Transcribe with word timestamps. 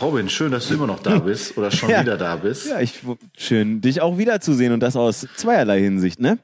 Robin, 0.00 0.28
schön, 0.28 0.52
dass 0.52 0.68
du 0.68 0.74
immer 0.74 0.86
noch 0.86 1.00
da 1.00 1.18
bist 1.18 1.56
oder 1.58 1.70
schon 1.70 1.90
Ja. 1.90 2.02
wieder 2.02 2.16
da 2.16 2.36
bist. 2.36 2.66
Ja, 2.68 2.80
ich, 2.80 3.00
schön, 3.36 3.80
dich 3.80 4.00
auch 4.00 4.18
wiederzusehen 4.18 4.72
und 4.72 4.80
das 4.80 4.96
aus 4.96 5.26
zweierlei 5.36 5.80
Hinsicht, 5.80 6.20
ne? 6.20 6.38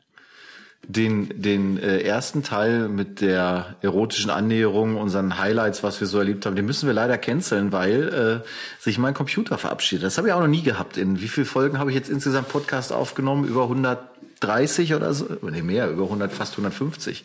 Den, 0.87 1.31
den 1.41 1.79
äh, 1.79 2.01
ersten 2.01 2.43
Teil 2.43 2.89
mit 2.91 3.23
der 3.23 3.77
erotischen 3.81 4.31
Annäherung, 4.31 4.97
unseren 4.97 5.39
Highlights, 5.39 5.83
was 5.83 5.99
wir 6.01 6.07
so 6.07 6.19
erlebt 6.19 6.45
haben, 6.45 6.57
den 6.57 6.67
müssen 6.67 6.87
wir 6.87 6.93
leider 6.93 7.17
canceln, 7.17 7.73
weil 7.73 8.43
äh, 8.45 8.83
sich 8.83 8.99
mein 8.99 9.15
Computer 9.15 9.57
verabschiedet. 9.57 10.05
Das 10.05 10.19
habe 10.19 10.29
ich 10.29 10.35
auch 10.35 10.41
noch 10.41 10.47
nie 10.47 10.63
gehabt. 10.63 10.99
In 10.99 11.23
wie 11.23 11.29
viele 11.29 11.47
Folgen 11.47 11.79
habe 11.79 11.89
ich 11.91 11.97
jetzt 11.97 12.11
insgesamt 12.11 12.51
Podcast 12.51 12.93
aufgenommen? 12.93 13.47
Über 13.49 13.63
130 13.63 14.93
oder 14.93 15.15
so? 15.15 15.27
Nee, 15.41 15.63
mehr, 15.63 15.89
über 15.91 16.03
100, 16.05 16.31
fast 16.31 16.53
150. 16.53 17.25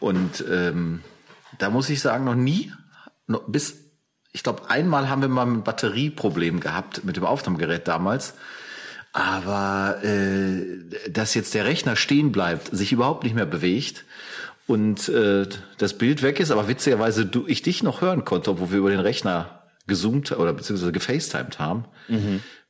Und 0.00 0.44
ähm, 0.50 1.00
da 1.58 1.70
muss 1.70 1.88
ich 1.90 2.00
sagen, 2.00 2.24
noch 2.24 2.34
nie, 2.34 2.72
noch 3.28 3.42
bis, 3.46 3.76
ich 4.38 4.44
glaube, 4.44 4.70
einmal 4.70 5.08
haben 5.08 5.20
wir 5.20 5.28
mal 5.28 5.44
ein 5.44 5.64
Batterieproblem 5.64 6.60
gehabt 6.60 7.04
mit 7.04 7.16
dem 7.16 7.24
Aufnahmegerät 7.24 7.88
damals. 7.88 8.34
Aber 9.12 9.98
äh, 10.04 11.10
dass 11.10 11.34
jetzt 11.34 11.54
der 11.54 11.64
Rechner 11.64 11.96
stehen 11.96 12.30
bleibt, 12.30 12.68
sich 12.70 12.92
überhaupt 12.92 13.24
nicht 13.24 13.34
mehr 13.34 13.46
bewegt 13.46 14.04
und 14.68 15.08
äh, 15.08 15.44
das 15.78 15.98
Bild 15.98 16.22
weg 16.22 16.38
ist, 16.38 16.52
aber 16.52 16.68
witzigerweise 16.68 17.26
du, 17.26 17.48
ich 17.48 17.62
dich 17.62 17.82
noch 17.82 18.00
hören 18.00 18.24
konnte, 18.24 18.52
obwohl 18.52 18.70
wir 18.70 18.78
über 18.78 18.90
den 18.90 19.00
Rechner 19.00 19.64
gezoomt 19.88 20.30
oder 20.30 20.52
beziehungsweise 20.52 20.92
gefacetimed 20.92 21.58
haben. 21.58 21.86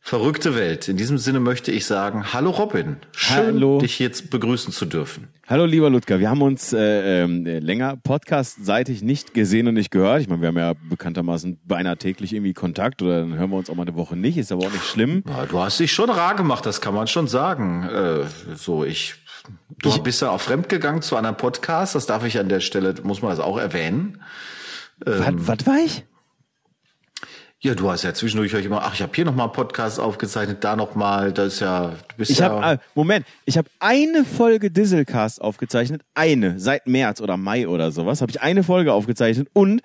Verrückte 0.08 0.56
Welt. 0.56 0.88
In 0.88 0.96
diesem 0.96 1.18
Sinne 1.18 1.38
möchte 1.38 1.70
ich 1.70 1.84
sagen, 1.84 2.32
hallo 2.32 2.48
Robin. 2.48 2.96
Schön, 3.14 3.36
Hallo. 3.36 3.78
dich 3.78 3.98
jetzt 3.98 4.30
begrüßen 4.30 4.72
zu 4.72 4.86
dürfen. 4.86 5.28
Hallo 5.46 5.66
lieber 5.66 5.90
Ludger, 5.90 6.18
wir 6.18 6.30
haben 6.30 6.40
uns 6.40 6.72
äh, 6.72 7.24
ähm, 7.24 7.44
länger 7.44 7.98
podcastseitig 7.98 9.02
nicht 9.02 9.34
gesehen 9.34 9.68
und 9.68 9.74
nicht 9.74 9.90
gehört. 9.90 10.22
Ich 10.22 10.28
meine, 10.30 10.40
wir 10.40 10.48
haben 10.48 10.56
ja 10.56 10.72
bekanntermaßen 10.88 11.60
beinahe 11.66 11.98
täglich 11.98 12.32
irgendwie 12.32 12.54
Kontakt 12.54 13.02
oder 13.02 13.20
dann 13.20 13.34
hören 13.34 13.50
wir 13.50 13.58
uns 13.58 13.68
auch 13.68 13.74
mal 13.74 13.82
eine 13.82 13.96
Woche 13.96 14.16
nicht, 14.16 14.38
ist 14.38 14.50
aber 14.50 14.64
auch 14.68 14.72
nicht 14.72 14.86
schlimm. 14.86 15.24
Ja, 15.28 15.44
du 15.44 15.60
hast 15.60 15.78
dich 15.78 15.92
schon 15.92 16.08
rar 16.08 16.36
gemacht, 16.36 16.64
das 16.64 16.80
kann 16.80 16.94
man 16.94 17.06
schon 17.06 17.28
sagen. 17.28 17.82
Äh, 17.82 18.54
so, 18.54 18.84
ich, 18.84 19.14
du 19.82 20.02
bist 20.02 20.22
ja 20.22 20.30
auch 20.30 20.40
fremdgegangen 20.40 21.02
zu 21.02 21.16
anderen 21.18 21.36
Podcasts, 21.36 21.92
das 21.92 22.06
darf 22.06 22.24
ich 22.24 22.38
an 22.38 22.48
der 22.48 22.60
Stelle, 22.60 22.94
muss 23.02 23.20
man 23.20 23.30
das 23.32 23.40
auch 23.40 23.58
erwähnen. 23.58 24.22
Was, 25.04 25.34
was 25.34 25.66
war 25.66 25.76
ich? 25.84 26.06
Ja, 27.60 27.74
du 27.74 27.90
hast 27.90 28.04
ja 28.04 28.14
zwischendurch 28.14 28.54
euch 28.54 28.64
immer, 28.64 28.82
ach, 28.82 28.94
ich 28.94 29.02
habe 29.02 29.10
hier 29.12 29.24
nochmal 29.24 29.46
einen 29.46 29.52
Podcast 29.52 29.98
aufgezeichnet, 29.98 30.62
da 30.62 30.76
nochmal, 30.76 31.32
das 31.32 31.54
ist 31.54 31.60
ja, 31.60 31.88
du 31.88 32.16
bist 32.16 32.30
Ich 32.30 32.38
ja. 32.38 32.50
habe 32.50 32.74
äh, 32.74 32.78
Moment, 32.94 33.26
ich 33.46 33.58
habe 33.58 33.68
eine 33.80 34.24
Folge 34.24 34.70
Dieselcast 34.70 35.40
aufgezeichnet, 35.40 36.02
eine 36.14 36.60
seit 36.60 36.86
März 36.86 37.20
oder 37.20 37.36
Mai 37.36 37.66
oder 37.66 37.90
sowas, 37.90 38.20
habe 38.20 38.30
ich 38.30 38.40
eine 38.40 38.62
Folge 38.62 38.92
aufgezeichnet 38.92 39.48
und 39.54 39.80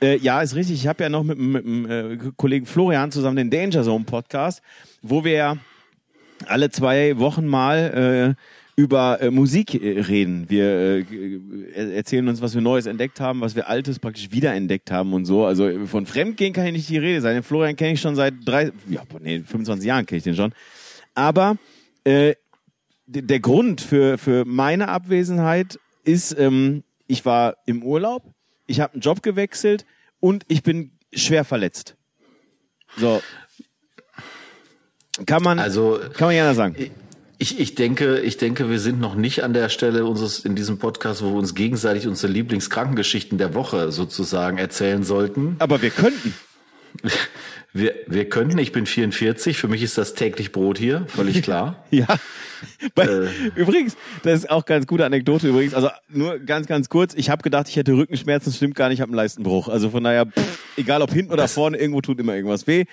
äh, 0.00 0.16
ja, 0.18 0.40
ist 0.42 0.54
richtig, 0.54 0.76
ich 0.76 0.86
habe 0.86 1.02
ja 1.02 1.08
noch 1.08 1.24
mit, 1.24 1.38
mit 1.38 1.64
dem 1.64 1.90
äh, 1.90 2.18
Kollegen 2.36 2.66
Florian 2.66 3.10
zusammen 3.10 3.36
den 3.36 3.50
Danger 3.50 3.82
Zone 3.82 4.04
Podcast, 4.04 4.62
wo 5.02 5.24
wir 5.24 5.32
ja 5.32 5.56
alle 6.46 6.70
zwei 6.70 7.18
Wochen 7.18 7.48
mal 7.48 8.36
äh, 8.36 8.42
über 8.78 9.20
äh, 9.20 9.32
Musik 9.32 9.74
äh, 9.74 10.02
reden. 10.02 10.48
Wir 10.48 10.64
äh, 10.64 11.00
äh, 11.00 11.96
erzählen 11.96 12.28
uns, 12.28 12.40
was 12.40 12.54
wir 12.54 12.60
Neues 12.60 12.86
entdeckt 12.86 13.18
haben, 13.18 13.40
was 13.40 13.56
wir 13.56 13.68
Altes 13.68 13.98
praktisch 13.98 14.30
wiederentdeckt 14.30 14.92
haben 14.92 15.14
und 15.14 15.24
so. 15.24 15.44
Also 15.44 15.66
äh, 15.66 15.84
von 15.88 16.06
Fremdgehen 16.06 16.52
kann 16.52 16.64
ich 16.66 16.72
nicht 16.74 16.88
die 16.88 16.98
Rede 16.98 17.20
sein. 17.20 17.34
Den 17.34 17.42
Florian 17.42 17.74
kenne 17.74 17.94
ich 17.94 18.00
schon 18.00 18.14
seit 18.14 18.34
drei, 18.44 18.70
ja, 18.88 19.02
nee, 19.20 19.40
25 19.40 19.84
Jahren 19.84 20.06
kenne 20.06 20.18
ich 20.18 20.22
den 20.22 20.36
schon. 20.36 20.52
Aber 21.16 21.56
äh, 22.04 22.36
der 23.08 23.40
Grund 23.40 23.80
für, 23.80 24.16
für 24.16 24.44
meine 24.44 24.86
Abwesenheit 24.90 25.80
ist, 26.04 26.38
ähm, 26.38 26.84
ich 27.08 27.24
war 27.24 27.56
im 27.66 27.82
Urlaub, 27.82 28.22
ich 28.68 28.78
habe 28.78 28.92
einen 28.92 29.02
Job 29.02 29.24
gewechselt 29.24 29.86
und 30.20 30.44
ich 30.46 30.62
bin 30.62 30.92
schwer 31.12 31.44
verletzt. 31.44 31.96
So. 32.96 33.20
Kann 35.26 35.42
man, 35.42 35.58
Also- 35.58 35.98
kann 36.14 36.28
man 36.28 36.36
ja 36.36 36.54
sagen. 36.54 36.76
Ich, 37.40 37.60
ich 37.60 37.76
denke, 37.76 38.18
ich 38.18 38.36
denke, 38.36 38.68
wir 38.68 38.80
sind 38.80 39.00
noch 39.00 39.14
nicht 39.14 39.44
an 39.44 39.52
der 39.52 39.68
Stelle 39.68 40.04
unseres 40.06 40.40
in 40.40 40.56
diesem 40.56 40.78
Podcast, 40.78 41.22
wo 41.22 41.30
wir 41.30 41.36
uns 41.38 41.54
gegenseitig 41.54 42.08
unsere 42.08 42.32
Lieblingskrankengeschichten 42.32 43.38
der 43.38 43.54
Woche 43.54 43.92
sozusagen 43.92 44.58
erzählen 44.58 45.04
sollten. 45.04 45.54
Aber 45.60 45.80
wir 45.80 45.90
könnten. 45.90 46.34
Wir, 47.74 47.94
wir 48.06 48.26
könnten, 48.30 48.56
ich 48.56 48.72
bin 48.72 48.86
44, 48.86 49.58
für 49.58 49.68
mich 49.68 49.82
ist 49.82 49.98
das 49.98 50.14
täglich 50.14 50.52
Brot 50.52 50.78
hier, 50.78 51.04
völlig 51.06 51.42
klar. 51.42 51.84
Ja. 51.90 52.06
Bei, 52.94 53.04
Äh. 53.04 53.28
Übrigens, 53.56 53.94
das 54.22 54.40
ist 54.40 54.50
auch 54.50 54.64
ganz 54.64 54.86
gute 54.86 55.04
Anekdote 55.04 55.48
übrigens. 55.48 55.74
Also 55.74 55.90
nur 56.08 56.38
ganz, 56.38 56.66
ganz 56.66 56.88
kurz. 56.88 57.12
Ich 57.14 57.28
habe 57.28 57.42
gedacht, 57.42 57.68
ich 57.68 57.76
hätte 57.76 57.92
Rückenschmerzen. 57.92 58.54
Stimmt 58.54 58.74
gar 58.74 58.88
nicht, 58.88 58.96
ich 58.96 59.00
habe 59.02 59.10
einen 59.10 59.16
Leistenbruch. 59.16 59.68
Also 59.68 59.90
von 59.90 60.02
daher, 60.02 60.24
pff, 60.26 60.58
egal 60.78 61.02
ob 61.02 61.12
hinten 61.12 61.30
oder 61.30 61.46
vorne, 61.46 61.76
irgendwo 61.76 62.00
tut 62.00 62.18
immer 62.18 62.34
irgendwas 62.34 62.66
weh. 62.66 62.86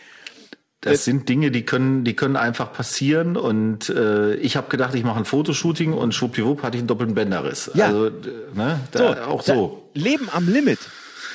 Das 0.91 1.03
sind 1.03 1.27
Dinge, 1.27 1.51
die 1.51 1.63
können, 1.63 2.03
die 2.03 2.15
können 2.15 2.35
einfach 2.35 2.71
passieren. 2.71 3.37
Und 3.37 3.89
äh, 3.89 4.35
ich 4.35 4.55
habe 4.55 4.69
gedacht, 4.69 4.95
ich 4.95 5.03
mache 5.03 5.19
ein 5.19 5.25
Fotoshooting 5.25 5.93
und 5.93 6.13
schwuppdiwupp 6.13 6.63
hatte 6.63 6.77
ich 6.77 6.81
einen 6.81 6.87
doppelten 6.87 7.15
Bänderriss. 7.15 7.71
Ja. 7.73 7.87
Also, 7.87 8.07
äh, 8.07 8.11
ne, 8.53 8.79
da, 8.91 9.25
auch 9.25 9.41
so. 9.41 9.89
Leben 9.93 10.29
am 10.31 10.47
Limit. 10.47 10.79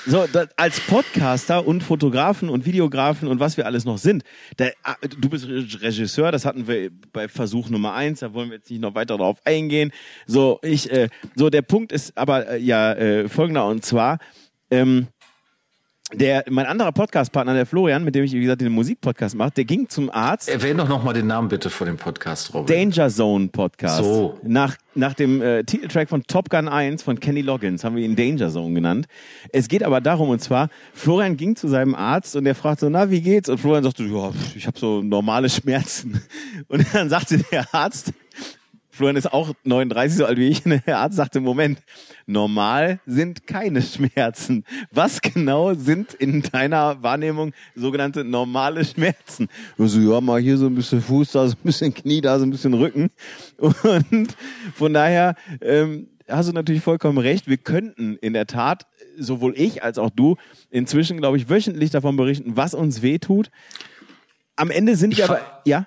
So, 0.06 0.26
da, 0.32 0.46
als 0.56 0.80
Podcaster 0.80 1.66
und 1.66 1.82
Fotografen 1.82 2.48
und 2.48 2.64
Videografen 2.64 3.28
und 3.28 3.38
was 3.38 3.58
wir 3.58 3.66
alles 3.66 3.84
noch 3.84 3.98
sind. 3.98 4.22
Da, 4.56 4.68
ah, 4.82 4.94
du 5.02 5.28
bist 5.28 5.46
Re- 5.46 5.66
Regisseur, 5.82 6.32
das 6.32 6.46
hatten 6.46 6.66
wir 6.66 6.90
bei 7.12 7.28
Versuch 7.28 7.68
Nummer 7.68 7.92
eins, 7.92 8.20
da 8.20 8.32
wollen 8.32 8.48
wir 8.48 8.56
jetzt 8.56 8.70
nicht 8.70 8.80
noch 8.80 8.94
weiter 8.94 9.18
drauf 9.18 9.38
eingehen. 9.44 9.92
So, 10.26 10.58
ich, 10.62 10.90
äh, 10.90 11.08
so 11.34 11.50
der 11.50 11.60
Punkt 11.60 11.92
ist 11.92 12.16
aber 12.16 12.48
äh, 12.48 12.58
ja 12.58 12.94
äh, 12.94 13.28
folgender 13.28 13.66
und 13.66 13.84
zwar, 13.84 14.20
ähm, 14.70 15.08
der, 16.12 16.44
mein 16.48 16.66
anderer 16.66 16.92
Podcastpartner, 16.92 17.54
der 17.54 17.66
Florian, 17.66 18.04
mit 18.04 18.14
dem 18.14 18.24
ich, 18.24 18.32
wie 18.32 18.40
gesagt, 18.40 18.60
den 18.60 18.72
Musikpodcast 18.72 19.34
mache, 19.34 19.52
der 19.52 19.64
ging 19.64 19.88
zum 19.88 20.10
Arzt. 20.10 20.48
Erwähne 20.48 20.82
doch 20.82 20.88
noch 20.88 21.04
mal 21.04 21.12
den 21.12 21.26
Namen 21.26 21.48
bitte 21.48 21.70
von 21.70 21.86
dem 21.86 21.96
Podcast, 21.96 22.52
Robin. 22.54 22.66
Danger 22.66 23.08
Zone 23.08 23.48
Podcast. 23.48 23.98
So. 23.98 24.38
Nach, 24.42 24.76
nach 24.94 25.14
dem 25.14 25.40
äh, 25.40 25.64
Titeltrack 25.64 26.08
von 26.08 26.22
Top 26.24 26.50
Gun 26.50 26.68
1 26.68 27.02
von 27.02 27.20
Kenny 27.20 27.42
Loggins 27.42 27.84
haben 27.84 27.96
wir 27.96 28.04
ihn 28.04 28.16
Danger 28.16 28.50
Zone 28.50 28.74
genannt. 28.74 29.06
Es 29.52 29.68
geht 29.68 29.82
aber 29.82 30.00
darum, 30.00 30.30
und 30.30 30.40
zwar, 30.40 30.68
Florian 30.92 31.36
ging 31.36 31.56
zu 31.56 31.68
seinem 31.68 31.94
Arzt 31.94 32.36
und 32.36 32.44
der 32.44 32.54
fragt 32.54 32.80
so, 32.80 32.88
na, 32.88 33.10
wie 33.10 33.20
geht's? 33.20 33.48
Und 33.48 33.58
Florian 33.58 33.84
sagte, 33.84 34.04
ja, 34.04 34.30
pf, 34.30 34.56
ich 34.56 34.66
habe 34.66 34.78
so 34.78 35.02
normale 35.02 35.48
Schmerzen. 35.48 36.22
Und 36.68 36.86
dann 36.92 37.08
sagte 37.08 37.38
der 37.50 37.72
Arzt, 37.74 38.12
Florian 39.00 39.16
ist 39.16 39.32
auch 39.32 39.54
39, 39.64 40.18
so 40.18 40.26
alt 40.26 40.36
wie 40.36 40.48
ich, 40.48 40.62
der 40.86 40.98
Arzt 40.98 41.16
sagte, 41.16 41.40
Moment, 41.40 41.78
normal 42.26 43.00
sind 43.06 43.46
keine 43.46 43.80
Schmerzen. 43.80 44.62
Was 44.90 45.22
genau 45.22 45.72
sind 45.72 46.12
in 46.12 46.42
deiner 46.42 47.02
Wahrnehmung 47.02 47.54
sogenannte 47.74 48.24
normale 48.24 48.84
Schmerzen? 48.84 49.48
Also, 49.78 50.00
ja, 50.00 50.20
mal 50.20 50.38
hier 50.38 50.58
so 50.58 50.66
ein 50.66 50.74
bisschen 50.74 51.00
Fuß, 51.00 51.32
da 51.32 51.48
so 51.48 51.54
ein 51.54 51.64
bisschen 51.64 51.94
Knie, 51.94 52.20
da 52.20 52.38
so 52.38 52.44
ein 52.44 52.50
bisschen 52.50 52.74
Rücken. 52.74 53.08
Und 53.56 54.36
von 54.74 54.92
daher 54.92 55.34
ähm, 55.62 56.08
hast 56.28 56.50
du 56.50 56.52
natürlich 56.52 56.82
vollkommen 56.82 57.16
recht. 57.16 57.46
Wir 57.48 57.56
könnten 57.56 58.16
in 58.16 58.34
der 58.34 58.46
Tat, 58.46 58.86
sowohl 59.18 59.54
ich 59.56 59.82
als 59.82 59.96
auch 59.96 60.10
du, 60.10 60.36
inzwischen, 60.68 61.16
glaube 61.16 61.38
ich, 61.38 61.48
wöchentlich 61.48 61.88
davon 61.88 62.16
berichten, 62.18 62.54
was 62.54 62.74
uns 62.74 63.00
weh 63.00 63.18
tut. 63.18 63.50
Am 64.56 64.70
Ende 64.70 64.94
sind 64.94 65.16
wir 65.16 65.24
fa- 65.24 65.32
aber, 65.36 65.62
ja? 65.64 65.86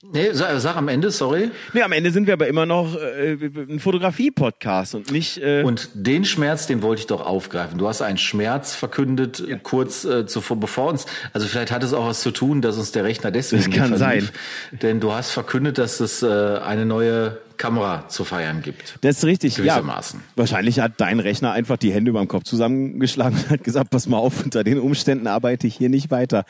Nee, 0.00 0.28
sag, 0.32 0.60
sag 0.60 0.76
am 0.76 0.86
Ende, 0.86 1.10
sorry. 1.10 1.50
Nee, 1.72 1.82
am 1.82 1.90
Ende 1.90 2.12
sind 2.12 2.28
wir 2.28 2.34
aber 2.34 2.46
immer 2.46 2.66
noch 2.66 2.94
äh, 2.94 3.32
ein 3.32 3.80
Fotografie-Podcast 3.80 4.94
und 4.94 5.10
nicht. 5.10 5.38
Äh, 5.38 5.64
Und 5.64 5.90
den 5.94 6.24
Schmerz, 6.24 6.68
den 6.68 6.82
wollte 6.82 7.00
ich 7.00 7.06
doch 7.08 7.20
aufgreifen. 7.20 7.78
Du 7.78 7.88
hast 7.88 8.00
einen 8.00 8.16
Schmerz 8.16 8.76
verkündet, 8.76 9.40
äh, 9.40 9.58
kurz 9.60 10.04
äh, 10.04 10.24
zuvor, 10.24 10.60
bevor 10.60 10.86
uns, 10.90 11.06
also 11.32 11.48
vielleicht 11.48 11.72
hat 11.72 11.82
es 11.82 11.92
auch 11.92 12.06
was 12.06 12.20
zu 12.20 12.30
tun, 12.30 12.62
dass 12.62 12.78
uns 12.78 12.92
der 12.92 13.02
Rechner 13.02 13.32
deswegen 13.32 13.64
Das 13.64 13.74
kann 13.74 13.96
sein. 13.96 14.28
Denn 14.70 15.00
du 15.00 15.12
hast 15.12 15.32
verkündet, 15.32 15.78
dass 15.78 15.98
es 15.98 16.22
äh, 16.22 16.26
eine 16.28 16.86
neue 16.86 17.38
Kamera 17.56 18.06
zu 18.08 18.22
feiern 18.22 18.62
gibt. 18.62 18.98
das 19.00 19.18
ist 19.18 19.24
richtig. 19.24 19.56
Gewissermaßen. 19.56 20.20
Ja, 20.20 20.26
wahrscheinlich 20.36 20.78
hat 20.78 20.92
dein 20.98 21.18
Rechner 21.18 21.50
einfach 21.50 21.76
die 21.76 21.92
Hände 21.92 22.10
über 22.10 22.20
dem 22.20 22.28
Kopf 22.28 22.44
zusammengeschlagen 22.44 23.36
und 23.36 23.50
hat 23.50 23.64
gesagt, 23.64 23.90
pass 23.90 24.06
mal 24.06 24.18
auf, 24.18 24.44
unter 24.44 24.62
den 24.62 24.78
Umständen 24.78 25.26
arbeite 25.26 25.66
ich 25.66 25.74
hier 25.74 25.88
nicht 25.88 26.12
weiter. 26.12 26.44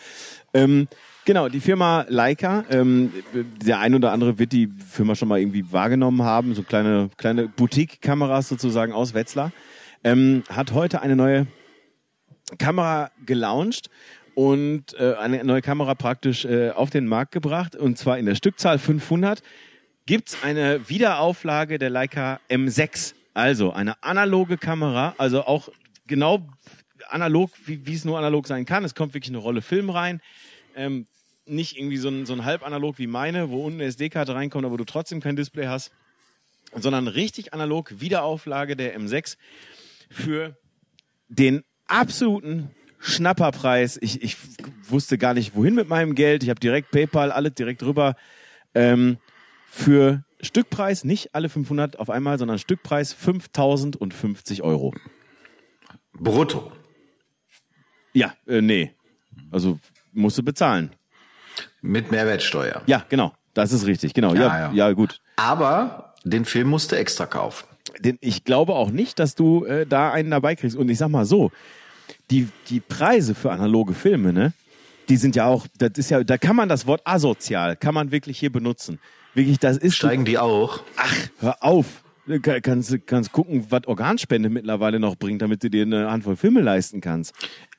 Ähm, 0.52 0.86
genau, 1.28 1.50
die 1.50 1.60
Firma 1.60 2.06
Leica, 2.08 2.64
ähm, 2.70 3.12
der 3.34 3.80
ein 3.80 3.94
oder 3.94 4.12
andere 4.12 4.38
wird 4.38 4.50
die 4.50 4.66
Firma 4.66 5.14
schon 5.14 5.28
mal 5.28 5.38
irgendwie 5.38 5.70
wahrgenommen 5.70 6.22
haben, 6.22 6.54
so 6.54 6.62
kleine, 6.62 7.10
kleine 7.18 7.48
Boutique-Kameras 7.48 8.48
sozusagen 8.48 8.94
aus 8.94 9.12
Wetzlar, 9.12 9.52
ähm, 10.04 10.42
hat 10.48 10.72
heute 10.72 11.02
eine 11.02 11.16
neue 11.16 11.46
Kamera 12.56 13.10
gelauncht 13.26 13.90
und 14.34 14.98
äh, 14.98 15.16
eine 15.16 15.44
neue 15.44 15.60
Kamera 15.60 15.94
praktisch 15.94 16.46
äh, 16.46 16.70
auf 16.70 16.88
den 16.88 17.06
Markt 17.06 17.32
gebracht 17.32 17.76
und 17.76 17.98
zwar 17.98 18.16
in 18.18 18.24
der 18.24 18.34
Stückzahl 18.34 18.78
500 18.78 19.42
gibt's 20.06 20.42
eine 20.42 20.88
Wiederauflage 20.88 21.78
der 21.78 21.90
Leica 21.90 22.40
M6, 22.48 23.12
also 23.34 23.74
eine 23.74 24.02
analoge 24.02 24.56
Kamera, 24.56 25.14
also 25.18 25.44
auch 25.44 25.68
genau 26.06 26.48
analog, 27.10 27.50
wie, 27.66 27.84
wie 27.84 27.92
es 27.92 28.06
nur 28.06 28.16
analog 28.16 28.46
sein 28.46 28.64
kann. 28.64 28.82
Es 28.82 28.94
kommt 28.94 29.12
wirklich 29.12 29.30
eine 29.30 29.38
Rolle 29.38 29.60
Film 29.60 29.90
rein. 29.90 30.22
Ähm, 30.74 31.06
nicht 31.48 31.76
irgendwie 31.76 31.96
so 31.96 32.08
ein, 32.08 32.26
so 32.26 32.32
ein 32.32 32.44
halbanalog 32.44 32.98
wie 32.98 33.06
meine, 33.06 33.50
wo 33.50 33.64
unten 33.64 33.80
eine 33.80 33.88
SD-Karte 33.88 34.34
reinkommt, 34.34 34.64
aber 34.64 34.76
du 34.76 34.84
trotzdem 34.84 35.20
kein 35.20 35.36
Display 35.36 35.66
hast, 35.66 35.92
sondern 36.74 37.08
richtig 37.08 37.54
analog 37.54 38.00
Wiederauflage 38.00 38.76
der 38.76 38.98
M6 38.98 39.36
für 40.10 40.56
den 41.28 41.64
absoluten 41.86 42.70
Schnapperpreis. 43.00 43.98
Ich, 44.00 44.22
ich 44.22 44.36
wusste 44.88 45.18
gar 45.18 45.34
nicht, 45.34 45.54
wohin 45.54 45.74
mit 45.74 45.88
meinem 45.88 46.14
Geld. 46.14 46.42
Ich 46.42 46.50
habe 46.50 46.60
direkt 46.60 46.90
PayPal, 46.90 47.30
alles 47.32 47.54
direkt 47.54 47.82
rüber. 47.82 48.16
Ähm, 48.74 49.18
für 49.70 50.24
Stückpreis, 50.40 51.04
nicht 51.04 51.34
alle 51.34 51.48
500 51.48 51.98
auf 51.98 52.10
einmal, 52.10 52.38
sondern 52.38 52.58
Stückpreis 52.58 53.12
5050 53.12 54.62
Euro. 54.62 54.94
Brutto. 56.12 56.72
Ja, 58.12 58.34
äh, 58.46 58.60
nee. 58.60 58.94
Also 59.50 59.78
musst 60.12 60.38
du 60.38 60.42
bezahlen. 60.42 60.90
Mit 61.82 62.10
Mehrwertsteuer. 62.10 62.82
Ja, 62.86 63.04
genau. 63.08 63.32
Das 63.54 63.72
ist 63.72 63.86
richtig, 63.86 64.14
genau. 64.14 64.34
Ja, 64.34 64.70
ja, 64.70 64.72
Ja, 64.72 64.92
gut. 64.92 65.20
Aber 65.36 66.14
den 66.24 66.44
Film 66.44 66.68
musste 66.68 66.96
extra 66.96 67.26
kaufen. 67.26 67.66
Denn 68.00 68.18
ich 68.20 68.44
glaube 68.44 68.74
auch 68.74 68.90
nicht, 68.90 69.18
dass 69.18 69.34
du 69.34 69.64
äh, 69.64 69.86
da 69.86 70.12
einen 70.12 70.30
dabei 70.30 70.54
kriegst. 70.54 70.76
Und 70.76 70.88
ich 70.88 70.98
sag 70.98 71.08
mal 71.08 71.24
so, 71.24 71.50
die, 72.30 72.48
die 72.68 72.80
Preise 72.80 73.34
für 73.34 73.50
analoge 73.50 73.94
Filme, 73.94 74.32
ne, 74.32 74.52
die 75.08 75.16
sind 75.16 75.34
ja 75.36 75.46
auch, 75.46 75.66
das 75.78 75.92
ist 75.96 76.10
ja, 76.10 76.22
da 76.22 76.36
kann 76.38 76.54
man 76.54 76.68
das 76.68 76.86
Wort 76.86 77.00
asozial, 77.04 77.76
kann 77.76 77.94
man 77.94 78.10
wirklich 78.10 78.38
hier 78.38 78.52
benutzen. 78.52 78.98
Wirklich, 79.34 79.58
das 79.58 79.76
ist. 79.78 79.96
Steigen 79.96 80.24
die 80.24 80.38
auch? 80.38 80.80
Ach, 80.96 81.14
hör 81.40 81.56
auf. 81.64 81.86
Du 82.26 82.38
kann- 82.40 82.60
kannst, 82.60 83.06
kannst 83.06 83.32
gucken, 83.32 83.64
was 83.70 83.86
Organspende 83.86 84.50
mittlerweile 84.50 85.00
noch 85.00 85.16
bringt, 85.16 85.40
damit 85.40 85.62
du 85.64 85.70
dir 85.70 85.82
eine 85.82 86.10
Handvoll 86.10 86.36
Filme 86.36 86.60
leisten 86.60 87.00
kannst. 87.00 87.32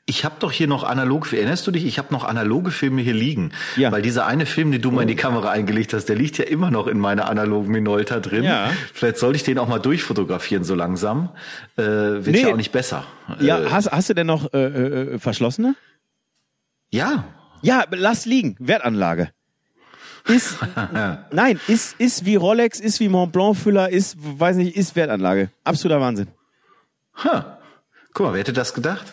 Ich 0.10 0.26
habe 0.26 0.36
doch 0.40 0.52
hier 0.52 0.68
noch 0.68 0.84
analog, 0.84 1.32
erinnerst 1.32 1.68
du 1.68 1.72
dich? 1.72 1.86
Ich 1.86 2.00
habe 2.00 2.12
noch 2.12 2.24
analoge 2.24 2.72
Filme 2.72 3.02
hier 3.02 3.14
liegen. 3.14 3.52
Ja. 3.78 3.92
Weil 3.92 4.02
dieser 4.02 4.26
eine 4.26 4.46
Film, 4.48 4.72
den 4.72 4.82
du 4.82 4.90
mal 4.92 5.04
in 5.04 5.08
die 5.08 5.16
Kamera 5.16 5.52
eingelegt 5.52 5.94
hast, 5.94 6.06
der 6.06 6.16
liegt 6.16 6.38
ja 6.40 6.46
immer 6.46 6.72
noch 6.72 6.88
in 6.88 6.98
meiner 7.00 7.30
analogen 7.30 7.72
Minolta 7.72 8.20
drin. 8.20 8.44
Ja. 8.44 8.72
Vielleicht 8.94 9.18
sollte 9.18 9.38
ich 9.38 9.44
den 9.44 9.60
auch 9.60 9.68
mal 9.68 9.78
durchfotografieren 9.80 10.64
so 10.64 10.74
langsam. 10.74 11.30
Äh, 11.78 11.84
wird 11.84 12.28
Nee. 12.28 12.42
ja 12.42 12.48
auch 12.52 12.58
nicht 12.58 12.72
besser. 12.72 13.04
Ja, 13.40 13.60
Äh, 13.60 13.70
hast, 13.70 13.92
hast 13.92 14.10
du 14.10 14.16
denn 14.16 14.26
noch 14.28 14.52
äh, 14.54 14.58
äh, 15.16 15.20
verschlossene? 15.20 15.76
ja. 16.90 17.26
Ja, 17.62 17.84
lass 17.92 18.26
liegen. 18.26 18.56
Wertanlage. 18.60 19.32
Ist, 20.26 20.58
nein, 21.32 21.60
ist, 21.68 22.00
ist 22.00 22.26
wie 22.26 22.36
Rolex, 22.38 22.80
ist 22.80 23.00
wie 23.02 23.10
Montblanc 23.10 23.58
Füller, 23.58 23.90
ist, 23.90 24.16
weiß 24.18 24.56
nicht, 24.56 24.78
ist 24.78 24.96
Wertanlage. 24.96 25.50
Absoluter 25.66 26.00
Wahnsinn. 26.00 26.28
Ha. 27.24 27.58
Guck 28.14 28.26
mal, 28.28 28.32
wer 28.34 28.40
hätte 28.40 28.54
das 28.54 28.74
gedacht? 28.74 29.12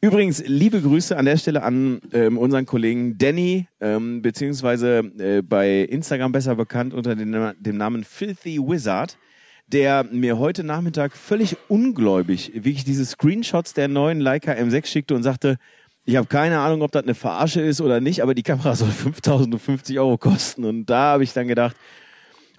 Übrigens, 0.00 0.44
liebe 0.46 0.80
Grüße 0.80 1.16
an 1.16 1.24
der 1.24 1.36
Stelle 1.38 1.64
an 1.64 2.00
ähm, 2.12 2.38
unseren 2.38 2.66
Kollegen 2.66 3.18
Danny, 3.18 3.66
ähm, 3.80 4.22
beziehungsweise 4.22 4.98
äh, 5.18 5.42
bei 5.42 5.80
Instagram 5.80 6.30
besser 6.30 6.54
bekannt 6.54 6.94
unter 6.94 7.16
dem, 7.16 7.52
dem 7.58 7.76
Namen 7.76 8.04
Filthy 8.04 8.60
Wizard, 8.60 9.18
der 9.66 10.04
mir 10.04 10.38
heute 10.38 10.62
Nachmittag 10.62 11.16
völlig 11.16 11.56
ungläubig 11.66 12.52
wirklich 12.54 12.84
diese 12.84 13.04
Screenshots 13.04 13.74
der 13.74 13.88
neuen 13.88 14.20
Leica 14.20 14.52
M6 14.52 14.86
schickte 14.86 15.16
und 15.16 15.24
sagte, 15.24 15.56
ich 16.04 16.14
habe 16.14 16.28
keine 16.28 16.60
Ahnung, 16.60 16.82
ob 16.82 16.92
das 16.92 17.02
eine 17.02 17.14
Verarsche 17.14 17.60
ist 17.60 17.80
oder 17.80 18.00
nicht, 18.00 18.22
aber 18.22 18.34
die 18.34 18.44
Kamera 18.44 18.76
soll 18.76 18.90
5050 18.90 19.98
Euro 19.98 20.16
kosten. 20.16 20.64
Und 20.64 20.86
da 20.86 21.12
habe 21.12 21.24
ich 21.24 21.32
dann 21.32 21.48
gedacht, 21.48 21.76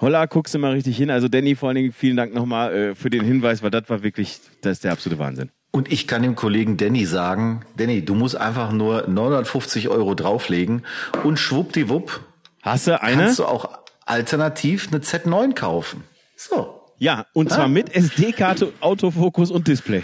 holla, 0.02 0.26
guckst 0.26 0.54
du 0.54 0.60
mal 0.60 0.74
richtig 0.74 0.98
hin. 0.98 1.10
Also 1.10 1.30
Danny, 1.30 1.56
vor 1.56 1.70
allen 1.70 1.78
Dingen 1.78 1.94
vielen 1.94 2.18
Dank 2.18 2.34
nochmal 2.34 2.76
äh, 2.76 2.96
für 2.96 3.10
den 3.10 3.24
Hinweis, 3.24 3.64
weil 3.64 3.72
das 3.72 3.90
war 3.90 4.04
wirklich, 4.04 4.42
das 4.62 4.74
ist 4.74 4.84
der 4.84 4.92
absolute 4.92 5.20
Wahnsinn. 5.20 5.52
Und 5.72 5.92
ich 5.92 6.08
kann 6.08 6.24
dem 6.24 6.36
Kollegen 6.36 6.78
Danny 6.78 7.06
sagen, 7.06 7.62
Danny, 7.78 8.04
du 8.04 8.16
musst 8.16 8.36
einfach 8.36 8.72
nur 8.72 9.08
950 9.08 9.90
Euro 9.90 10.16
drauflegen 10.16 10.84
und 11.24 11.38
schwuppdiwupp 11.38 12.22
Hast 12.64 12.88
du 12.88 13.02
eine? 13.02 13.24
kannst 13.24 13.40
du 13.40 13.46
auch 13.46 13.70
alternativ 14.06 14.88
eine 14.92 15.00
Z9 15.02 15.54
kaufen. 15.54 16.04
So. 16.36 16.76
Ja, 16.98 17.28
und 17.34 17.50
zwar 17.52 17.66
Ah. 17.66 17.70
mit 17.70 17.96
SD-Karte, 17.96 18.74
Autofokus 18.82 19.52
und 19.52 19.68
Display. 19.68 20.04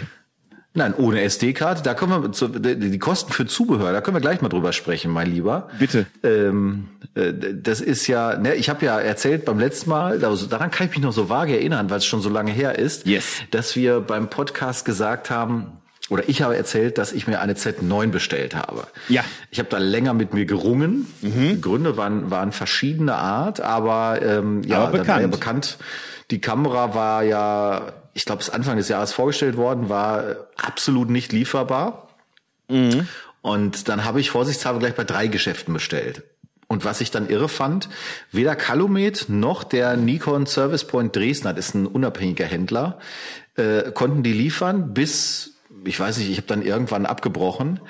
Nein, 0.76 0.94
ohne 0.96 1.22
SD-Karte, 1.22 1.82
da 1.82 1.94
können 1.94 2.22
wir 2.22 2.32
zu, 2.32 2.48
die 2.48 2.98
Kosten 2.98 3.32
für 3.32 3.46
Zubehör, 3.46 3.92
da 3.92 4.00
können 4.00 4.14
wir 4.16 4.20
gleich 4.20 4.42
mal 4.42 4.48
drüber 4.48 4.72
sprechen, 4.72 5.10
mein 5.10 5.28
Lieber. 5.30 5.68
Bitte. 5.78 6.06
Ähm, 6.22 6.88
äh, 7.14 7.32
das 7.54 7.80
ist 7.80 8.06
ja, 8.06 8.36
ne, 8.38 8.54
ich 8.54 8.68
habe 8.68 8.84
ja 8.84 9.00
erzählt 9.00 9.44
beim 9.46 9.58
letzten 9.58 9.90
Mal, 9.90 10.22
also 10.24 10.46
daran 10.46 10.70
kann 10.70 10.86
ich 10.86 10.92
mich 10.94 11.02
noch 11.02 11.12
so 11.12 11.28
vage 11.28 11.54
erinnern, 11.56 11.90
weil 11.90 11.98
es 11.98 12.04
schon 12.06 12.20
so 12.20 12.28
lange 12.28 12.52
her 12.52 12.78
ist, 12.78 13.06
Yes. 13.06 13.24
dass 13.50 13.74
wir 13.74 14.00
beim 14.00 14.28
Podcast 14.28 14.84
gesagt 14.84 15.30
haben, 15.30 15.66
oder 16.08 16.28
ich 16.28 16.42
habe 16.42 16.56
erzählt, 16.56 16.98
dass 16.98 17.12
ich 17.12 17.26
mir 17.26 17.40
eine 17.40 17.54
Z9 17.54 18.08
bestellt 18.08 18.54
habe. 18.54 18.86
Ja. 19.08 19.24
Ich 19.50 19.58
habe 19.58 19.68
da 19.70 19.78
länger 19.78 20.14
mit 20.14 20.34
mir 20.34 20.44
gerungen. 20.44 21.06
Die 21.20 21.60
Gründe 21.60 21.96
waren, 21.96 22.30
waren 22.30 22.52
verschiedene 22.52 23.16
Art, 23.16 23.60
aber 23.60 24.20
ähm, 24.22 24.62
ja, 24.62 24.84
Aber 24.84 24.98
war 24.98 25.20
ja 25.20 25.26
bekannt. 25.26 25.30
bekannt. 25.32 25.78
Die 26.30 26.40
Kamera 26.40 26.94
war 26.94 27.24
ja, 27.24 27.92
ich 28.16 28.24
glaube, 28.24 28.40
es 28.40 28.48
Anfang 28.48 28.78
des 28.78 28.88
Jahres 28.88 29.12
vorgestellt 29.12 29.58
worden, 29.58 29.90
war 29.90 30.26
äh, 30.26 30.36
absolut 30.56 31.10
nicht 31.10 31.32
lieferbar. 31.32 32.08
Und 33.42 33.88
dann 33.88 34.06
habe 34.06 34.20
ich 34.20 34.30
vorsichtshalber 34.30 34.78
gleich 34.78 34.94
bei 34.94 35.04
drei 35.04 35.26
Geschäften 35.26 35.74
bestellt. 35.74 36.22
Und 36.66 36.86
was 36.86 37.02
ich 37.02 37.10
dann 37.10 37.28
irre 37.28 37.50
fand, 37.50 37.90
weder 38.32 38.56
Calumet 38.56 39.26
noch 39.28 39.64
der 39.64 39.98
Nikon 39.98 40.46
Service 40.46 40.84
Point 40.84 41.14
Dresden, 41.14 41.54
das 41.54 41.58
ist 41.68 41.74
ein 41.74 41.86
unabhängiger 41.86 42.46
Händler, 42.46 42.98
äh, 43.56 43.92
konnten 43.92 44.22
die 44.22 44.32
liefern 44.32 44.94
bis, 44.94 45.58
ich 45.84 46.00
weiß 46.00 46.16
nicht, 46.16 46.30
ich 46.30 46.38
habe 46.38 46.48
dann 46.48 46.62
irgendwann 46.62 47.04
abgebrochen. 47.04 47.80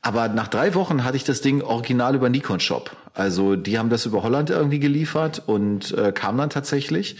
Aber 0.00 0.28
nach 0.28 0.46
drei 0.46 0.74
Wochen 0.76 1.02
hatte 1.02 1.16
ich 1.16 1.24
das 1.24 1.40
Ding 1.40 1.60
original 1.60 2.14
über 2.14 2.28
Nikon 2.28 2.60
Shop. 2.60 2.96
Also 3.14 3.56
die 3.56 3.80
haben 3.80 3.90
das 3.90 4.06
über 4.06 4.22
Holland 4.22 4.48
irgendwie 4.48 4.78
geliefert 4.78 5.42
und 5.44 5.92
äh, 5.92 6.12
kam 6.12 6.38
dann 6.38 6.50
tatsächlich. 6.50 7.16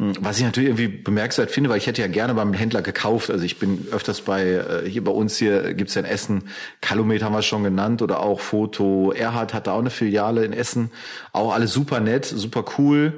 Was 0.00 0.38
ich 0.38 0.44
natürlich 0.44 0.68
irgendwie 0.68 0.86
bemerkenswert 0.86 1.50
finde, 1.50 1.70
weil 1.70 1.78
ich 1.78 1.88
hätte 1.88 2.00
ja 2.00 2.06
gerne 2.06 2.32
beim 2.34 2.52
Händler 2.52 2.82
gekauft. 2.82 3.30
Also 3.30 3.44
ich 3.44 3.58
bin 3.58 3.88
öfters 3.90 4.20
bei, 4.20 4.44
äh, 4.44 4.88
hier 4.88 5.02
bei 5.02 5.10
uns 5.10 5.36
hier 5.38 5.74
gibt's 5.74 5.96
ja 5.96 6.02
in 6.02 6.06
Essen, 6.06 6.44
Calumet 6.80 7.24
haben 7.24 7.32
wir 7.32 7.42
schon 7.42 7.64
genannt 7.64 8.00
oder 8.00 8.20
auch 8.20 8.38
Foto. 8.38 9.10
Erhard 9.10 9.54
hat 9.54 9.66
da 9.66 9.72
auch 9.72 9.80
eine 9.80 9.90
Filiale 9.90 10.44
in 10.44 10.52
Essen. 10.52 10.92
Auch 11.32 11.52
alles 11.52 11.72
super 11.72 11.98
nett, 11.98 12.26
super 12.26 12.64
cool. 12.78 13.14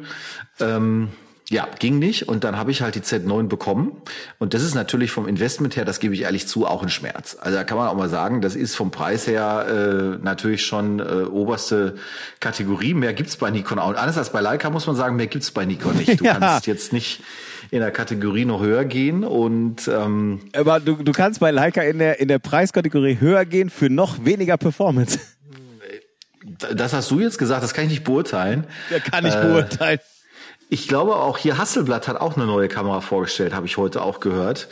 Ähm, 0.58 1.10
ja, 1.50 1.66
ging 1.80 1.98
nicht. 1.98 2.28
Und 2.28 2.44
dann 2.44 2.56
habe 2.56 2.70
ich 2.70 2.80
halt 2.80 2.94
die 2.94 3.00
Z9 3.00 3.48
bekommen. 3.48 4.00
Und 4.38 4.54
das 4.54 4.62
ist 4.62 4.76
natürlich 4.76 5.10
vom 5.10 5.26
Investment 5.26 5.74
her, 5.74 5.84
das 5.84 5.98
gebe 5.98 6.14
ich 6.14 6.22
ehrlich 6.22 6.46
zu, 6.46 6.64
auch 6.64 6.80
ein 6.84 6.88
Schmerz. 6.90 7.36
Also 7.40 7.56
da 7.58 7.64
kann 7.64 7.76
man 7.76 7.88
auch 7.88 7.96
mal 7.96 8.08
sagen, 8.08 8.40
das 8.40 8.54
ist 8.54 8.76
vom 8.76 8.92
Preis 8.92 9.26
her 9.26 9.66
äh, 9.68 10.24
natürlich 10.24 10.64
schon 10.64 11.00
äh, 11.00 11.02
oberste 11.24 11.96
Kategorie. 12.38 12.94
Mehr 12.94 13.14
gibt's 13.14 13.36
bei 13.36 13.50
Nikon 13.50 13.80
auch. 13.80 13.88
Und 13.88 13.96
anders 13.96 14.16
als 14.16 14.30
bei 14.30 14.40
Leica 14.40 14.70
muss 14.70 14.86
man 14.86 14.94
sagen, 14.94 15.16
mehr 15.16 15.26
gibt's 15.26 15.50
bei 15.50 15.64
Nikon 15.64 15.96
nicht. 15.96 16.20
Du 16.20 16.24
Ja. 16.30 16.38
kannst 16.38 16.68
jetzt 16.68 16.92
nicht 16.92 17.20
in 17.72 17.80
der 17.80 17.90
Kategorie 17.90 18.44
noch 18.44 18.62
höher 18.62 18.84
gehen. 18.84 19.24
Und 19.24 19.88
ähm, 19.88 20.38
Aber 20.54 20.78
du, 20.78 20.94
du 21.02 21.10
kannst 21.10 21.40
bei 21.40 21.50
Leica 21.50 21.82
in 21.82 21.98
der, 21.98 22.20
in 22.20 22.28
der 22.28 22.38
Preiskategorie 22.38 23.18
höher 23.18 23.44
gehen 23.44 23.70
für 23.70 23.90
noch 23.90 24.24
weniger 24.24 24.56
Performance. 24.56 25.18
das 26.74 26.92
hast 26.92 27.10
du 27.10 27.18
jetzt 27.18 27.38
gesagt, 27.38 27.62
das 27.64 27.74
kann 27.74 27.84
ich 27.86 27.90
nicht 27.90 28.04
beurteilen. 28.04 28.68
Der 28.90 29.00
kann 29.00 29.26
ich 29.26 29.34
beurteilen. 29.34 29.98
Ich 30.72 30.86
glaube 30.86 31.16
auch 31.16 31.36
hier 31.36 31.58
Hasselblatt 31.58 32.06
hat 32.06 32.20
auch 32.20 32.36
eine 32.36 32.46
neue 32.46 32.68
Kamera 32.68 33.00
vorgestellt, 33.00 33.52
habe 33.52 33.66
ich 33.66 33.76
heute 33.76 34.02
auch 34.02 34.20
gehört. 34.20 34.68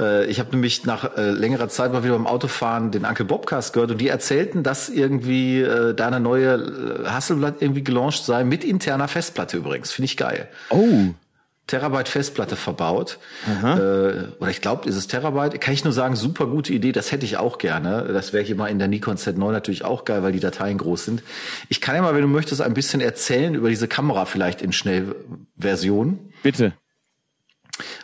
Äh, 0.00 0.24
ich 0.24 0.40
habe 0.40 0.50
nämlich 0.52 0.86
nach 0.86 1.18
äh, 1.18 1.30
längerer 1.30 1.68
Zeit 1.68 1.92
mal 1.92 2.02
wieder 2.02 2.14
beim 2.14 2.26
Autofahren 2.26 2.90
den 2.90 3.04
Uncle 3.04 3.26
Bobcast 3.26 3.74
gehört 3.74 3.90
und 3.90 3.98
die 3.98 4.08
erzählten, 4.08 4.62
dass 4.62 4.88
irgendwie 4.88 5.60
äh, 5.60 5.94
da 5.94 6.06
eine 6.06 6.18
neue 6.18 7.04
Hasselblatt 7.06 7.56
irgendwie 7.60 7.84
gelauncht 7.84 8.24
sei 8.24 8.42
mit 8.42 8.64
interner 8.64 9.06
Festplatte 9.06 9.58
übrigens. 9.58 9.92
Finde 9.92 10.06
ich 10.06 10.16
geil. 10.16 10.48
Oh. 10.70 11.12
Terabyte 11.66 12.08
Festplatte 12.08 12.56
verbaut. 12.56 13.18
Äh, 13.46 14.28
oder 14.38 14.50
ich 14.50 14.60
glaube, 14.60 14.88
ist 14.88 14.96
es 14.96 15.06
Terabyte. 15.06 15.60
Kann 15.60 15.72
ich 15.72 15.82
nur 15.82 15.94
sagen, 15.94 16.14
super 16.14 16.46
gute 16.46 16.72
Idee. 16.74 16.92
Das 16.92 17.10
hätte 17.10 17.24
ich 17.24 17.38
auch 17.38 17.56
gerne. 17.56 18.10
Das 18.12 18.34
wäre 18.34 18.44
hier 18.44 18.54
mal 18.54 18.66
in 18.66 18.78
der 18.78 18.88
Nikon 18.88 19.16
Z9 19.16 19.50
natürlich 19.50 19.84
auch 19.84 20.04
geil, 20.04 20.22
weil 20.22 20.32
die 20.32 20.40
Dateien 20.40 20.76
groß 20.76 21.06
sind. 21.06 21.22
Ich 21.70 21.80
kann 21.80 21.94
ja 21.94 22.02
mal, 22.02 22.14
wenn 22.14 22.22
du 22.22 22.28
möchtest, 22.28 22.60
ein 22.60 22.74
bisschen 22.74 23.00
erzählen 23.00 23.54
über 23.54 23.70
diese 23.70 23.88
Kamera 23.88 24.26
vielleicht 24.26 24.60
in 24.60 24.72
Schnellversion. 24.72 26.32
Bitte. 26.42 26.74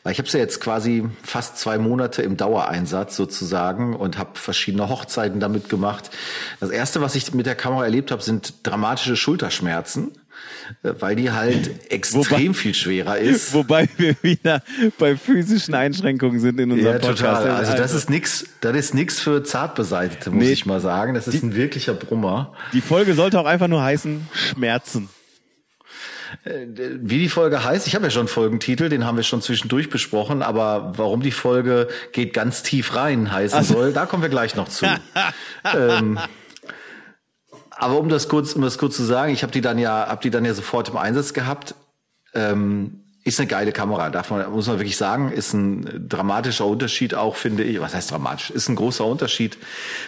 Weil 0.03 0.13
ich 0.13 0.19
habe 0.19 0.29
sie 0.29 0.39
ja 0.39 0.43
jetzt 0.43 0.61
quasi 0.61 1.05
fast 1.23 1.59
zwei 1.59 1.79
Monate 1.79 2.23
im 2.23 2.37
Dauereinsatz 2.37 3.15
sozusagen 3.15 3.95
und 3.95 4.19
habe 4.19 4.31
verschiedene 4.35 4.89
Hochzeiten 4.89 5.39
damit 5.39 5.69
gemacht. 5.69 6.11
Das 6.59 6.71
erste, 6.71 7.01
was 7.01 7.15
ich 7.15 7.33
mit 7.35 7.47
der 7.47 7.55
Kamera 7.55 7.85
erlebt 7.85 8.11
habe, 8.11 8.23
sind 8.23 8.55
dramatische 8.67 9.17
Schulterschmerzen, 9.17 10.13
weil 10.83 11.17
die 11.17 11.31
halt 11.31 11.91
extrem 11.93 12.25
Wobei- 12.25 12.55
viel 12.55 12.75
schwerer 12.75 13.19
ist. 13.19 13.53
Wobei 13.55 13.89
wir 13.97 14.15
wieder 14.23 14.63
bei 14.99 15.17
physischen 15.17 15.75
Einschränkungen 15.75 16.41
sind 16.41 16.59
in 16.61 16.71
unserem 16.73 16.95
Ja, 16.95 16.99
Podcast. 16.99 17.43
total. 17.43 17.51
Also 17.57 17.75
das 17.77 17.93
ist 17.95 18.11
nix, 18.11 18.45
das 18.61 18.77
ist 18.77 18.95
nix 18.95 19.21
für 19.21 19.43
Zartbeseitete, 19.43 20.31
muss 20.31 20.45
Nee. 20.45 20.53
ich 20.53 20.67
mal 20.67 20.81
sagen. 20.81 21.15
Das 21.15 21.29
ist 21.29 21.43
ein 21.43 21.55
wirklicher 21.55 21.95
Brummer. 21.95 22.55
Die 22.73 22.81
Folge 22.81 23.15
sollte 23.15 23.39
auch 23.41 23.47
einfach 23.47 23.69
nur 23.69 23.83
heißen 23.83 24.29
Schmerzen. 24.33 25.09
Wie 26.45 27.19
die 27.19 27.29
Folge 27.29 27.65
heißt, 27.65 27.89
ich 27.89 27.97
habe 27.97 28.05
ja 28.05 28.11
schon 28.11 28.21
einen 28.21 28.29
Folgentitel, 28.29 28.89
den 28.89 29.05
haben 29.05 29.17
wir 29.17 29.25
schon 29.25 29.43
zwischendurch 29.43 29.91
besprochen, 29.91 30.43
aber 30.43 30.93
warum 30.97 31.23
die 31.23 31.33
Folge 31.33 31.89
geht 32.13 32.33
ganz 32.35 32.63
tief 32.63 32.95
rein 32.95 33.33
heißen 33.33 33.65
soll, 33.65 33.93
da 33.93 34.07
kommen 34.07 34.23
wir 34.23 34.31
gleich 34.31 34.55
noch 34.55 34.69
zu. 34.69 34.87
ähm, 35.77 36.21
aber 37.81 37.99
um 37.99 38.09
das 38.09 38.29
kurz, 38.29 38.53
um 38.53 38.63
das 38.63 38.79
kurz 38.79 38.97
zu 38.97 39.05
sagen, 39.05 39.33
ich 39.33 39.43
habe 39.43 39.53
die 39.53 39.61
dann 39.61 39.79
ja, 39.79 40.07
habe 40.09 40.23
die 40.23 40.31
dann 40.31 40.45
ja 40.45 40.55
sofort 40.55 40.91
im 40.91 40.97
Einsatz 40.97 41.33
gehabt. 41.33 41.75
Ähm, 42.35 43.05
ist 43.23 43.39
eine 43.39 43.49
geile 43.49 43.73
Kamera, 43.73 44.09
darf 44.09 44.31
man, 44.31 44.51
muss 44.51 44.67
man 44.67 44.79
wirklich 44.79 44.97
sagen, 44.97 45.31
ist 45.31 45.53
ein 45.53 46.09
dramatischer 46.09 46.67
Unterschied 46.67 47.15
auch, 47.15 47.37
finde 47.37 47.65
ich. 47.65 47.81
Was 47.81 47.95
heißt 47.95 48.11
dramatisch? 48.11 48.51
Ist 48.51 48.69
ein 48.69 48.77
großer 48.77 49.05
Unterschied 49.05 49.59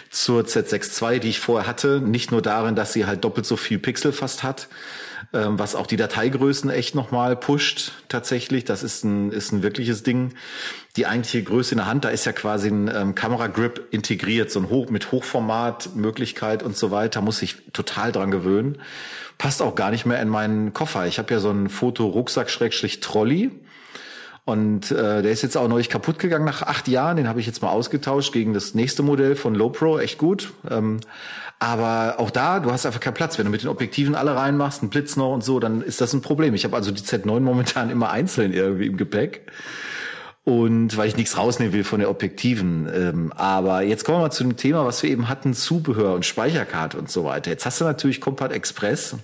zur 0.09 0.43
Z6 0.43 1.11
II, 1.11 1.19
die 1.19 1.29
ich 1.29 1.39
vorher 1.39 1.67
hatte. 1.67 2.01
Nicht 2.01 2.31
nur 2.31 2.41
darin, 2.41 2.75
dass 2.75 2.93
sie 2.93 3.05
halt 3.05 3.23
doppelt 3.23 3.45
so 3.45 3.55
viel 3.55 3.77
Pixel 3.77 4.13
fast 4.13 4.41
hat, 4.41 4.67
ähm, 5.33 5.57
was 5.57 5.75
auch 5.75 5.87
die 5.87 5.97
Dateigrößen 5.97 6.69
echt 6.69 6.95
nochmal 6.95 7.35
pusht 7.35 7.93
tatsächlich. 8.07 8.65
Das 8.65 8.83
ist 8.83 9.03
ein, 9.03 9.31
ist 9.31 9.51
ein 9.51 9.63
wirkliches 9.63 10.03
Ding. 10.03 10.33
Die 10.95 11.07
eigentliche 11.07 11.43
Größe 11.43 11.71
in 11.71 11.77
der 11.77 11.87
Hand, 11.87 12.05
da 12.05 12.09
ist 12.09 12.25
ja 12.25 12.31
quasi 12.31 12.69
ein 12.69 12.89
ähm, 12.93 13.15
Kameragrip 13.15 13.87
integriert, 13.91 14.51
so 14.51 14.59
ein 14.59 14.69
Hoch 14.69 14.89
mit 14.89 15.11
Hochformatmöglichkeit 15.11 16.61
und 16.61 16.77
so 16.77 16.91
weiter, 16.91 17.21
muss 17.21 17.41
ich 17.41 17.55
total 17.73 18.11
dran 18.11 18.29
gewöhnen. 18.29 18.77
Passt 19.39 19.61
auch 19.61 19.75
gar 19.75 19.89
nicht 19.89 20.05
mehr 20.05 20.21
in 20.21 20.29
meinen 20.29 20.73
Koffer. 20.73 21.07
Ich 21.07 21.17
habe 21.17 21.33
ja 21.33 21.39
so 21.39 21.49
einen 21.49 21.69
Foto-Rucksack-Trolley. 21.69 23.51
Und 24.45 24.91
äh, 24.91 25.21
der 25.21 25.31
ist 25.31 25.41
jetzt 25.41 25.55
auch 25.55 25.69
neulich 25.69 25.89
kaputt 25.89 26.19
gegangen 26.19 26.43
nach 26.43 26.61
acht 26.63 26.89
Jahren. 26.89 27.15
Den 27.15 27.29
habe 27.29 27.39
ich 27.39 27.47
jetzt 27.47 27.61
mal 27.61 27.69
ausgetauscht 27.69 28.33
gegen 28.33 28.53
das 28.53 28.73
nächste 28.73 29.01
Modell 29.01 29.35
von 29.35 29.55
Lowpro. 29.55 29.99
Echt 29.99 30.17
gut. 30.17 30.51
Ähm, 30.69 30.99
aber 31.63 32.19
auch 32.19 32.29
da, 32.29 32.59
du 32.59 32.73
hast 32.73 32.85
einfach 32.85 32.99
keinen 32.99 33.13
Platz. 33.13 33.37
Wenn 33.37 33.45
du 33.45 33.51
mit 33.51 33.61
den 33.61 33.69
Objektiven 33.69 34.15
alle 34.15 34.35
reinmachst, 34.35 34.81
einen 34.81 34.89
Blitz 34.89 35.15
noch 35.15 35.33
und 35.33 35.45
so, 35.45 35.61
dann 35.61 35.81
ist 35.81 36.01
das 36.01 36.11
ein 36.11 36.19
Problem. 36.19 36.53
Ich 36.55 36.65
habe 36.65 36.75
also 36.75 36.91
die 36.91 37.01
Z9 37.01 37.39
momentan 37.39 37.89
immer 37.89 38.09
einzeln 38.09 38.51
irgendwie 38.51 38.85
im 38.85 38.97
Gepäck. 38.97 39.49
Und 40.43 40.97
weil 40.97 41.07
ich 41.07 41.15
nichts 41.15 41.37
rausnehmen 41.37 41.73
will 41.73 41.85
von 41.85 42.01
den 42.01 42.09
Objektiven. 42.09 42.89
Ähm, 42.93 43.31
aber 43.31 43.81
jetzt 43.81 44.03
kommen 44.03 44.17
wir 44.17 44.23
mal 44.23 44.31
zu 44.31 44.43
dem 44.43 44.57
Thema, 44.57 44.85
was 44.85 45.03
wir 45.03 45.09
eben 45.09 45.29
hatten, 45.29 45.53
Zubehör 45.53 46.15
und 46.15 46.25
Speicherkarte 46.25 46.97
und 46.97 47.09
so 47.09 47.23
weiter. 47.23 47.49
Jetzt 47.49 47.65
hast 47.65 47.79
du 47.79 47.85
natürlich 47.85 48.19
Compact 48.19 48.51
Express. 48.51 49.15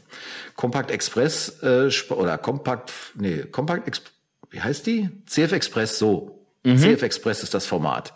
Compact 0.56 0.92
Express 0.92 1.62
äh, 1.62 1.90
oder 2.14 2.38
Compact, 2.38 2.94
nee, 3.16 3.44
Compact 3.52 3.86
Express, 3.86 4.14
wie 4.50 4.62
heißt 4.62 4.88
die? 4.88 5.10
CF 5.26 5.52
Express, 5.52 6.00
so. 6.00 6.46
Mhm. 6.64 6.78
CF 6.78 7.02
Express 7.02 7.44
ist 7.44 7.54
das 7.54 7.66
Format. 7.66 8.14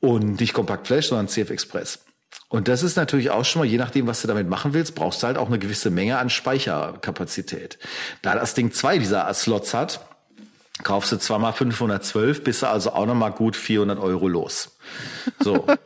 Und 0.00 0.40
nicht 0.40 0.54
Compact 0.54 0.88
Flash, 0.88 1.06
sondern 1.06 1.28
CF 1.28 1.50
Express. 1.50 2.00
Und 2.48 2.68
das 2.68 2.82
ist 2.82 2.96
natürlich 2.96 3.30
auch 3.30 3.44
schon 3.44 3.60
mal, 3.60 3.66
je 3.66 3.76
nachdem, 3.76 4.06
was 4.06 4.22
du 4.22 4.28
damit 4.28 4.48
machen 4.48 4.72
willst, 4.72 4.94
brauchst 4.94 5.22
du 5.22 5.26
halt 5.26 5.36
auch 5.36 5.48
eine 5.48 5.58
gewisse 5.58 5.90
Menge 5.90 6.18
an 6.18 6.30
Speicherkapazität. 6.30 7.78
Da 8.22 8.34
das 8.34 8.54
Ding 8.54 8.72
zwei 8.72 8.98
dieser 8.98 9.32
Slots 9.34 9.74
hat, 9.74 10.00
kaufst 10.82 11.10
du 11.12 11.16
zweimal 11.18 11.52
512, 11.52 12.44
bist 12.44 12.62
du 12.62 12.68
also 12.68 12.92
auch 12.92 13.06
nochmal 13.06 13.32
gut 13.32 13.56
400 13.56 13.98
Euro 13.98 14.28
los. 14.28 14.76
So. 15.40 15.66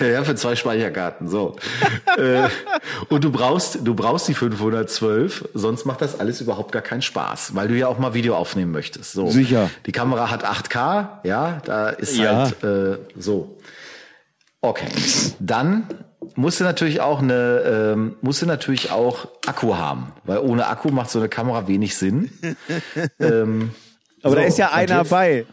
ja, 0.00 0.24
für 0.24 0.34
zwei 0.36 0.54
Speicherkarten, 0.56 1.28
so. 1.28 1.56
Äh, 2.16 2.48
und 3.08 3.24
du 3.24 3.30
brauchst, 3.30 3.80
du 3.82 3.94
brauchst 3.94 4.28
die 4.28 4.34
512, 4.34 5.48
sonst 5.54 5.86
macht 5.86 6.02
das 6.02 6.20
alles 6.20 6.40
überhaupt 6.40 6.72
gar 6.72 6.82
keinen 6.82 7.02
Spaß, 7.02 7.54
weil 7.54 7.68
du 7.68 7.74
ja 7.74 7.88
auch 7.88 7.98
mal 7.98 8.14
Video 8.14 8.36
aufnehmen 8.36 8.72
möchtest. 8.72 9.12
So. 9.12 9.28
Sicher. 9.28 9.70
Die 9.86 9.92
Kamera 9.92 10.30
hat 10.30 10.44
8K, 10.44 11.08
ja, 11.24 11.60
da 11.64 11.88
ist 11.88 12.16
ja. 12.16 12.50
halt 12.50 12.62
äh, 12.62 12.98
so. 13.18 13.56
Okay. 14.60 14.88
Dann 15.38 15.86
musst 16.34 16.60
du 16.60 16.64
natürlich 16.64 17.00
auch 17.00 17.20
eine, 17.20 17.92
ähm, 17.92 18.16
musst 18.20 18.42
du 18.42 18.46
natürlich 18.46 18.90
auch 18.90 19.28
Akku 19.46 19.76
haben, 19.76 20.12
weil 20.24 20.38
ohne 20.38 20.66
Akku 20.66 20.90
macht 20.90 21.10
so 21.10 21.18
eine 21.18 21.28
Kamera 21.28 21.68
wenig 21.68 21.96
Sinn. 21.96 22.30
ähm, 23.20 23.74
Aber 24.22 24.30
so, 24.30 24.36
da 24.36 24.42
ist 24.42 24.58
ja 24.58 24.72
einer 24.72 25.04
bei. 25.04 25.46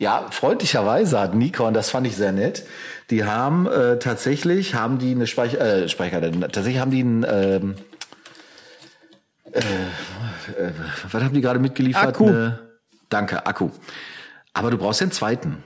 Ja, 0.00 0.26
freundlicherweise 0.30 1.18
hat 1.18 1.34
Nikon, 1.34 1.74
das 1.74 1.90
fand 1.90 2.06
ich 2.06 2.14
sehr 2.14 2.30
nett. 2.30 2.64
Die 3.10 3.24
haben 3.24 3.66
äh, 3.66 3.98
tatsächlich, 3.98 4.74
haben 4.74 4.98
die 4.98 5.10
eine 5.10 5.26
Speicher, 5.26 5.60
äh, 5.60 5.88
Speicher, 5.88 6.20
tatsächlich 6.20 6.78
haben 6.78 6.92
die 6.92 7.00
einen, 7.00 7.26
ähm, 7.28 7.74
äh, 9.50 9.58
äh, 9.58 10.72
was 11.10 11.22
haben 11.22 11.34
die 11.34 11.40
gerade 11.40 11.58
mitgeliefert? 11.58 12.06
Akku. 12.06 12.28
Eine, 12.28 12.60
danke, 13.08 13.44
Akku. 13.44 13.70
Aber 14.52 14.70
du 14.70 14.78
brauchst 14.78 15.00
den 15.00 15.10
zweiten. 15.10 15.64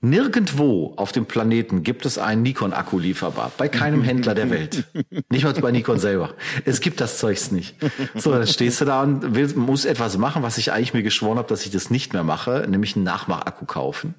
Nirgendwo 0.00 0.92
auf 0.96 1.10
dem 1.10 1.26
Planeten 1.26 1.82
gibt 1.82 2.06
es 2.06 2.18
einen 2.18 2.42
Nikon-Akku 2.42 3.00
lieferbar. 3.00 3.50
Bei 3.58 3.66
keinem 3.66 4.04
Händler 4.04 4.36
der 4.36 4.48
Welt. 4.48 4.84
Nicht 5.28 5.42
mal 5.42 5.52
bei 5.54 5.72
Nikon 5.72 5.98
selber. 5.98 6.34
Es 6.64 6.80
gibt 6.80 7.00
das 7.00 7.18
Zeugs 7.18 7.50
nicht. 7.50 7.74
So, 8.14 8.30
dann 8.30 8.46
stehst 8.46 8.80
du 8.80 8.84
da 8.84 9.02
und 9.02 9.34
willst, 9.34 9.56
muss 9.56 9.84
etwas 9.84 10.16
machen, 10.16 10.44
was 10.44 10.56
ich 10.56 10.70
eigentlich 10.70 10.94
mir 10.94 11.02
geschworen 11.02 11.38
habe, 11.38 11.48
dass 11.48 11.64
ich 11.64 11.72
das 11.72 11.90
nicht 11.90 12.12
mehr 12.12 12.22
mache, 12.22 12.64
nämlich 12.68 12.94
einen 12.94 13.04
Nachmach-Akku 13.04 13.64
kaufen. 13.64 14.14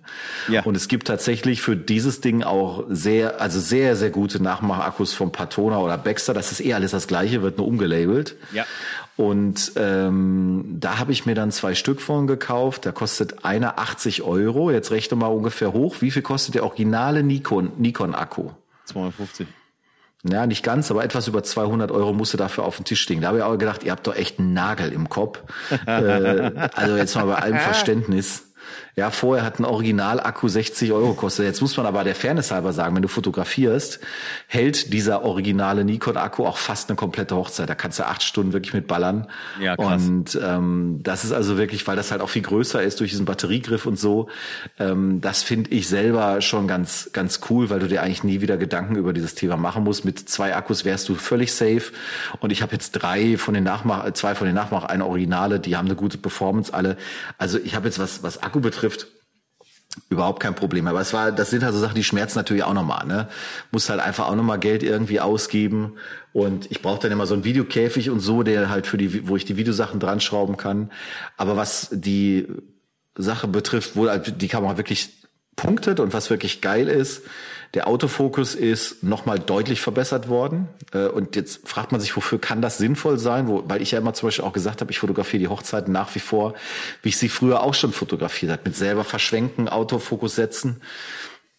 Ja. 0.49 0.63
Und 0.63 0.75
es 0.75 0.89
gibt 0.89 1.07
tatsächlich 1.07 1.61
für 1.61 1.77
dieses 1.77 2.19
Ding 2.19 2.43
auch 2.43 2.83
sehr, 2.89 3.39
also 3.39 3.61
sehr, 3.61 3.95
sehr 3.95 4.09
gute 4.09 4.43
Nachmach-Akkus 4.43 5.13
von 5.13 5.31
Patona 5.31 5.77
oder 5.77 5.97
Baxter. 5.97 6.33
Das 6.33 6.51
ist 6.51 6.59
eh 6.59 6.73
alles 6.73 6.91
das 6.91 7.07
gleiche, 7.07 7.41
wird 7.41 7.57
nur 7.57 7.67
umgelabelt. 7.67 8.35
Ja. 8.51 8.65
Und 9.19 9.73
ähm, 9.75 10.77
da 10.79 10.97
habe 10.97 11.11
ich 11.11 11.25
mir 11.25 11.35
dann 11.35 11.51
zwei 11.51 11.75
Stück 11.75 11.99
von 11.99 12.25
gekauft. 12.25 12.85
Da 12.85 12.93
kostet 12.93 13.43
einer 13.43 13.77
80 13.77 14.21
Euro. 14.21 14.71
Jetzt 14.71 14.91
rechne 14.91 15.17
mal 15.17 15.27
ungefähr 15.27 15.68
hoch. 15.73 15.97
Wie 16.01 16.11
viel 16.11 16.21
kostet 16.21 16.55
der 16.55 16.63
originale 16.63 17.23
Nikon, 17.23 17.71
Nikon 17.77 18.15
Akku? 18.15 18.51
250. 18.85 19.47
Ja, 20.23 20.45
nicht 20.45 20.63
ganz, 20.63 20.91
aber 20.91 21.03
etwas 21.03 21.27
über 21.27 21.43
200 21.43 21.91
Euro 21.91 22.11
musste 22.11 22.35
dafür 22.35 22.65
auf 22.65 22.75
den 22.75 22.85
Tisch 22.85 23.01
stehen. 23.01 23.21
Da 23.21 23.29
habe 23.29 23.37
ich 23.37 23.43
auch 23.43 23.57
gedacht, 23.57 23.83
ihr 23.83 23.91
habt 23.91 24.05
doch 24.05 24.15
echt 24.15 24.37
einen 24.37 24.53
Nagel 24.53 24.91
im 24.91 25.07
Kopf. 25.07 25.41
äh, 25.85 26.51
also 26.73 26.97
jetzt 26.97 27.15
mal 27.15 27.25
bei 27.25 27.35
allem 27.35 27.57
Verständnis. 27.57 28.49
Ja, 28.99 29.11
vorher 29.11 29.45
hat 29.45 29.59
ein 29.59 29.65
Original-Akku 29.65 30.49
60 30.49 30.91
Euro 30.91 31.11
gekostet. 31.11 31.45
Jetzt 31.45 31.61
muss 31.61 31.77
man 31.77 31.85
aber 31.85 32.03
der 32.03 32.15
Fairness 32.15 32.51
halber 32.51 32.73
sagen, 32.73 32.97
wenn 32.97 33.01
du 33.01 33.07
fotografierst, 33.07 34.01
hält 34.47 34.91
dieser 34.91 35.23
originale 35.23 35.85
Nikon-Akku 35.85 36.45
auch 36.45 36.57
fast 36.57 36.89
eine 36.89 36.97
komplette 36.97 37.37
Hochzeit. 37.37 37.69
Da 37.69 37.75
kannst 37.75 37.99
du 37.99 38.05
acht 38.05 38.21
Stunden 38.23 38.51
wirklich 38.51 38.73
mit 38.73 38.87
ballern. 38.87 39.27
Ja, 39.61 39.77
krass. 39.77 40.05
Und 40.05 40.37
ähm, 40.43 40.99
das 41.01 41.23
ist 41.23 41.31
also 41.31 41.57
wirklich, 41.57 41.87
weil 41.87 41.95
das 41.95 42.11
halt 42.11 42.19
auch 42.19 42.27
viel 42.27 42.41
größer 42.41 42.83
ist 42.83 42.99
durch 42.99 43.11
diesen 43.11 43.23
Batteriegriff 43.23 43.85
und 43.85 43.97
so. 43.97 44.27
Ähm, 44.77 45.21
das 45.21 45.43
finde 45.43 45.71
ich 45.71 45.87
selber 45.87 46.41
schon 46.41 46.67
ganz, 46.67 47.11
ganz 47.13 47.39
cool, 47.49 47.69
weil 47.69 47.79
du 47.79 47.87
dir 47.87 48.03
eigentlich 48.03 48.25
nie 48.25 48.41
wieder 48.41 48.57
Gedanken 48.57 48.97
über 48.97 49.13
dieses 49.13 49.33
Thema 49.33 49.55
machen 49.55 49.85
musst. 49.85 50.03
Mit 50.03 50.19
zwei 50.27 50.57
Akkus 50.57 50.83
wärst 50.83 51.07
du 51.07 51.15
völlig 51.15 51.53
safe. 51.53 51.93
Und 52.41 52.51
ich 52.51 52.61
habe 52.61 52.73
jetzt 52.73 52.91
drei 52.91 53.37
von 53.37 53.53
den 53.53 53.63
Nachmach, 53.63 54.11
zwei 54.11 54.35
von 54.35 54.45
den 54.45 54.55
Nachmach, 54.55 54.83
eine 54.83 55.05
Originale, 55.05 55.61
die 55.61 55.77
haben 55.77 55.85
eine 55.85 55.95
gute 55.95 56.17
Performance 56.17 56.73
alle. 56.73 56.97
Also 57.37 57.59
ich 57.63 57.75
habe 57.75 57.87
jetzt 57.87 57.97
was, 57.97 58.23
was 58.23 58.43
Akku 58.43 58.59
betrifft, 58.59 58.88
überhaupt 60.09 60.39
kein 60.39 60.55
Problem. 60.55 60.87
Aber 60.87 61.01
es 61.01 61.13
war, 61.13 61.31
das 61.31 61.49
sind 61.49 61.63
halt 61.63 61.73
so 61.73 61.79
Sachen, 61.79 61.95
die 61.95 62.03
schmerzen 62.03 62.37
natürlich 62.37 62.63
auch 62.63 62.73
nochmal. 62.73 63.05
Ne? 63.05 63.27
Muss 63.71 63.89
halt 63.89 63.99
einfach 63.99 64.27
auch 64.27 64.35
nochmal 64.35 64.59
Geld 64.59 64.83
irgendwie 64.83 65.19
ausgeben. 65.19 65.95
Und 66.31 66.69
ich 66.71 66.81
brauche 66.81 66.99
dann 66.99 67.11
immer 67.11 67.25
so 67.25 67.33
einen 67.33 67.43
Videokäfig 67.43 68.09
und 68.09 68.19
so, 68.19 68.43
der 68.43 68.69
halt 68.69 68.87
für 68.87 68.97
die, 68.97 69.27
wo 69.27 69.35
ich 69.35 69.45
die 69.45 69.57
Videosachen 69.57 69.99
dran 69.99 70.21
schrauben 70.21 70.57
kann. 70.57 70.91
Aber 71.37 71.57
was 71.57 71.89
die 71.91 72.47
Sache 73.15 73.47
betrifft, 73.47 73.95
wo 73.95 74.07
halt 74.07 74.41
die 74.41 74.47
Kamera 74.47 74.77
wirklich 74.77 75.09
punktet 75.55 75.99
und 75.99 76.13
was 76.13 76.29
wirklich 76.29 76.61
geil 76.61 76.87
ist, 76.87 77.23
der 77.75 77.87
Autofokus 77.87 78.55
ist 78.55 79.03
nochmal 79.03 79.39
deutlich 79.39 79.81
verbessert 79.81 80.27
worden. 80.27 80.67
Äh, 80.93 81.07
und 81.07 81.35
jetzt 81.35 81.67
fragt 81.67 81.91
man 81.91 82.01
sich, 82.01 82.15
wofür 82.15 82.39
kann 82.39 82.61
das 82.61 82.77
sinnvoll 82.77 83.19
sein? 83.19 83.47
Wo, 83.47 83.63
weil 83.67 83.81
ich 83.81 83.91
ja 83.91 83.99
immer 83.99 84.13
zum 84.13 84.27
Beispiel 84.27 84.45
auch 84.45 84.53
gesagt 84.53 84.81
habe, 84.81 84.91
ich 84.91 84.99
fotografiere 84.99 85.41
die 85.41 85.47
Hochzeiten 85.47 85.93
nach 85.93 86.13
wie 86.15 86.19
vor, 86.19 86.55
wie 87.03 87.09
ich 87.09 87.17
sie 87.17 87.29
früher 87.29 87.61
auch 87.61 87.73
schon 87.73 87.91
fotografiert 87.91 88.51
habe, 88.51 88.63
mit 88.65 88.75
selber 88.75 89.03
verschwenken, 89.03 89.69
Autofokus 89.69 90.35
setzen. 90.35 90.81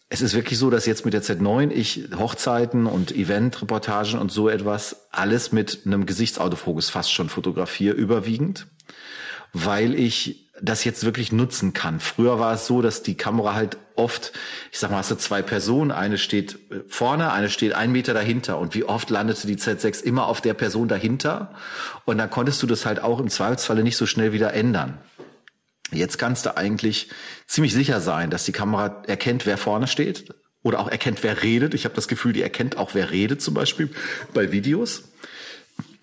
Es 0.09 0.21
ist 0.21 0.33
wirklich 0.33 0.59
so, 0.59 0.69
dass 0.69 0.85
jetzt 0.85 1.05
mit 1.05 1.13
der 1.13 1.23
Z9 1.23 1.71
ich 1.71 2.09
Hochzeiten 2.17 2.85
und 2.85 3.15
Eventreportagen 3.15 4.19
und 4.19 4.29
so 4.29 4.49
etwas 4.49 5.07
alles 5.11 5.53
mit 5.53 5.83
einem 5.85 6.05
Gesichtsautofokus 6.05 6.89
fast 6.89 7.13
schon 7.13 7.29
fotografiere, 7.29 7.95
überwiegend, 7.95 8.67
weil 9.53 9.95
ich 9.95 10.50
das 10.61 10.83
jetzt 10.83 11.03
wirklich 11.03 11.31
nutzen 11.31 11.73
kann. 11.73 11.99
Früher 11.99 12.39
war 12.39 12.53
es 12.53 12.67
so, 12.67 12.81
dass 12.81 13.03
die 13.03 13.15
Kamera 13.15 13.53
halt 13.53 13.77
oft, 13.95 14.33
ich 14.71 14.79
sag 14.79 14.91
mal, 14.91 14.97
hast 14.97 15.11
du 15.11 15.15
zwei 15.15 15.41
Personen, 15.41 15.91
eine 15.91 16.17
steht 16.17 16.55
äh, 16.71 16.81
vorne, 16.87 17.31
eine 17.31 17.49
steht 17.49 17.73
einen 17.73 17.91
Meter 17.91 18.13
dahinter. 18.13 18.59
Und 18.59 18.75
wie 18.75 18.83
oft 18.83 19.09
landete 19.09 19.47
die 19.47 19.57
Z6 19.57 20.03
immer 20.03 20.27
auf 20.27 20.41
der 20.41 20.53
Person 20.53 20.87
dahinter? 20.87 21.53
Und 22.05 22.17
dann 22.17 22.29
konntest 22.29 22.61
du 22.61 22.67
das 22.67 22.85
halt 22.85 23.01
auch 23.01 23.19
im 23.19 23.29
Zweifelsfalle 23.29 23.83
nicht 23.83 23.97
so 23.97 24.05
schnell 24.05 24.33
wieder 24.33 24.53
ändern. 24.53 24.99
Jetzt 25.91 26.17
kannst 26.17 26.45
du 26.45 26.55
eigentlich 26.55 27.09
ziemlich 27.47 27.73
sicher 27.73 27.99
sein, 27.99 28.29
dass 28.29 28.45
die 28.45 28.53
Kamera 28.53 29.03
erkennt, 29.07 29.45
wer 29.45 29.57
vorne 29.57 29.87
steht 29.87 30.33
oder 30.63 30.79
auch 30.79 30.87
erkennt, 30.87 31.23
wer 31.23 31.43
redet. 31.43 31.73
Ich 31.73 31.85
habe 31.85 31.95
das 31.95 32.07
Gefühl, 32.07 32.33
die 32.33 32.41
erkennt 32.41 32.77
auch, 32.77 32.93
wer 32.93 33.11
redet, 33.11 33.41
zum 33.41 33.53
Beispiel 33.53 33.89
bei 34.33 34.51
Videos 34.51 35.11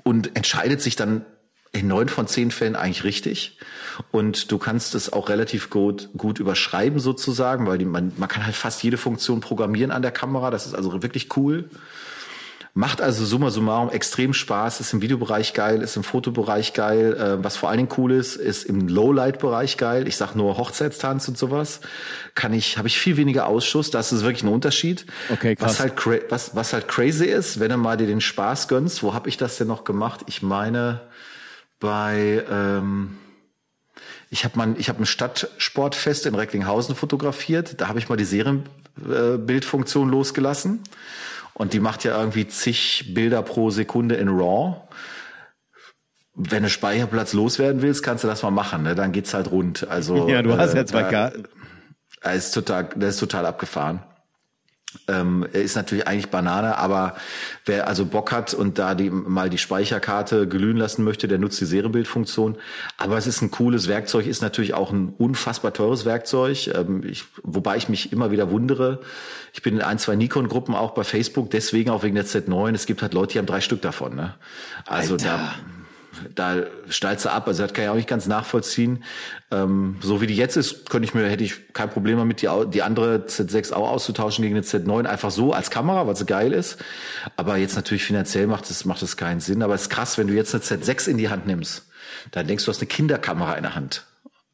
und 0.02 0.36
entscheidet 0.36 0.82
sich 0.82 0.96
dann 0.96 1.24
in 1.72 1.88
neun 1.88 2.08
von 2.08 2.26
zehn 2.26 2.50
Fällen 2.50 2.76
eigentlich 2.76 3.04
richtig. 3.04 3.58
Und 4.10 4.50
du 4.50 4.58
kannst 4.58 4.94
es 4.94 5.12
auch 5.12 5.28
relativ 5.28 5.70
gut, 5.70 6.08
gut 6.16 6.38
überschreiben 6.38 7.00
sozusagen, 7.00 7.66
weil 7.66 7.78
die, 7.78 7.84
man, 7.84 8.12
man 8.16 8.28
kann 8.28 8.44
halt 8.44 8.56
fast 8.56 8.82
jede 8.82 8.96
Funktion 8.96 9.40
programmieren 9.40 9.90
an 9.90 10.02
der 10.02 10.12
Kamera. 10.12 10.50
Das 10.50 10.66
ist 10.66 10.74
also 10.74 11.02
wirklich 11.02 11.36
cool. 11.36 11.68
Macht 12.74 13.00
also 13.00 13.24
summa 13.24 13.50
summarum 13.50 13.90
extrem 13.90 14.32
Spaß, 14.32 14.78
ist 14.78 14.92
im 14.92 15.02
Videobereich 15.02 15.52
geil, 15.52 15.82
ist 15.82 15.96
im 15.96 16.04
Fotobereich 16.04 16.74
geil. 16.74 17.12
Äh, 17.14 17.42
was 17.42 17.56
vor 17.56 17.70
allen 17.70 17.78
Dingen 17.78 17.88
cool 17.96 18.12
ist, 18.12 18.36
ist 18.36 18.64
im 18.64 18.86
Lowlight-Bereich 18.86 19.78
geil. 19.78 20.06
Ich 20.06 20.16
sag 20.16 20.36
nur 20.36 20.56
Hochzeitstanz 20.58 21.26
und 21.26 21.36
sowas. 21.36 21.80
Kann 22.36 22.52
ich, 22.52 22.78
habe 22.78 22.86
ich 22.86 22.96
viel 22.96 23.16
weniger 23.16 23.48
Ausschuss. 23.48 23.90
Das 23.90 24.12
ist 24.12 24.22
wirklich 24.22 24.44
ein 24.44 24.48
Unterschied. 24.48 25.06
Okay, 25.28 25.56
krass. 25.56 25.70
Was 25.70 25.80
halt, 25.80 26.30
was, 26.30 26.54
was 26.54 26.72
halt 26.72 26.86
crazy 26.86 27.24
ist, 27.24 27.58
wenn 27.58 27.70
du 27.70 27.78
mal 27.78 27.96
dir 27.96 28.06
den 28.06 28.20
Spaß 28.20 28.68
gönnst. 28.68 29.02
Wo 29.02 29.12
habe 29.12 29.28
ich 29.28 29.36
das 29.36 29.58
denn 29.58 29.66
noch 29.66 29.82
gemacht? 29.82 30.20
Ich 30.28 30.42
meine, 30.42 31.00
bei 31.78 32.44
ähm, 32.50 33.18
ich 34.30 34.44
habe 34.44 34.58
mein, 34.58 34.76
ich 34.78 34.88
habe 34.88 35.02
ein 35.02 35.06
Stadtsportfest 35.06 36.26
in 36.26 36.34
Recklinghausen 36.34 36.94
fotografiert. 36.94 37.80
Da 37.80 37.88
habe 37.88 37.98
ich 37.98 38.08
mal 38.08 38.16
die 38.16 38.24
Serienbildfunktion 38.24 40.10
losgelassen. 40.10 40.82
Und 41.54 41.72
die 41.72 41.80
macht 41.80 42.04
ja 42.04 42.18
irgendwie 42.18 42.46
zig 42.46 43.14
Bilder 43.14 43.42
pro 43.42 43.70
Sekunde 43.70 44.16
in 44.16 44.28
RAW. 44.28 44.76
Wenn 46.34 46.62
du 46.62 46.68
Speicherplatz 46.68 47.32
loswerden 47.32 47.82
willst, 47.82 48.02
kannst 48.02 48.22
du 48.22 48.28
das 48.28 48.42
mal 48.42 48.50
machen. 48.50 48.82
Ne? 48.82 48.94
Dann 48.94 49.12
geht's 49.12 49.34
halt 49.34 49.50
rund. 49.50 49.88
Also 49.88 50.28
ja, 50.30 50.42
du 50.42 50.56
hast 50.56 50.74
äh, 50.74 50.78
ja 50.78 50.86
zwei 50.86 51.04
Karten. 51.04 51.48
Da 52.22 52.32
ist 52.32 52.52
total, 52.52 52.88
das 52.96 53.14
ist 53.14 53.20
total 53.20 53.46
abgefahren. 53.46 54.02
Ähm, 55.06 55.46
er 55.52 55.62
ist 55.62 55.76
natürlich 55.76 56.06
eigentlich 56.06 56.30
Banane, 56.30 56.78
aber 56.78 57.16
wer 57.66 57.88
also 57.88 58.06
Bock 58.06 58.32
hat 58.32 58.54
und 58.54 58.78
da 58.78 58.94
die, 58.94 59.10
mal 59.10 59.50
die 59.50 59.58
Speicherkarte 59.58 60.48
glühen 60.48 60.78
lassen 60.78 61.04
möchte, 61.04 61.28
der 61.28 61.38
nutzt 61.38 61.60
die 61.60 61.66
Serienbildfunktion. 61.66 62.56
Aber 62.96 63.18
es 63.18 63.26
ist 63.26 63.42
ein 63.42 63.50
cooles 63.50 63.86
Werkzeug, 63.86 64.26
ist 64.26 64.40
natürlich 64.40 64.72
auch 64.72 64.90
ein 64.90 65.14
unfassbar 65.18 65.74
teures 65.74 66.06
Werkzeug, 66.06 66.68
ähm, 66.74 67.02
ich, 67.04 67.24
wobei 67.42 67.76
ich 67.76 67.90
mich 67.90 68.12
immer 68.12 68.30
wieder 68.30 68.50
wundere. 68.50 69.00
Ich 69.52 69.62
bin 69.62 69.74
in 69.76 69.82
ein, 69.82 69.98
zwei 69.98 70.16
Nikon-Gruppen 70.16 70.74
auch 70.74 70.92
bei 70.92 71.04
Facebook, 71.04 71.50
deswegen 71.50 71.90
auch 71.90 72.02
wegen 72.02 72.14
der 72.14 72.24
Z9. 72.24 72.74
Es 72.74 72.86
gibt 72.86 73.02
halt 73.02 73.12
Leute, 73.12 73.32
die 73.32 73.38
haben 73.38 73.46
drei 73.46 73.60
Stück 73.60 73.82
davon. 73.82 74.16
Ne? 74.16 74.34
Also 74.86 75.14
Alter. 75.14 75.26
da 75.26 75.54
da 76.34 76.64
steigt 76.88 77.20
sie 77.20 77.30
ab. 77.30 77.46
Also 77.46 77.62
das 77.62 77.72
kann 77.72 77.84
ich 77.84 77.90
auch 77.90 77.94
nicht 77.94 78.08
ganz 78.08 78.26
nachvollziehen. 78.26 79.04
Ähm, 79.50 79.96
so 80.00 80.20
wie 80.20 80.26
die 80.26 80.36
jetzt 80.36 80.56
ist, 80.56 80.90
könnte 80.90 81.06
ich 81.06 81.14
mir, 81.14 81.28
hätte 81.28 81.44
ich 81.44 81.72
kein 81.72 81.90
Problem 81.90 82.18
damit, 82.18 82.42
die, 82.42 82.48
die 82.72 82.82
andere 82.82 83.24
Z6 83.26 83.72
auch 83.72 83.90
auszutauschen 83.90 84.42
gegen 84.42 84.56
eine 84.56 84.64
Z9, 84.64 85.06
einfach 85.06 85.30
so 85.30 85.52
als 85.52 85.70
Kamera, 85.70 86.06
weil 86.06 86.16
sie 86.16 86.26
geil 86.26 86.52
ist. 86.52 86.78
Aber 87.36 87.56
jetzt 87.56 87.76
natürlich 87.76 88.04
finanziell 88.04 88.46
macht 88.46 88.70
es, 88.70 88.84
macht 88.84 89.02
es 89.02 89.16
keinen 89.16 89.40
Sinn. 89.40 89.62
Aber 89.62 89.74
es 89.74 89.82
ist 89.82 89.90
krass, 89.90 90.18
wenn 90.18 90.26
du 90.26 90.34
jetzt 90.34 90.54
eine 90.54 90.62
Z6 90.62 91.08
in 91.08 91.18
die 91.18 91.28
Hand 91.28 91.46
nimmst, 91.46 91.86
dann 92.30 92.46
denkst 92.46 92.64
du, 92.64 92.70
hast 92.70 92.80
eine 92.80 92.88
Kinderkamera 92.88 93.54
in 93.54 93.62
der 93.62 93.74
Hand. 93.74 94.06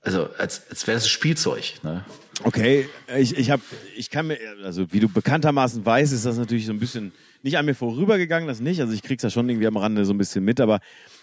Also 0.02 0.28
als, 0.36 0.68
als 0.68 0.86
wäre 0.86 0.98
ein 0.98 1.02
Spielzeug. 1.02 1.74
Ne? 1.82 2.04
Okay, 2.42 2.88
ich, 3.16 3.36
ich 3.38 3.50
habe, 3.50 3.62
ich 3.96 4.10
kann 4.10 4.26
mir, 4.26 4.38
also 4.62 4.92
wie 4.92 5.00
du 5.00 5.08
bekanntermaßen 5.08 5.84
weißt, 5.84 6.12
ist 6.12 6.26
das 6.26 6.36
natürlich 6.36 6.66
so 6.66 6.72
ein 6.72 6.78
bisschen 6.78 7.12
nicht 7.42 7.58
an 7.58 7.66
mir 7.66 7.74
vorübergegangen, 7.74 8.48
das 8.48 8.60
nicht. 8.60 8.80
Also 8.80 8.92
ich 8.92 9.02
krieg's 9.02 9.22
ja 9.22 9.30
schon 9.30 9.48
irgendwie 9.48 9.66
am 9.66 9.76
Rande 9.76 10.04
so 10.04 10.12
ein 10.12 10.18
bisschen 10.18 10.44
mit, 10.44 10.60
aber 10.60 10.80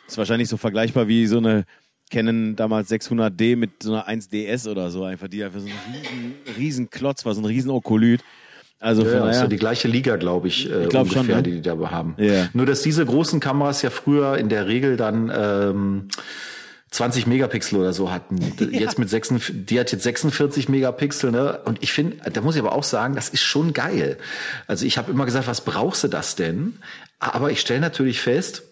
ist 0.08 0.18
wahrscheinlich 0.18 0.50
so 0.50 0.58
vergleichbar 0.58 1.08
wie 1.08 1.28
so 1.28 1.38
eine 1.38 1.66
Canon 2.12 2.56
damals 2.56 2.92
600D 2.92 3.56
mit 3.56 3.84
so 3.84 3.94
einer 3.94 4.08
1DS 4.08 4.70
oder 4.70 4.92
so 4.92 5.04
einfach, 5.04 5.28
die 5.28 5.44
einfach 5.44 5.60
so 5.60 5.68
ein 5.68 5.74
riesen, 5.94 6.34
riesen 6.58 6.90
Klotz 6.90 7.26
war, 7.26 7.34
so 7.34 7.42
ein 7.42 7.46
riesen 7.46 7.72
Okolyt. 7.72 8.22
Also 8.80 9.06
ja, 9.06 9.30
ist 9.30 9.40
ja 9.40 9.48
die 9.48 9.58
gleiche 9.58 9.88
Liga, 9.88 10.16
glaube 10.16 10.48
ich, 10.48 10.70
äh, 10.70 10.84
ich 10.84 10.90
glaub 10.90 11.04
ungefähr, 11.04 11.24
schon, 11.24 11.36
ne? 11.36 11.44
die 11.44 11.52
die 11.52 11.62
da 11.62 11.78
haben. 11.92 12.16
Yeah. 12.18 12.50
Nur, 12.54 12.66
dass 12.66 12.82
diese 12.82 13.06
großen 13.06 13.40
Kameras 13.40 13.84
ja 13.84 13.92
früher 13.92 14.38
in 14.38 14.50
der 14.50 14.68
Regel 14.68 14.98
dann 14.98 15.32
ähm, 15.34 16.08
20 16.90 17.28
Megapixel 17.28 17.80
oder 17.80 17.94
so 17.94 18.12
hatten. 18.12 18.40
Ja. 18.60 18.80
Jetzt 18.80 18.98
mit 18.98 19.10
46, 19.10 19.66
die 19.66 19.80
hat 19.80 19.92
jetzt 19.92 20.04
46 20.04 20.68
Megapixel, 20.68 21.32
ne? 21.32 21.60
Und 21.66 21.82
ich 21.84 21.94
finde, 21.94 22.18
da 22.32 22.42
muss 22.42 22.56
ich 22.56 22.62
aber 22.62 22.74
auch 22.74 22.84
sagen, 22.84 23.16
das 23.16 23.30
ist 23.30 23.42
schon 23.42 23.74
geil. 23.74 24.18
Also 24.66 24.86
ich 24.86 24.98
habe 24.98 25.12
immer 25.12 25.26
gesagt, 25.26 25.48
was 25.48 25.62
brauchst 25.62 26.04
du 26.04 26.08
das 26.08 26.36
denn? 26.36 26.78
Aber 27.20 27.52
ich 27.52 27.60
stelle 27.60 27.82
natürlich 27.82 28.20
fest, 28.20 28.64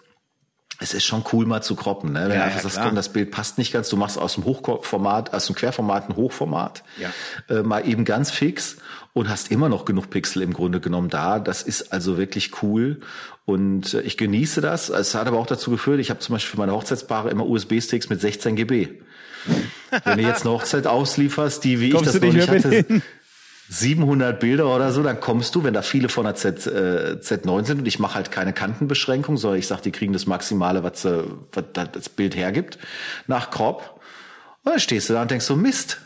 es 0.82 0.94
ist 0.94 1.04
schon 1.04 1.24
cool 1.34 1.46
mal 1.46 1.62
zu 1.62 1.76
kroppen, 1.76 2.14
ne? 2.14 2.30
Wenn 2.30 2.38
ja, 2.38 2.46
einfach 2.46 2.64
ja, 2.64 2.70
sagst, 2.70 2.82
komm, 2.82 2.96
das 2.96 3.10
Bild 3.10 3.32
passt 3.32 3.58
nicht 3.58 3.74
ganz, 3.74 3.90
du 3.90 3.98
machst 3.98 4.18
aus 4.18 4.36
dem 4.36 4.46
Hochformat, 4.46 5.34
aus 5.34 5.46
dem 5.46 5.56
Querformat 5.56 6.10
ein 6.10 6.16
Hochformat, 6.16 6.84
ja. 6.98 7.10
äh, 7.54 7.64
mal 7.64 7.88
eben 7.88 8.06
ganz 8.06 8.32
fix 8.32 8.78
und 9.14 9.30
hast 9.30 9.52
immer 9.52 9.68
noch 9.68 9.84
genug 9.84 10.10
Pixel 10.10 10.42
im 10.42 10.54
Grunde 10.54 10.80
genommen 10.80 11.10
da. 11.10 11.40
Das 11.40 11.64
ist 11.64 11.92
also 11.92 12.18
wirklich 12.18 12.64
cool 12.64 13.02
und 13.46 13.94
äh, 13.94 14.02
ich 14.02 14.18
genieße 14.18 14.62
das. 14.62 14.90
Es 14.90 15.16
hat 15.16 15.28
aber 15.28 15.38
auch 15.38 15.48
dazu 15.48 15.70
geführt, 15.70 16.00
ich 16.00 16.10
habe 16.10 16.22
zum 16.22 16.34
Beispiel 16.34 16.52
für 16.52 16.60
meine 16.60 16.72
Hochzeitspaare 16.72 17.30
immer 17.30 17.46
USB-Sticks 17.46 18.10
mit 18.10 18.22
16 18.22 18.56
GB. 18.56 18.88
Wenn 20.06 20.18
du 20.18 20.24
jetzt 20.24 20.42
eine 20.46 20.52
Hochzeit 20.52 20.88
auslieferst, 20.88 21.63
die 21.63 21.82
wie 21.82 21.89
Kommst 21.89 22.15
ich 22.15 22.22
das 22.22 22.22
noch 22.22 22.34
nicht 22.34 22.48
hatte, 22.50 23.02
700 23.69 24.39
Bilder 24.39 24.73
oder 24.75 24.91
so, 24.91 25.03
dann 25.03 25.19
kommst 25.19 25.53
du, 25.53 25.63
wenn 25.63 25.75
da 25.75 25.84
viele 25.84 26.10
von 26.10 26.25
der 26.25 26.34
Z, 26.34 26.65
äh, 26.65 27.17
Z9 27.21 27.65
sind 27.65 27.79
und 27.79 27.88
ich 27.88 27.99
mache 27.99 28.15
halt 28.15 28.32
keine 28.32 28.51
Kantenbeschränkung, 28.51 29.38
sondern 29.38 29.60
ich 29.60 29.67
sag, 29.67 29.82
die 29.82 29.91
kriegen 29.91 30.12
das 30.12 30.25
Maximale, 30.25 30.84
was, 30.84 31.05
äh, 31.05 31.23
was 31.53 31.65
das 31.73 32.10
Bild 32.10 32.36
hergibt, 32.36 32.79
nach 33.27 33.51
Crop. 33.51 34.01
Und 34.63 34.71
dann 34.71 34.79
stehst 34.79 35.10
du 35.10 35.13
da 35.13 35.21
und 35.21 35.29
denkst 35.29 35.45
so, 35.45 35.55
Mist, 35.55 36.01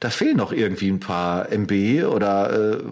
da 0.00 0.10
fehlen 0.10 0.36
noch 0.36 0.52
irgendwie 0.52 0.88
ein 0.88 1.00
paar 1.00 1.50
MB 1.50 2.04
oder 2.06 2.78
äh, 2.78 2.82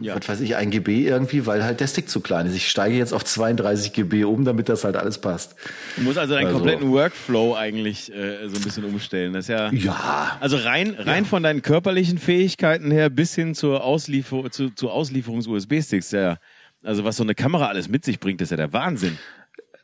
ja. 0.00 0.16
was 0.16 0.28
weiß 0.28 0.40
ich, 0.40 0.56
ein 0.56 0.70
GB 0.70 1.06
irgendwie, 1.06 1.46
weil 1.46 1.64
halt 1.64 1.80
der 1.80 1.86
Stick 1.86 2.08
zu 2.08 2.20
klein 2.20 2.46
ist. 2.46 2.56
Ich 2.56 2.68
steige 2.68 2.96
jetzt 2.96 3.12
auf 3.12 3.24
32 3.24 3.92
GB 3.92 4.24
um, 4.24 4.44
damit 4.44 4.68
das 4.68 4.84
halt 4.84 4.96
alles 4.96 5.18
passt. 5.18 5.54
Du 5.96 6.02
musst 6.02 6.18
also 6.18 6.34
deinen 6.34 6.46
also. 6.46 6.58
kompletten 6.58 6.90
Workflow 6.90 7.54
eigentlich 7.54 8.12
äh, 8.12 8.48
so 8.48 8.56
ein 8.56 8.62
bisschen 8.62 8.84
umstellen. 8.84 9.32
Das 9.32 9.44
ist 9.44 9.48
ja, 9.48 9.70
ja. 9.72 10.36
Also 10.40 10.56
rein, 10.56 10.96
rein 10.98 11.24
ja. 11.24 11.28
von 11.28 11.42
deinen 11.42 11.62
körperlichen 11.62 12.18
Fähigkeiten 12.18 12.90
her 12.90 13.08
bis 13.08 13.34
hin 13.34 13.54
zur, 13.54 13.84
Ausliefer 13.84 14.50
zu, 14.50 14.70
zur 14.70 14.92
Auslieferungs-USB-Sticks, 14.92 16.10
ja. 16.10 16.38
Also 16.82 17.04
was 17.04 17.16
so 17.16 17.22
eine 17.22 17.34
Kamera 17.34 17.68
alles 17.68 17.88
mit 17.88 18.04
sich 18.04 18.20
bringt, 18.20 18.40
ist 18.40 18.50
ja 18.50 18.56
der 18.56 18.72
Wahnsinn. 18.72 19.18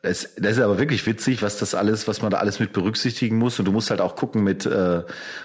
Das, 0.05 0.27
das 0.35 0.57
ist 0.57 0.59
aber 0.59 0.79
wirklich 0.79 1.05
witzig, 1.05 1.41
was 1.41 1.59
das 1.59 1.73
alles, 1.73 2.09
was 2.09 2.21
man 2.21 2.29
da 2.29 2.39
alles 2.39 2.59
mit 2.59 2.73
berücksichtigen 2.73 3.37
muss. 3.37 3.57
Und 3.57 3.63
du 3.63 3.71
musst 3.71 3.89
halt 3.89 4.01
auch 4.01 4.17
gucken 4.17 4.43
mit, 4.43 4.65
äh, 4.65 5.03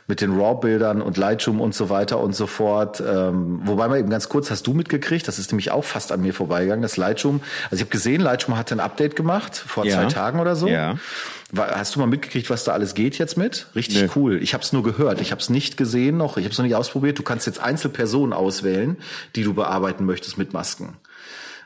mit 0.08 0.20
den 0.20 0.36
RAW-Bildern 0.36 1.00
und 1.00 1.16
Lightroom 1.16 1.60
und 1.60 1.76
so 1.76 1.90
weiter 1.90 2.18
und 2.18 2.34
so 2.34 2.48
fort. 2.48 3.00
Ähm, 3.00 3.60
wobei 3.62 3.86
man 3.86 4.00
eben 4.00 4.10
ganz 4.10 4.28
kurz, 4.28 4.50
hast 4.50 4.66
du 4.66 4.74
mitgekriegt, 4.74 5.28
das 5.28 5.38
ist 5.38 5.52
nämlich 5.52 5.70
auch 5.70 5.84
fast 5.84 6.10
an 6.10 6.22
mir 6.22 6.34
vorbeigegangen, 6.34 6.82
das 6.82 6.96
Lightroom. 6.96 7.40
Also 7.66 7.76
ich 7.76 7.82
habe 7.82 7.90
gesehen, 7.90 8.20
Lightroom 8.20 8.58
hat 8.58 8.72
ein 8.72 8.80
Update 8.80 9.14
gemacht, 9.14 9.56
vor 9.56 9.86
ja. 9.86 9.94
zwei 9.94 10.06
Tagen 10.06 10.40
oder 10.40 10.56
so. 10.56 10.66
Ja. 10.66 10.96
Hast 11.56 11.94
du 11.94 12.00
mal 12.00 12.06
mitgekriegt, 12.06 12.50
was 12.50 12.64
da 12.64 12.72
alles 12.72 12.94
geht 12.94 13.16
jetzt 13.16 13.36
mit? 13.36 13.68
Richtig 13.76 14.02
nee. 14.02 14.10
cool. 14.16 14.42
Ich 14.42 14.54
habe 14.54 14.64
es 14.64 14.72
nur 14.72 14.82
gehört. 14.82 15.20
Ich 15.20 15.30
habe 15.30 15.40
es 15.40 15.50
nicht 15.50 15.76
gesehen 15.76 16.16
noch. 16.16 16.36
Ich 16.36 16.42
habe 16.42 16.52
es 16.52 16.58
noch 16.58 16.64
nicht 16.64 16.74
ausprobiert. 16.74 17.16
Du 17.16 17.22
kannst 17.22 17.46
jetzt 17.46 17.60
Einzelpersonen 17.60 18.32
auswählen, 18.32 18.96
die 19.36 19.44
du 19.44 19.54
bearbeiten 19.54 20.04
möchtest 20.04 20.36
mit 20.36 20.52
Masken. 20.52 20.96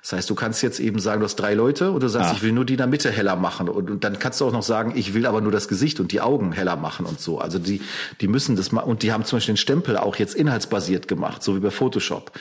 Das 0.02 0.14
heißt, 0.14 0.30
du 0.30 0.34
kannst 0.34 0.64
jetzt 0.64 0.80
eben 0.80 0.98
sagen, 0.98 1.20
du 1.20 1.26
hast 1.26 1.36
drei 1.36 1.54
Leute 1.54 1.92
und 1.92 2.02
du 2.02 2.08
sagst, 2.08 2.30
Ach. 2.32 2.36
ich 2.36 2.42
will 2.42 2.50
nur 2.50 2.64
die 2.64 2.72
in 2.72 2.78
der 2.78 2.88
Mitte 2.88 3.12
heller 3.12 3.36
machen. 3.36 3.68
Und, 3.68 3.88
und, 3.88 4.02
dann 4.02 4.18
kannst 4.18 4.40
du 4.40 4.46
auch 4.46 4.52
noch 4.52 4.64
sagen, 4.64 4.94
ich 4.96 5.14
will 5.14 5.26
aber 5.26 5.40
nur 5.40 5.52
das 5.52 5.68
Gesicht 5.68 6.00
und 6.00 6.10
die 6.10 6.20
Augen 6.20 6.50
heller 6.50 6.74
machen 6.74 7.06
und 7.06 7.20
so. 7.20 7.38
Also 7.38 7.60
die, 7.60 7.80
die 8.20 8.26
müssen 8.26 8.56
das 8.56 8.72
mal, 8.72 8.80
und 8.80 9.04
die 9.04 9.12
haben 9.12 9.24
zum 9.24 9.36
Beispiel 9.36 9.54
den 9.54 9.58
Stempel 9.58 9.96
auch 9.96 10.16
jetzt 10.16 10.34
inhaltsbasiert 10.34 11.06
gemacht, 11.06 11.44
so 11.44 11.54
wie 11.54 11.60
bei 11.60 11.70
Photoshop. 11.70 12.32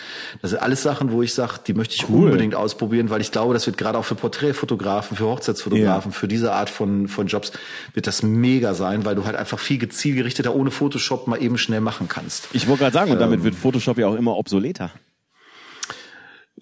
Das 0.42 0.50
sind 0.50 0.60
alles 0.60 0.82
Sachen, 0.82 1.12
wo 1.12 1.22
ich 1.22 1.36
sage, 1.36 1.60
die 1.68 1.76
möchte 1.76 1.94
ich 1.94 2.10
cool. 2.10 2.26
unbedingt 2.26 2.56
ausprobieren, 2.56 3.12
weil 3.12 3.22
ich 3.22 3.32
glaube, 3.32 3.54
das 3.54 3.68
wird 3.68 3.78
gerade 3.78 4.00
auch 4.00 4.06
für 4.06 4.16
Porträtfotografen, 4.16 5.16
für 5.16 5.26
Hochzeitsfotografen, 5.26 6.12
ja. 6.12 6.18
für 6.18 6.28
diese 6.28 6.54
Art 6.54 6.72
von, 6.72 7.08
von 7.08 7.28
Jobs, 7.28 7.52
wird 7.94 8.08
das 8.08 8.24
mega 8.24 8.74
sein, 8.74 9.06
weil 9.06 9.14
du 9.14 9.26
halt 9.26 9.36
einfach 9.36 9.60
viel 9.60 9.88
zielgerichteter 9.88 10.56
ohne 10.56 10.72
Photoshop 10.72 11.28
mal 11.28 11.40
eben 11.40 11.60
schnell 11.60 11.82
machen 11.82 12.08
kannst. 12.08 12.48
Ich 12.54 12.68
wollte 12.68 12.82
gerade 12.82 12.94
sagen, 12.94 13.12
und 13.12 13.20
damit 13.20 13.42
ähm, 13.42 13.44
wird 13.44 13.56
Photoshop 13.56 14.00
ja 14.00 14.08
auch 14.08 14.16
immer 14.16 14.36
obsoleter. 14.36 14.90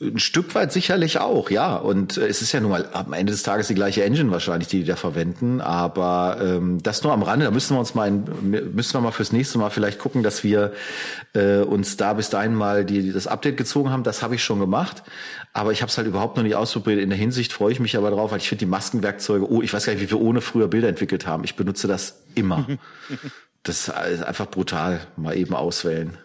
Ein 0.01 0.19
Stück 0.19 0.55
weit 0.55 0.71
sicherlich 0.71 1.19
auch, 1.19 1.49
ja. 1.49 1.75
Und 1.75 2.15
äh, 2.17 2.27
es 2.27 2.41
ist 2.41 2.53
ja 2.53 2.62
nun 2.62 2.71
mal 2.71 2.88
am 2.93 3.12
Ende 3.12 3.33
des 3.33 3.43
Tages 3.43 3.67
die 3.67 3.75
gleiche 3.75 4.01
Engine 4.01 4.31
wahrscheinlich, 4.31 4.69
die 4.69 4.79
die 4.79 4.85
da 4.85 4.95
verwenden. 4.95 5.59
Aber 5.59 6.38
ähm, 6.41 6.81
das 6.81 7.03
nur 7.03 7.12
am 7.12 7.21
Rande. 7.21 7.43
Da 7.43 7.51
müssen 7.51 7.75
wir 7.75 7.79
uns 7.79 7.95
mal, 7.95 8.07
ein, 8.07 8.23
müssen 8.73 8.93
wir 8.93 9.01
mal 9.01 9.12
fürs 9.12 9.33
nächste 9.33 9.57
Mal 9.57 9.69
vielleicht 9.69 9.99
gucken, 9.99 10.23
dass 10.23 10.41
wir 10.45 10.71
äh, 11.33 11.57
uns 11.57 11.97
da 11.97 12.13
bis 12.13 12.29
dahin 12.29 12.55
mal 12.55 12.85
die, 12.85 13.01
die 13.01 13.12
das 13.12 13.27
Update 13.27 13.57
gezogen 13.57 13.89
haben. 13.91 14.03
Das 14.03 14.21
habe 14.21 14.35
ich 14.35 14.43
schon 14.43 14.59
gemacht. 14.59 15.03
Aber 15.51 15.73
ich 15.73 15.81
habe 15.81 15.89
es 15.89 15.97
halt 15.97 16.07
überhaupt 16.07 16.38
noch 16.38 16.43
nicht 16.43 16.55
ausprobiert. 16.55 17.01
In 17.01 17.09
der 17.09 17.17
Hinsicht 17.17 17.51
freue 17.51 17.73
ich 17.73 17.81
mich 17.81 17.97
aber 17.97 18.09
drauf, 18.12 18.31
weil 18.31 18.38
ich 18.38 18.47
finde 18.47 18.59
die 18.59 18.71
Maskenwerkzeuge, 18.71 19.51
oh, 19.51 19.62
ich 19.62 19.73
weiß 19.73 19.85
gar 19.85 19.93
nicht, 19.93 20.01
wie 20.01 20.09
wir 20.09 20.21
ohne 20.21 20.39
früher 20.39 20.69
Bilder 20.69 20.88
entwickelt 20.88 21.27
haben. 21.27 21.43
Ich 21.43 21.57
benutze 21.57 21.89
das 21.89 22.21
immer. 22.35 22.65
das 23.63 23.89
ist 23.89 24.23
einfach 24.23 24.47
brutal. 24.47 25.01
Mal 25.17 25.35
eben 25.35 25.55
auswählen. 25.55 26.17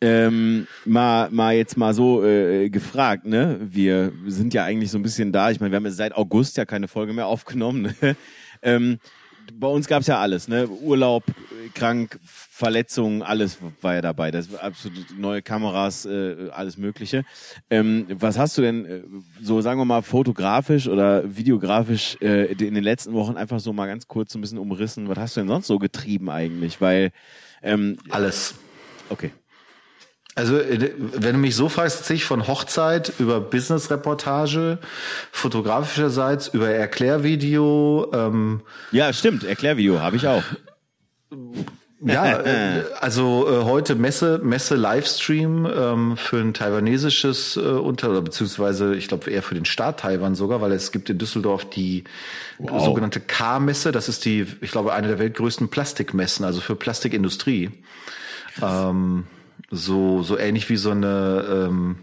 Ähm, 0.00 0.66
mal, 0.84 1.30
mal 1.30 1.54
jetzt 1.54 1.78
mal 1.78 1.94
so 1.94 2.22
äh, 2.22 2.68
gefragt, 2.68 3.24
ne? 3.24 3.58
Wir 3.62 4.12
sind 4.26 4.52
ja 4.52 4.64
eigentlich 4.64 4.90
so 4.90 4.98
ein 4.98 5.02
bisschen 5.02 5.32
da. 5.32 5.50
Ich 5.50 5.58
meine, 5.58 5.72
wir 5.72 5.76
haben 5.76 5.86
jetzt 5.86 5.96
seit 5.96 6.14
August 6.14 6.58
ja 6.58 6.66
keine 6.66 6.86
Folge 6.86 7.14
mehr 7.14 7.26
aufgenommen. 7.26 7.94
Ne? 8.00 8.16
ähm, 8.62 8.98
bei 9.54 9.68
uns 9.68 9.86
gab's 9.86 10.06
ja 10.06 10.18
alles, 10.20 10.48
ne? 10.48 10.68
Urlaub, 10.68 11.24
krank, 11.74 12.18
Verletzungen, 12.24 13.22
alles 13.22 13.58
war 13.80 13.94
ja 13.94 14.02
dabei. 14.02 14.30
Das 14.30 14.54
absolut 14.54 15.18
neue 15.18 15.40
Kameras, 15.40 16.04
äh, 16.04 16.50
alles 16.52 16.76
Mögliche. 16.76 17.24
Ähm, 17.70 18.06
was 18.08 18.38
hast 18.38 18.58
du 18.58 18.62
denn 18.62 18.84
äh, 18.84 19.02
so, 19.42 19.60
sagen 19.60 19.80
wir 19.80 19.84
mal, 19.84 20.02
fotografisch 20.02 20.88
oder 20.88 21.36
videografisch 21.36 22.18
äh, 22.20 22.52
in 22.52 22.74
den 22.74 22.84
letzten 22.84 23.12
Wochen 23.12 23.36
einfach 23.36 23.60
so 23.60 23.72
mal 23.72 23.86
ganz 23.86 24.08
kurz 24.08 24.32
so 24.32 24.38
ein 24.38 24.42
bisschen 24.42 24.58
umrissen? 24.58 25.08
Was 25.08 25.18
hast 25.18 25.36
du 25.36 25.40
denn 25.40 25.48
sonst 25.48 25.68
so 25.68 25.78
getrieben 25.78 26.28
eigentlich? 26.28 26.80
Weil 26.80 27.12
ähm, 27.62 27.96
alles. 28.10 28.54
Okay. 29.08 29.32
Also, 30.36 30.58
äh, 30.58 30.92
wenn 30.98 31.32
du 31.32 31.38
mich 31.38 31.56
so 31.56 31.68
fragst, 31.68 32.08
ich 32.10 32.24
von 32.24 32.46
Hochzeit 32.46 33.12
über 33.18 33.40
Business-Reportage, 33.40 34.78
fotografischerseits, 35.32 36.48
über 36.48 36.68
Erklärvideo. 36.68 38.12
Ähm, 38.12 38.60
ja, 38.92 39.12
stimmt, 39.12 39.44
Erklärvideo 39.44 39.98
habe 40.00 40.16
ich 40.16 40.28
auch. 40.28 40.44
Ja, 42.04 42.40
äh, 42.40 42.84
also 43.00 43.48
äh, 43.48 43.64
heute 43.64 43.94
Messe, 43.94 44.38
Messe 44.42 44.76
Livestream 44.76 45.66
ähm, 45.66 46.16
für 46.18 46.36
ein 46.36 46.52
taiwanesisches 46.52 47.56
äh, 47.56 47.60
Unter, 47.60 48.10
oder 48.10 48.20
beziehungsweise 48.20 48.94
ich 48.94 49.08
glaube 49.08 49.30
eher 49.30 49.42
für 49.42 49.54
den 49.54 49.64
Staat 49.64 50.00
Taiwan 50.00 50.34
sogar, 50.34 50.60
weil 50.60 50.72
es 50.72 50.92
gibt 50.92 51.08
in 51.08 51.16
Düsseldorf 51.16 51.64
die 51.70 52.04
wow. 52.58 52.84
sogenannte 52.84 53.20
K-Messe. 53.20 53.92
Das 53.92 54.10
ist 54.10 54.26
die, 54.26 54.46
ich 54.60 54.72
glaube, 54.72 54.92
eine 54.92 55.08
der 55.08 55.18
weltgrößten 55.18 55.68
Plastikmessen, 55.68 56.44
also 56.44 56.60
für 56.60 56.76
Plastikindustrie. 56.76 57.70
Ähm, 58.62 59.24
so 59.70 60.22
so 60.22 60.38
ähnlich 60.38 60.68
wie 60.68 60.76
so 60.76 60.90
eine 60.90 61.44
ähm, 61.48 61.96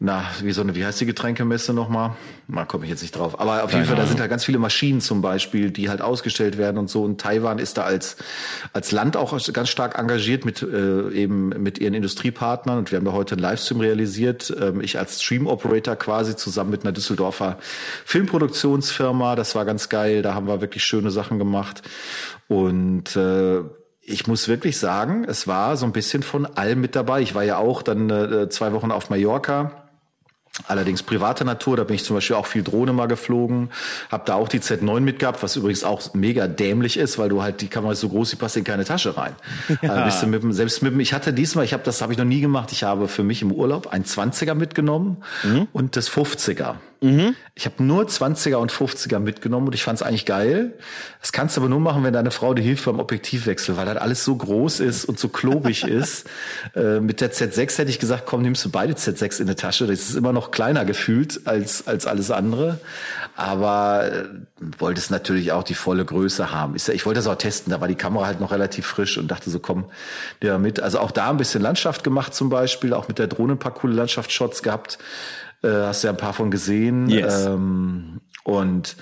na, 0.00 0.24
wie 0.42 0.52
so 0.52 0.60
eine, 0.60 0.76
wie 0.76 0.84
heißt 0.84 1.00
die 1.00 1.06
Getränkemesse 1.06 1.72
nochmal? 1.72 2.12
Mal 2.46 2.66
komme 2.66 2.84
ich 2.84 2.90
jetzt 2.90 3.02
nicht 3.02 3.16
drauf. 3.16 3.40
Aber 3.40 3.64
auf 3.64 3.72
jeden 3.72 3.84
Fall, 3.84 3.96
da 3.96 4.06
sind 4.06 4.20
halt 4.20 4.30
ganz 4.30 4.44
viele 4.44 4.60
Maschinen 4.60 5.00
zum 5.00 5.22
Beispiel, 5.22 5.72
die 5.72 5.88
halt 5.88 6.02
ausgestellt 6.02 6.56
werden 6.56 6.78
und 6.78 6.88
so. 6.88 7.02
Und 7.02 7.20
Taiwan 7.20 7.58
ist 7.58 7.78
da 7.78 7.82
als, 7.82 8.16
als 8.72 8.92
Land 8.92 9.16
auch 9.16 9.36
ganz 9.52 9.68
stark 9.68 9.98
engagiert 9.98 10.44
mit, 10.44 10.62
äh, 10.62 11.10
eben 11.10 11.48
mit 11.48 11.78
ihren 11.78 11.94
Industriepartnern. 11.94 12.78
Und 12.78 12.92
wir 12.92 12.98
haben 12.98 13.06
da 13.06 13.12
heute 13.12 13.34
einen 13.34 13.42
Livestream 13.42 13.80
realisiert. 13.80 14.54
Ähm, 14.60 14.80
ich 14.80 15.00
als 15.00 15.20
Stream-Operator 15.20 15.96
quasi 15.96 16.36
zusammen 16.36 16.70
mit 16.70 16.84
einer 16.84 16.92
Düsseldorfer 16.92 17.58
Filmproduktionsfirma. 18.04 19.34
Das 19.34 19.56
war 19.56 19.64
ganz 19.64 19.88
geil. 19.88 20.22
Da 20.22 20.32
haben 20.32 20.46
wir 20.46 20.60
wirklich 20.60 20.84
schöne 20.84 21.10
Sachen 21.10 21.40
gemacht. 21.40 21.82
Und, 22.46 23.16
äh, 23.16 23.62
ich 24.08 24.26
muss 24.26 24.48
wirklich 24.48 24.78
sagen, 24.78 25.24
es 25.28 25.46
war 25.46 25.76
so 25.76 25.86
ein 25.86 25.92
bisschen 25.92 26.22
von 26.22 26.46
allem 26.46 26.80
mit 26.80 26.96
dabei. 26.96 27.20
Ich 27.20 27.34
war 27.34 27.44
ja 27.44 27.58
auch 27.58 27.82
dann 27.82 28.10
äh, 28.10 28.48
zwei 28.48 28.72
Wochen 28.72 28.90
auf 28.90 29.10
Mallorca 29.10 29.88
Allerdings 30.66 31.02
private 31.02 31.44
Natur, 31.44 31.76
da 31.76 31.84
bin 31.84 31.94
ich 31.94 32.04
zum 32.04 32.16
Beispiel 32.16 32.34
auch 32.34 32.46
viel 32.46 32.62
Drohne 32.62 32.92
mal 32.92 33.06
geflogen, 33.06 33.70
habe 34.10 34.24
da 34.26 34.34
auch 34.34 34.48
die 34.48 34.58
Z9 34.58 35.00
mitgehabt, 35.00 35.42
was 35.42 35.54
übrigens 35.54 35.84
auch 35.84 36.14
mega 36.14 36.48
dämlich 36.48 36.96
ist, 36.96 37.18
weil 37.18 37.28
du 37.28 37.42
halt 37.42 37.60
die 37.60 37.68
Kamera 37.68 37.92
ist 37.92 38.00
so 38.00 38.08
groß, 38.08 38.30
die 38.30 38.36
passt 38.36 38.56
in 38.56 38.64
keine 38.64 38.84
Tasche 38.84 39.16
rein. 39.16 39.34
Ja. 39.82 39.90
Also 39.90 40.04
bist 40.04 40.22
du 40.22 40.26
mit 40.26 40.42
dem, 40.42 40.52
selbst 40.52 40.82
mit 40.82 40.92
dem, 40.92 41.00
ich 41.00 41.12
hatte 41.12 41.32
diesmal, 41.32 41.64
ich 41.64 41.72
habe 41.72 41.82
das 41.84 42.02
habe 42.02 42.12
ich 42.12 42.18
noch 42.18 42.24
nie 42.24 42.40
gemacht, 42.40 42.72
ich 42.72 42.82
habe 42.82 43.06
für 43.06 43.22
mich 43.22 43.42
im 43.42 43.52
Urlaub 43.52 43.86
ein 43.88 44.04
20er 44.04 44.54
mitgenommen 44.54 45.18
mhm. 45.44 45.68
und 45.72 45.94
das 45.94 46.10
50er. 46.10 46.74
Mhm. 47.00 47.36
Ich 47.54 47.64
habe 47.64 47.82
nur 47.82 48.04
20er 48.04 48.56
und 48.56 48.72
50er 48.72 49.20
mitgenommen 49.20 49.68
und 49.68 49.74
ich 49.74 49.84
fand 49.84 50.00
es 50.00 50.02
eigentlich 50.02 50.26
geil. 50.26 50.72
Das 51.20 51.30
kannst 51.30 51.56
du 51.56 51.60
aber 51.60 51.68
nur 51.68 51.78
machen, 51.78 52.02
wenn 52.02 52.12
deine 52.12 52.32
Frau 52.32 52.54
dir 52.54 52.62
hilft 52.62 52.86
beim 52.86 52.98
Objektivwechsel, 52.98 53.76
weil 53.76 53.86
das 53.86 53.96
alles 53.98 54.24
so 54.24 54.34
groß 54.34 54.80
ist 54.80 55.04
und 55.04 55.18
so 55.18 55.28
klobig 55.28 55.84
ist. 55.86 56.28
Äh, 56.74 57.00
mit 57.00 57.20
der 57.20 57.32
Z6 57.32 57.78
hätte 57.78 57.90
ich 57.90 58.00
gesagt, 58.00 58.24
komm, 58.26 58.42
nimmst 58.42 58.64
du 58.64 58.70
beide 58.70 58.94
Z6 58.94 59.40
in 59.40 59.46
die 59.46 59.54
Tasche. 59.54 59.86
Das 59.86 60.00
ist 60.00 60.16
immer 60.16 60.32
noch 60.32 60.50
kleiner 60.50 60.84
gefühlt 60.84 61.46
als, 61.46 61.86
als 61.86 62.06
alles 62.06 62.30
andere. 62.32 62.80
Aber 63.36 64.10
äh, 64.10 64.24
wolltest 64.78 65.12
natürlich 65.12 65.52
auch 65.52 65.62
die 65.62 65.74
volle 65.74 66.04
Größe 66.04 66.50
haben. 66.50 66.74
Ich, 66.74 66.88
ich 66.88 67.06
wollte 67.06 67.18
das 67.18 67.28
auch 67.28 67.36
testen, 67.36 67.70
da 67.70 67.80
war 67.80 67.86
die 67.86 67.94
Kamera 67.94 68.26
halt 68.26 68.40
noch 68.40 68.50
relativ 68.50 68.86
frisch 68.86 69.18
und 69.18 69.28
dachte 69.30 69.50
so, 69.50 69.60
komm, 69.60 69.84
der 70.42 70.58
mit. 70.58 70.80
Also 70.80 70.98
auch 70.98 71.12
da 71.12 71.30
ein 71.30 71.36
bisschen 71.36 71.62
Landschaft 71.62 72.02
gemacht 72.02 72.34
zum 72.34 72.48
Beispiel, 72.48 72.92
auch 72.92 73.06
mit 73.06 73.20
der 73.20 73.28
Drohne 73.28 73.52
ein 73.52 73.58
paar 73.58 73.74
coole 73.74 73.94
Landschaftsshots 73.94 74.64
gehabt. 74.64 74.98
Äh, 75.62 75.68
hast 75.68 76.04
ja 76.04 76.10
ein 76.10 76.16
paar 76.16 76.32
von 76.32 76.50
gesehen. 76.50 77.08
Yes. 77.08 77.46
Ähm, 77.46 78.20
und 78.44 78.96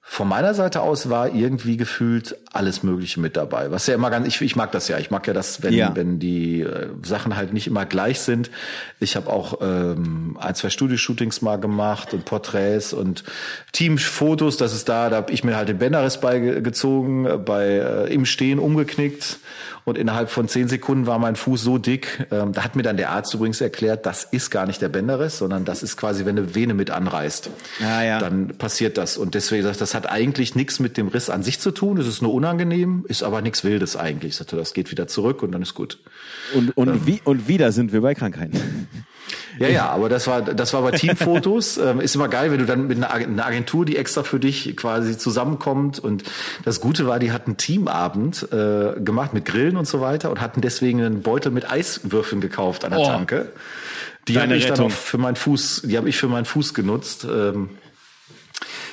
von 0.00 0.26
meiner 0.26 0.54
Seite 0.54 0.80
aus 0.80 1.10
war 1.10 1.34
irgendwie 1.34 1.76
gefühlt 1.76 2.36
alles 2.58 2.82
Mögliche 2.82 3.20
mit 3.20 3.36
dabei. 3.36 3.70
Was 3.70 3.86
ja 3.86 3.94
immer 3.94 4.10
ganz, 4.10 4.26
ich, 4.26 4.40
ich 4.40 4.56
mag 4.56 4.72
das 4.72 4.88
ja. 4.88 4.98
Ich 4.98 5.10
mag 5.10 5.26
ja 5.26 5.32
das, 5.32 5.62
wenn, 5.62 5.72
ja. 5.72 5.94
wenn 5.94 6.18
die 6.18 6.62
äh, 6.62 6.88
Sachen 7.02 7.36
halt 7.36 7.52
nicht 7.52 7.68
immer 7.68 7.86
gleich 7.86 8.20
sind. 8.20 8.50
Ich 8.98 9.16
habe 9.16 9.30
auch 9.30 9.60
ähm, 9.62 10.36
ein, 10.40 10.54
zwei 10.56 10.68
Studioshootings 10.68 11.40
mal 11.40 11.56
gemacht 11.56 12.12
und 12.12 12.24
Porträts 12.24 12.92
und 12.92 13.22
Teamfotos. 13.72 14.56
Das 14.56 14.74
ist 14.74 14.88
da, 14.88 15.08
da 15.08 15.16
habe 15.16 15.32
ich 15.32 15.44
mir 15.44 15.56
halt 15.56 15.68
den 15.68 15.78
Bänderriss 15.78 16.20
beigezogen, 16.20 17.44
bei 17.44 17.64
äh, 17.66 18.12
im 18.12 18.26
Stehen 18.26 18.58
umgeknickt 18.58 19.38
und 19.88 19.96
innerhalb 19.96 20.28
von 20.28 20.48
zehn 20.48 20.68
Sekunden 20.68 21.06
war 21.06 21.18
mein 21.18 21.34
Fuß 21.34 21.62
so 21.62 21.78
dick. 21.78 22.26
Ähm, 22.30 22.52
da 22.52 22.62
hat 22.62 22.76
mir 22.76 22.82
dann 22.82 22.98
der 22.98 23.10
Arzt 23.10 23.32
übrigens 23.32 23.60
erklärt, 23.60 24.04
das 24.04 24.24
ist 24.24 24.50
gar 24.50 24.66
nicht 24.66 24.82
der 24.82 24.90
Bänderriss, 24.90 25.38
sondern 25.38 25.64
das 25.64 25.82
ist 25.82 25.96
quasi, 25.96 26.26
wenn 26.26 26.36
eine 26.36 26.54
Vene 26.54 26.74
mit 26.74 26.90
anreißt. 26.90 27.48
Ja, 27.80 28.02
ja. 28.02 28.18
Dann 28.18 28.48
passiert 28.48 28.98
das. 28.98 29.16
Und 29.16 29.34
deswegen 29.34 29.66
das 29.66 29.94
hat 29.94 30.08
eigentlich 30.10 30.54
nichts 30.54 30.78
mit 30.78 30.98
dem 30.98 31.08
Riss 31.08 31.30
an 31.30 31.42
sich 31.42 31.58
zu 31.58 31.70
tun. 31.70 31.98
Es 31.98 32.06
ist 32.06 32.20
nur 32.20 32.34
unangenehm, 32.34 32.47
ist 33.08 33.22
aber 33.22 33.42
nichts 33.42 33.64
Wildes 33.64 33.96
eigentlich. 33.96 34.30
Ich 34.30 34.36
sagte, 34.36 34.56
das 34.56 34.74
geht 34.74 34.90
wieder 34.90 35.06
zurück 35.06 35.42
und 35.42 35.52
dann 35.52 35.62
ist 35.62 35.74
gut. 35.74 35.98
Und, 36.54 36.76
und, 36.76 36.88
ähm, 36.88 37.00
wie, 37.04 37.20
und 37.24 37.48
wieder 37.48 37.72
sind 37.72 37.92
wir 37.92 38.00
bei 38.00 38.14
Krankheiten. 38.14 38.88
Ja, 39.58 39.68
ja, 39.68 39.88
aber 39.88 40.08
das 40.08 40.26
war, 40.26 40.42
das 40.42 40.72
war 40.72 40.82
bei 40.82 40.92
Teamfotos. 40.92 41.76
ähm, 41.84 42.00
ist 42.00 42.14
immer 42.14 42.28
geil, 42.28 42.50
wenn 42.50 42.58
du 42.58 42.66
dann 42.66 42.86
mit 42.86 42.96
einer 43.02 43.44
Agentur, 43.44 43.84
die 43.84 43.96
extra 43.96 44.22
für 44.22 44.38
dich 44.38 44.76
quasi 44.76 45.18
zusammenkommt. 45.18 45.98
Und 45.98 46.24
das 46.64 46.80
Gute 46.80 47.06
war, 47.06 47.18
die 47.18 47.32
hatten 47.32 47.56
Teamabend 47.56 48.48
äh, 48.52 49.00
gemacht 49.00 49.34
mit 49.34 49.44
Grillen 49.44 49.76
und 49.76 49.88
so 49.88 50.00
weiter 50.00 50.30
und 50.30 50.40
hatten 50.40 50.60
deswegen 50.60 51.02
einen 51.02 51.22
Beutel 51.22 51.50
mit 51.50 51.70
Eiswürfeln 51.70 52.40
gekauft 52.40 52.84
an 52.84 52.92
der 52.92 53.00
oh, 53.00 53.06
Tanke. 53.06 53.52
Die 54.28 54.38
habe 54.38 54.54
ich 54.54 54.66
dann 54.66 54.80
auch 54.80 54.90
für 54.90 55.18
meinen 55.18 55.36
Fuß, 55.36 55.82
die 55.86 55.96
habe 55.96 56.08
ich 56.08 56.16
für 56.16 56.28
meinen 56.28 56.44
Fuß 56.44 56.74
genutzt. 56.74 57.24
Ähm, 57.24 57.70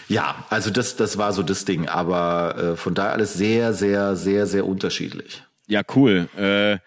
ja, 0.07 0.45
also 0.49 0.69
das, 0.69 0.95
das 0.95 1.17
war 1.17 1.33
so 1.33 1.43
das 1.43 1.65
Ding. 1.65 1.87
Aber 1.87 2.57
äh, 2.57 2.75
von 2.75 2.93
daher 2.93 3.13
alles 3.13 3.33
sehr, 3.33 3.73
sehr, 3.73 4.15
sehr, 4.15 4.47
sehr 4.47 4.65
unterschiedlich. 4.65 5.43
Ja, 5.67 5.81
cool. 5.95 6.29
Äh 6.37 6.77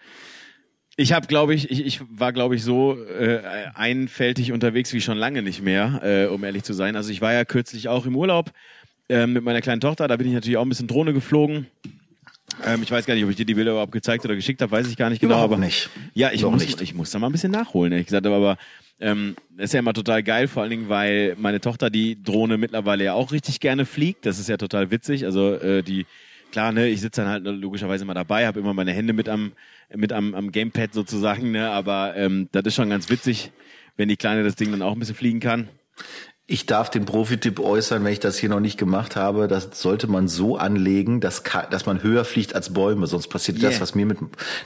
ich 0.99 1.13
habe, 1.13 1.27
glaube 1.27 1.53
ich, 1.53 1.71
ich, 1.71 1.85
ich 1.85 2.01
war, 2.09 2.33
glaube 2.33 2.57
ich, 2.57 2.63
so 2.63 3.01
äh, 3.05 3.39
einfältig 3.73 4.51
unterwegs 4.51 4.91
wie 4.91 4.99
schon 4.99 5.17
lange 5.17 5.41
nicht 5.41 5.61
mehr, 5.61 6.01
äh, 6.03 6.25
um 6.25 6.43
ehrlich 6.43 6.63
zu 6.63 6.73
sein. 6.73 6.97
Also 6.97 7.09
ich 7.09 7.21
war 7.21 7.31
ja 7.31 7.45
kürzlich 7.45 7.87
auch 7.87 8.05
im 8.05 8.17
Urlaub 8.17 8.51
äh, 9.07 9.25
mit 9.25 9.45
meiner 9.45 9.61
kleinen 9.61 9.79
Tochter. 9.79 10.09
Da 10.09 10.17
bin 10.17 10.27
ich 10.27 10.33
natürlich 10.33 10.57
auch 10.57 10.63
ein 10.63 10.67
bisschen 10.67 10.89
Drohne 10.89 11.13
geflogen. 11.13 11.67
Ähm, 12.65 12.83
ich 12.83 12.91
weiß 12.91 13.05
gar 13.05 13.13
nicht, 13.13 13.23
ob 13.23 13.29
ich 13.29 13.37
dir 13.37 13.45
die 13.45 13.53
Bilder 13.53 13.71
überhaupt 13.71 13.93
gezeigt 13.93 14.25
oder 14.25 14.35
geschickt 14.35 14.61
habe, 14.61 14.73
weiß 14.73 14.87
ich 14.89 14.97
gar 14.97 15.09
nicht 15.09 15.21
genau. 15.21 15.35
Überhaupt 15.35 15.53
aber 15.53 15.63
nicht. 15.63 15.89
Ja, 16.15 16.31
ich 16.33 16.43
muss, 16.43 16.65
nicht. 16.65 16.81
ich 16.81 16.93
muss 16.93 17.11
da 17.11 17.19
mal 17.19 17.27
ein 17.27 17.31
bisschen 17.31 17.51
nachholen, 17.51 17.93
ehrlich 17.93 18.07
gesagt. 18.07 18.27
Aber 18.27 18.57
ähm, 18.99 19.35
ist 19.57 19.73
ja 19.73 19.79
immer 19.79 19.93
total 19.93 20.23
geil, 20.23 20.47
vor 20.47 20.61
allen 20.63 20.71
Dingen, 20.71 20.89
weil 20.89 21.35
meine 21.37 21.61
Tochter 21.61 21.89
die 21.89 22.21
Drohne 22.21 22.57
mittlerweile 22.57 23.03
ja 23.05 23.13
auch 23.13 23.31
richtig 23.31 23.59
gerne 23.59 23.85
fliegt. 23.85 24.25
Das 24.25 24.39
ist 24.39 24.49
ja 24.49 24.57
total 24.57 24.91
witzig. 24.91 25.25
Also 25.25 25.53
äh, 25.53 25.83
die 25.83 26.05
klar, 26.51 26.71
ne, 26.71 26.87
ich 26.87 27.01
sitze 27.01 27.21
dann 27.21 27.29
halt 27.29 27.43
logischerweise 27.43 28.03
immer 28.03 28.13
dabei, 28.13 28.47
habe 28.47 28.59
immer 28.59 28.73
meine 28.73 28.91
Hände 28.91 29.13
mit 29.13 29.29
am 29.29 29.53
mit 29.95 30.13
am, 30.13 30.35
am 30.35 30.51
Gamepad 30.51 30.93
sozusagen, 30.93 31.51
ne? 31.51 31.69
aber 31.71 32.15
ähm, 32.15 32.47
das 32.51 32.63
ist 32.65 32.75
schon 32.75 32.89
ganz 32.89 33.09
witzig, 33.09 33.51
wenn 33.97 34.07
die 34.07 34.17
Kleine 34.17 34.43
das 34.43 34.55
Ding 34.55 34.71
dann 34.71 34.81
auch 34.81 34.93
ein 34.93 34.99
bisschen 34.99 35.15
fliegen 35.15 35.39
kann. 35.39 35.67
Ich 36.51 36.65
darf 36.65 36.89
den 36.89 37.05
Profi-Tipp 37.05 37.59
äußern, 37.59 38.03
wenn 38.03 38.11
ich 38.11 38.19
das 38.19 38.39
hier 38.39 38.49
noch 38.49 38.59
nicht 38.59 38.79
gemacht 38.79 39.15
habe. 39.15 39.47
Das 39.47 39.69
sollte 39.79 40.07
man 40.07 40.27
so 40.27 40.57
anlegen, 40.57 41.21
dass, 41.21 41.43
dass 41.69 41.85
man 41.85 42.01
höher 42.01 42.25
fliegt 42.25 42.55
als 42.55 42.73
Bäume. 42.73 43.05
Sonst 43.05 43.27
passiert 43.27 43.59
yeah. 43.59 43.69
das, 43.69 43.79
was 43.79 43.93
mir 43.93 44.07
mit 44.07 44.17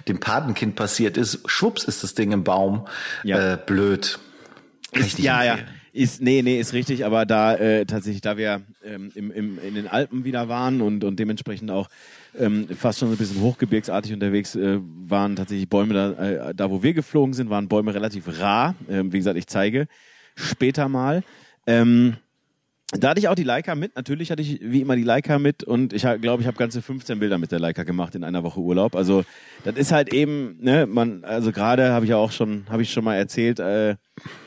dem 0.08 0.22
Patenkind 0.22 0.78
passiert 0.78 1.18
ist. 1.18 1.42
Schwupps 1.46 1.84
ist 1.84 2.02
das 2.02 2.14
Ding 2.14 2.32
im 2.32 2.46
Baum. 2.46 2.88
Ja. 3.26 3.56
Äh, 3.56 3.58
blöd. 3.58 4.18
Ist, 4.94 5.20
ja, 5.20 5.44
ja. 5.44 5.58
Ist, 5.92 6.22
nee, 6.22 6.42
nee, 6.42 6.58
ist 6.58 6.72
richtig, 6.72 7.04
aber 7.04 7.26
da 7.26 7.56
äh, 7.56 7.86
tatsächlich, 7.86 8.22
da 8.22 8.38
wir 8.38 8.62
ähm, 8.86 9.12
im, 9.14 9.30
im, 9.30 9.60
in 9.60 9.76
den 9.76 9.88
Alpen 9.90 10.24
wieder 10.24 10.48
waren 10.48 10.82
und, 10.82 11.04
und 11.04 11.20
dementsprechend 11.20 11.70
auch 11.70 11.90
ähm, 12.40 12.68
fast 12.70 13.00
schon 13.00 13.12
ein 13.12 13.18
bisschen 13.18 13.42
hochgebirgsartig 13.42 14.14
unterwegs 14.14 14.56
äh, 14.56 14.80
waren 14.82 15.36
tatsächlich 15.36 15.68
Bäume 15.68 15.94
da, 15.94 16.12
äh, 16.14 16.56
da, 16.56 16.72
wo 16.72 16.82
wir 16.82 16.94
geflogen 16.94 17.34
sind, 17.34 17.50
waren 17.50 17.68
Bäume 17.68 17.94
relativ 17.94 18.40
rar. 18.40 18.74
Ähm, 18.90 19.12
wie 19.12 19.18
gesagt, 19.18 19.38
ich 19.38 19.48
zeige 19.48 19.88
später 20.36 20.88
mal. 20.88 21.24
Ähm, 21.68 22.18
da 23.00 23.10
hatte 23.10 23.20
ich 23.20 23.28
auch 23.28 23.36
die 23.36 23.44
Leica 23.44 23.76
mit. 23.76 23.96
Natürlich 23.96 24.30
hatte 24.30 24.42
ich 24.42 24.60
wie 24.62 24.82
immer 24.82 24.96
die 24.96 25.04
Leica 25.04 25.40
mit 25.40 25.64
und 25.64 25.94
ich 25.94 26.04
glaube, 26.22 26.42
ich 26.42 26.48
habe 26.48 26.58
ganze 26.58 26.82
15 26.82 27.20
Bilder 27.20 27.38
mit 27.38 27.52
der 27.52 27.60
Leica 27.60 27.84
gemacht 27.84 28.14
in 28.14 28.24
einer 28.24 28.44
Woche 28.44 28.60
Urlaub. 28.60 28.96
Also 28.96 29.24
das 29.64 29.76
ist 29.76 29.92
halt 29.92 30.14
eben, 30.14 30.58
ne, 30.62 30.86
man, 30.86 31.24
also 31.24 31.52
gerade 31.52 31.92
habe 31.92 32.06
ich 32.06 32.12
ja 32.12 32.18
auch 32.18 32.32
schon, 32.32 32.66
habe 32.70 32.84
ich 32.84 32.92
schon 32.92 33.04
mal 33.04 33.16
erzählt, 33.16 33.60
äh, 33.60 33.96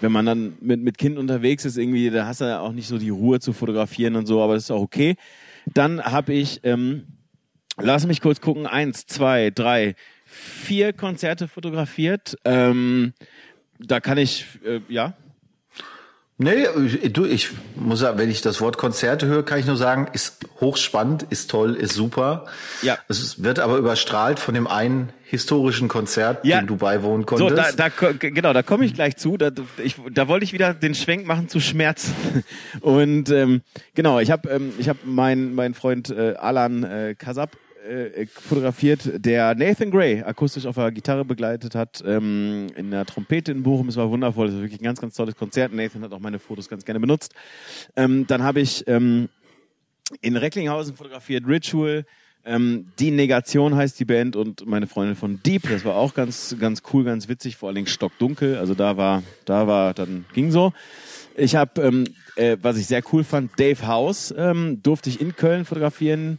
wenn 0.00 0.12
man 0.12 0.26
dann 0.26 0.56
mit 0.60 0.80
mit 0.80 0.98
Kind 0.98 1.18
unterwegs 1.18 1.64
ist, 1.64 1.76
irgendwie, 1.76 2.08
da 2.10 2.26
hast 2.26 2.40
du 2.40 2.44
ja 2.44 2.60
auch 2.60 2.72
nicht 2.72 2.86
so 2.86 2.98
die 2.98 3.10
Ruhe 3.10 3.40
zu 3.40 3.52
fotografieren 3.52 4.14
und 4.14 4.26
so, 4.26 4.40
aber 4.40 4.54
das 4.54 4.64
ist 4.64 4.70
auch 4.70 4.82
okay. 4.82 5.16
Dann 5.66 6.02
habe 6.02 6.32
ich, 6.32 6.60
ähm, 6.62 7.06
lass 7.78 8.06
mich 8.06 8.20
kurz 8.20 8.40
gucken, 8.40 8.66
eins, 8.66 9.06
zwei, 9.06 9.50
drei, 9.50 9.96
vier 10.24 10.92
Konzerte 10.92 11.48
fotografiert. 11.48 12.36
Ähm, 12.44 13.12
da 13.80 13.98
kann 14.00 14.18
ich, 14.18 14.46
äh, 14.64 14.80
ja, 14.88 15.14
Nee, 16.38 16.66
du, 17.08 17.24
ich 17.24 17.48
muss 17.76 18.00
sagen, 18.00 18.18
wenn 18.18 18.28
ich 18.28 18.42
das 18.42 18.60
Wort 18.60 18.76
Konzerte 18.76 19.26
höre, 19.26 19.42
kann 19.42 19.58
ich 19.58 19.64
nur 19.64 19.78
sagen, 19.78 20.08
ist 20.12 20.44
hochspannend, 20.60 21.22
ist 21.30 21.50
toll, 21.50 21.74
ist 21.74 21.94
super. 21.94 22.44
Ja. 22.82 22.98
Es 23.08 23.42
wird 23.42 23.58
aber 23.58 23.78
überstrahlt 23.78 24.38
von 24.38 24.52
dem 24.52 24.66
einen 24.66 25.14
historischen 25.24 25.88
Konzert, 25.88 26.44
ja. 26.44 26.60
dem 26.60 26.66
du 26.66 26.76
beiwohnen 26.76 27.24
konntest. 27.24 27.48
So, 27.48 27.76
da, 27.76 27.88
da, 27.88 28.12
genau, 28.12 28.52
da 28.52 28.62
komme 28.62 28.84
ich 28.84 28.92
gleich 28.92 29.16
zu. 29.16 29.38
Da, 29.38 29.50
ich, 29.82 29.96
da 30.12 30.28
wollte 30.28 30.44
ich 30.44 30.52
wieder 30.52 30.74
den 30.74 30.94
Schwenk 30.94 31.26
machen 31.26 31.48
zu 31.48 31.58
Schmerz. 31.58 32.10
Und 32.82 33.30
ähm, 33.30 33.62
genau, 33.94 34.20
ich 34.20 34.30
habe 34.30 34.50
ähm, 34.50 34.74
ich 34.78 34.90
hab 34.90 34.98
meinen 35.06 35.54
mein 35.54 35.72
Freund 35.72 36.10
äh, 36.10 36.34
Alan 36.34 36.84
äh, 36.84 37.14
Kasab 37.16 37.56
äh, 37.86 38.26
fotografiert, 38.26 39.24
der 39.24 39.54
Nathan 39.54 39.90
Gray 39.90 40.22
akustisch 40.22 40.66
auf 40.66 40.74
der 40.74 40.90
Gitarre 40.90 41.24
begleitet 41.24 41.74
hat, 41.74 42.02
ähm, 42.06 42.66
in 42.76 42.90
der 42.90 43.06
Trompete 43.06 43.52
in 43.52 43.62
Bochum. 43.62 43.88
Es 43.88 43.96
war 43.96 44.10
wundervoll, 44.10 44.48
es 44.48 44.54
war 44.54 44.62
wirklich 44.62 44.80
ein 44.80 44.84
ganz, 44.84 45.00
ganz 45.00 45.14
tolles 45.14 45.36
Konzert. 45.36 45.72
Nathan 45.72 46.02
hat 46.02 46.12
auch 46.12 46.20
meine 46.20 46.38
Fotos 46.38 46.68
ganz 46.68 46.84
gerne 46.84 47.00
benutzt. 47.00 47.34
Ähm, 47.94 48.26
dann 48.26 48.42
habe 48.42 48.60
ich 48.60 48.86
ähm, 48.86 49.28
in 50.20 50.36
Recklinghausen 50.36 50.96
fotografiert, 50.96 51.46
Ritual, 51.46 52.04
Ähm, 52.48 52.92
die 53.00 53.10
Negation 53.10 53.74
heißt 53.74 53.98
die 53.98 54.04
Band 54.04 54.36
und 54.36 54.66
meine 54.66 54.86
Freundin 54.86 55.16
von 55.16 55.40
Deep, 55.42 55.68
das 55.68 55.84
war 55.84 55.96
auch 55.96 56.14
ganz, 56.14 56.54
ganz 56.60 56.82
cool, 56.92 57.02
ganz 57.02 57.28
witzig, 57.28 57.56
vor 57.56 57.68
allen 57.68 57.74
Dingen 57.74 57.88
stockdunkel. 57.88 58.56
Also 58.56 58.74
da 58.74 58.96
war, 58.96 59.24
da 59.46 59.66
war, 59.66 59.94
dann 59.94 60.24
ging 60.32 60.52
so. 60.52 60.72
Ich 61.36 61.56
habe, 61.56 61.82
ähm, 61.82 62.04
äh, 62.36 62.56
was 62.62 62.78
ich 62.78 62.86
sehr 62.86 63.02
cool 63.12 63.24
fand, 63.24 63.58
Dave 63.58 63.84
House 63.88 64.32
ähm, 64.38 64.80
durfte 64.80 65.10
ich 65.10 65.20
in 65.20 65.34
Köln 65.34 65.64
fotografieren. 65.64 66.38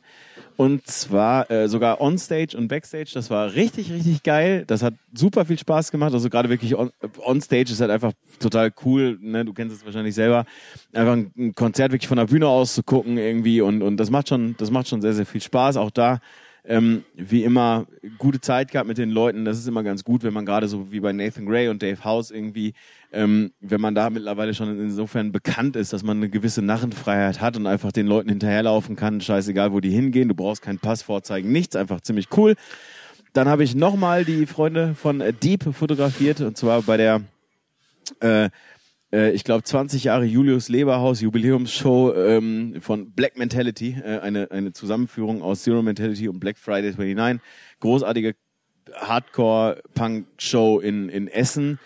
Und 0.57 0.87
zwar 0.87 1.51
äh, 1.51 1.69
sogar 1.69 2.01
onstage 2.01 2.57
und 2.57 2.67
backstage. 2.67 3.11
Das 3.13 3.29
war 3.29 3.53
richtig, 3.53 3.91
richtig 3.91 4.23
geil. 4.23 4.63
Das 4.65 4.81
hat 4.81 4.95
super 5.13 5.45
viel 5.45 5.59
Spaß 5.59 5.91
gemacht. 5.91 6.13
Also 6.13 6.31
gerade 6.31 6.49
wirklich 6.49 6.75
on, 6.75 6.89
onstage 7.19 7.71
ist 7.71 7.79
halt 7.79 7.91
einfach 7.91 8.11
total 8.39 8.73
cool. 8.83 9.19
Ne? 9.21 9.45
Du 9.45 9.53
kennst 9.53 9.75
es 9.75 9.85
wahrscheinlich 9.85 10.15
selber. 10.15 10.45
Einfach 10.93 11.13
ein, 11.13 11.53
Konzert 11.53 11.91
wirklich 11.91 12.07
von 12.07 12.17
der 12.17 12.25
Bühne 12.25 12.47
aus 12.47 12.73
zu 12.73 12.81
gucken 12.81 13.19
irgendwie. 13.19 13.61
Und, 13.61 13.83
und 13.83 13.97
das 13.97 14.09
macht 14.09 14.29
schon, 14.29 14.55
das 14.57 14.71
macht 14.71 14.87
schon 14.87 14.99
sehr, 14.99 15.13
sehr 15.13 15.27
viel 15.27 15.41
Spaß. 15.41 15.77
Auch 15.77 15.91
da 15.91 16.21
ähm, 16.67 17.05
wie 17.15 17.43
immer 17.43 17.87
gute 18.17 18.41
Zeit 18.41 18.71
gehabt 18.71 18.87
mit 18.87 18.97
den 18.97 19.09
Leuten. 19.09 19.45
Das 19.45 19.57
ist 19.57 19.67
immer 19.67 19.83
ganz 19.83 20.03
gut, 20.03 20.23
wenn 20.23 20.33
man 20.33 20.45
gerade 20.45 20.67
so 20.67 20.91
wie 20.91 20.99
bei 20.99 21.13
Nathan 21.13 21.45
Gray 21.45 21.69
und 21.69 21.81
Dave 21.81 22.03
House 22.03 22.29
irgendwie, 22.29 22.73
ähm, 23.13 23.51
wenn 23.61 23.79
man 23.79 23.95
da 23.95 24.09
mittlerweile 24.09 24.53
schon 24.53 24.79
insofern 24.79 25.31
bekannt 25.31 25.75
ist, 25.75 25.93
dass 25.93 26.03
man 26.03 26.17
eine 26.17 26.29
gewisse 26.29 26.61
Narrenfreiheit 26.61 27.39
hat 27.39 27.55
und 27.55 27.67
einfach 27.67 27.91
den 27.91 28.05
Leuten 28.05 28.29
hinterherlaufen 28.29 28.95
kann, 28.95 29.21
scheißegal, 29.21 29.71
wo 29.71 29.79
die 29.79 29.91
hingehen. 29.91 30.27
Du 30.27 30.35
brauchst 30.35 30.61
keinen 30.61 30.79
Pass 30.79 31.01
vorzeigen, 31.01 31.51
nichts, 31.51 31.75
einfach 31.75 32.01
ziemlich 32.01 32.27
cool. 32.35 32.55
Dann 33.31 33.47
habe 33.47 33.63
ich 33.63 33.75
nochmal 33.75 34.25
die 34.25 34.45
Freunde 34.45 34.93
von 34.95 35.23
Deep 35.41 35.73
fotografiert 35.73 36.41
und 36.41 36.57
zwar 36.57 36.81
bei 36.81 36.97
der 36.97 37.21
äh, 38.19 38.49
äh, 39.11 39.31
ich 39.31 39.43
glaube, 39.43 39.63
20 39.63 40.05
Jahre 40.05 40.25
Julius 40.25 40.69
Leberhaus 40.69 41.21
Jubiläumsshow 41.21 42.13
ähm, 42.13 42.77
von 42.81 43.11
Black 43.11 43.37
Mentality, 43.37 43.97
äh, 44.03 44.19
eine, 44.19 44.51
eine 44.51 44.73
Zusammenführung 44.73 45.41
aus 45.41 45.63
Zero 45.63 45.81
Mentality 45.81 46.27
und 46.27 46.39
Black 46.39 46.57
Friday 46.57 46.91
29. 46.91 47.41
Großartige 47.79 48.35
Hardcore-Punk-Show 48.93 50.79
in, 50.79 51.09
in 51.09 51.27
Essen. 51.27 51.79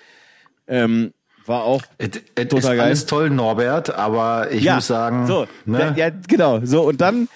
Ähm, 0.67 1.13
war 1.45 1.63
auch 1.63 1.83
et, 1.97 2.23
et 2.35 2.49
total 2.49 2.57
ist 2.57 2.65
geil. 2.65 2.79
Alles 2.79 3.05
toll, 3.07 3.29
Norbert, 3.29 3.93
aber 3.95 4.51
ich 4.51 4.63
ja, 4.63 4.75
muss 4.75 4.87
sagen, 4.87 5.25
so, 5.25 5.47
ne? 5.65 5.93
ja, 5.97 6.09
genau, 6.09 6.63
so 6.63 6.83
und 6.83 7.01
dann 7.01 7.27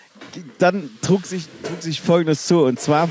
dann 0.59 0.89
trug 1.01 1.25
sich 1.25 1.47
trug 1.63 1.81
sich 1.81 2.01
Folgendes 2.01 2.45
zu 2.45 2.63
und 2.65 2.79
zwar 2.79 3.09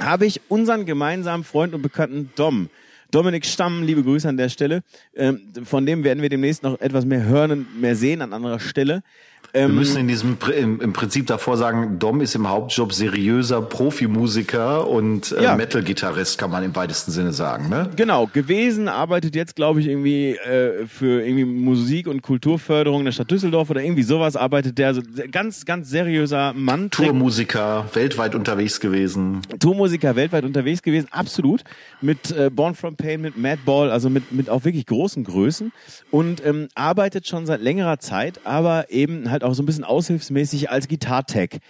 habe 0.00 0.26
ich 0.26 0.40
unseren 0.48 0.84
gemeinsamen 0.84 1.44
Freund 1.44 1.74
und 1.74 1.82
Bekannten 1.82 2.30
Dom 2.34 2.70
Dominik 3.10 3.44
Stamm, 3.44 3.82
liebe 3.82 4.02
Grüße 4.02 4.28
an 4.28 4.36
der 4.36 4.48
Stelle. 4.48 4.82
Ähm, 5.14 5.52
von 5.64 5.84
dem 5.84 6.04
werden 6.04 6.22
wir 6.22 6.28
demnächst 6.28 6.62
noch 6.62 6.80
etwas 6.80 7.04
mehr 7.04 7.24
hören 7.24 7.50
und 7.50 7.80
mehr 7.80 7.96
sehen 7.96 8.22
an 8.22 8.32
anderer 8.32 8.60
Stelle. 8.60 9.02
Ähm, 9.52 9.70
wir 9.70 9.74
müssen 9.80 10.00
in 10.00 10.08
diesem 10.08 10.36
im, 10.56 10.80
im, 10.80 10.92
Prinzip 10.92 11.26
davor 11.26 11.56
sagen, 11.56 11.98
Dom 11.98 12.20
ist 12.20 12.34
im 12.34 12.48
Hauptjob 12.48 12.92
seriöser 12.92 13.62
Profimusiker 13.62 14.86
und 14.86 15.32
äh, 15.32 15.42
ja. 15.42 15.56
Metal-Gitarrist, 15.56 16.38
kann 16.38 16.50
man 16.50 16.62
im 16.62 16.76
weitesten 16.76 17.10
Sinne 17.10 17.32
sagen. 17.32 17.68
Ne? 17.68 17.90
Genau, 17.96 18.26
gewesen, 18.26 18.88
arbeitet 18.88 19.34
jetzt, 19.34 19.56
glaube 19.56 19.80
ich, 19.80 19.88
irgendwie 19.88 20.36
äh, 20.36 20.86
für 20.86 21.24
irgendwie 21.24 21.44
Musik- 21.44 22.06
und 22.06 22.22
Kulturförderung 22.22 23.04
der 23.04 23.12
Stadt 23.12 23.30
Düsseldorf 23.30 23.70
oder 23.70 23.82
irgendwie 23.82 24.02
sowas 24.02 24.36
arbeitet 24.36 24.78
der. 24.78 24.88
Also 24.88 25.02
ganz, 25.30 25.64
ganz 25.64 25.90
seriöser 25.90 26.52
Mann. 26.52 26.90
Tourmusiker, 26.90 27.86
weltweit 27.94 28.34
unterwegs 28.34 28.80
gewesen. 28.80 29.40
Tourmusiker, 29.58 30.16
weltweit 30.16 30.44
unterwegs 30.44 30.82
gewesen, 30.82 31.08
absolut. 31.10 31.64
Mit 32.00 32.30
äh, 32.30 32.50
Born 32.50 32.74
from 32.74 32.96
Pain, 32.96 33.20
mit 33.20 33.36
Madball, 33.36 33.90
also 33.90 34.10
mit, 34.10 34.32
mit 34.32 34.48
auch 34.48 34.64
wirklich 34.64 34.86
großen 34.86 35.24
Größen. 35.24 35.72
Und 36.10 36.44
ähm, 36.44 36.68
arbeitet 36.74 37.26
schon 37.26 37.46
seit 37.46 37.60
längerer 37.60 37.98
Zeit, 37.98 38.40
aber 38.44 38.90
eben 38.90 39.30
halt 39.30 39.39
auch 39.44 39.54
so 39.54 39.62
ein 39.62 39.66
bisschen 39.66 39.84
aushilfsmäßig 39.84 40.70
als 40.70 40.88
Gitartech 40.88 41.60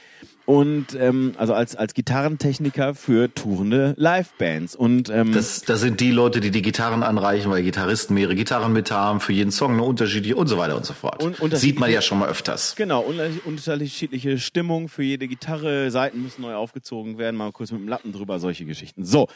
und 0.47 0.97
ähm, 0.99 1.35
also 1.37 1.55
als 1.55 1.77
als 1.77 1.95
Gitarrentechniker 1.95 2.95
für 2.95 3.33
tourende 3.33 3.95
Livebands 3.97 4.75
und 4.75 5.09
ähm, 5.09 5.33
das 5.33 5.63
das 5.63 5.81
sind 5.81 6.01
die 6.01 6.11
Leute, 6.11 6.41
die 6.41 6.51
die 6.51 6.63
Gitarren 6.63 7.03
anreichen, 7.03 7.51
weil 7.51 7.63
Gitarristen 7.63 8.15
mehrere 8.15 8.35
Gitarren 8.35 8.73
mit 8.73 8.91
haben 8.91 9.21
für 9.21 9.33
jeden 9.33 9.53
Song 9.53 9.75
eine 9.75 9.85
unterschiedliche 9.85 10.37
und 10.37 10.49
so 10.49 10.59
weiter 10.59 10.77
und 10.77 10.85
so 10.85 10.93
fort. 10.93 11.23
Und, 11.23 11.57
Sieht 11.57 11.79
man 11.79 11.91
ja 11.91 12.03
schon 12.03 12.19
mal 12.19 12.29
öfters. 12.29 12.75
Genau, 12.77 13.05
unterschiedliche 13.45 14.39
Stimmung 14.39 14.89
für 14.89 15.03
jede 15.03 15.29
Gitarre, 15.29 15.91
Seiten 15.91 16.23
müssen 16.23 16.43
neu 16.43 16.55
aufgezogen 16.55 17.19
werden, 17.19 17.37
mal 17.37 17.53
kurz 17.53 17.71
mit 17.71 17.81
dem 17.81 17.89
Lappen 17.89 18.13
drüber, 18.13 18.41
solche 18.41 18.65
Geschichten. 18.65 19.05
So 19.05 19.29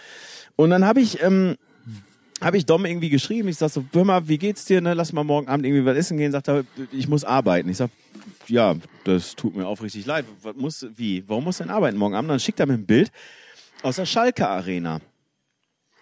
und 0.56 0.70
dann 0.70 0.84
habe 0.84 1.00
ich 1.00 1.22
ähm, 1.22 1.56
habe 2.40 2.56
ich 2.56 2.66
Dom 2.66 2.84
irgendwie 2.84 3.10
geschrieben. 3.10 3.48
Ich 3.48 3.56
sag 3.56 3.70
so, 3.70 3.84
hör 3.92 4.04
mal, 4.04 4.28
wie 4.28 4.38
geht's 4.38 4.64
dir? 4.64 4.80
Ne? 4.80 4.94
Lass 4.94 5.12
mal 5.12 5.24
morgen 5.24 5.48
Abend 5.48 5.66
irgendwie 5.66 5.84
was 5.84 5.96
essen 5.96 6.18
gehen. 6.18 6.32
Sagt 6.32 6.48
er, 6.48 6.64
ich 6.92 7.08
muss 7.08 7.24
arbeiten. 7.24 7.68
Ich 7.68 7.76
sag, 7.76 7.90
ja, 8.48 8.74
das 9.04 9.34
tut 9.34 9.56
mir 9.56 9.66
aufrichtig 9.66 10.06
leid. 10.06 10.24
Was 10.42 10.56
muss, 10.56 10.86
wie? 10.96 11.24
Warum 11.26 11.44
muss 11.44 11.58
denn 11.58 11.70
arbeiten 11.70 11.96
morgen 11.96 12.14
Abend? 12.14 12.30
Dann 12.30 12.40
schickt 12.40 12.60
er 12.60 12.66
mir 12.66 12.74
ein 12.74 12.86
Bild 12.86 13.10
aus 13.82 13.96
der 13.96 14.06
Schalke 14.06 14.48
Arena. 14.48 15.00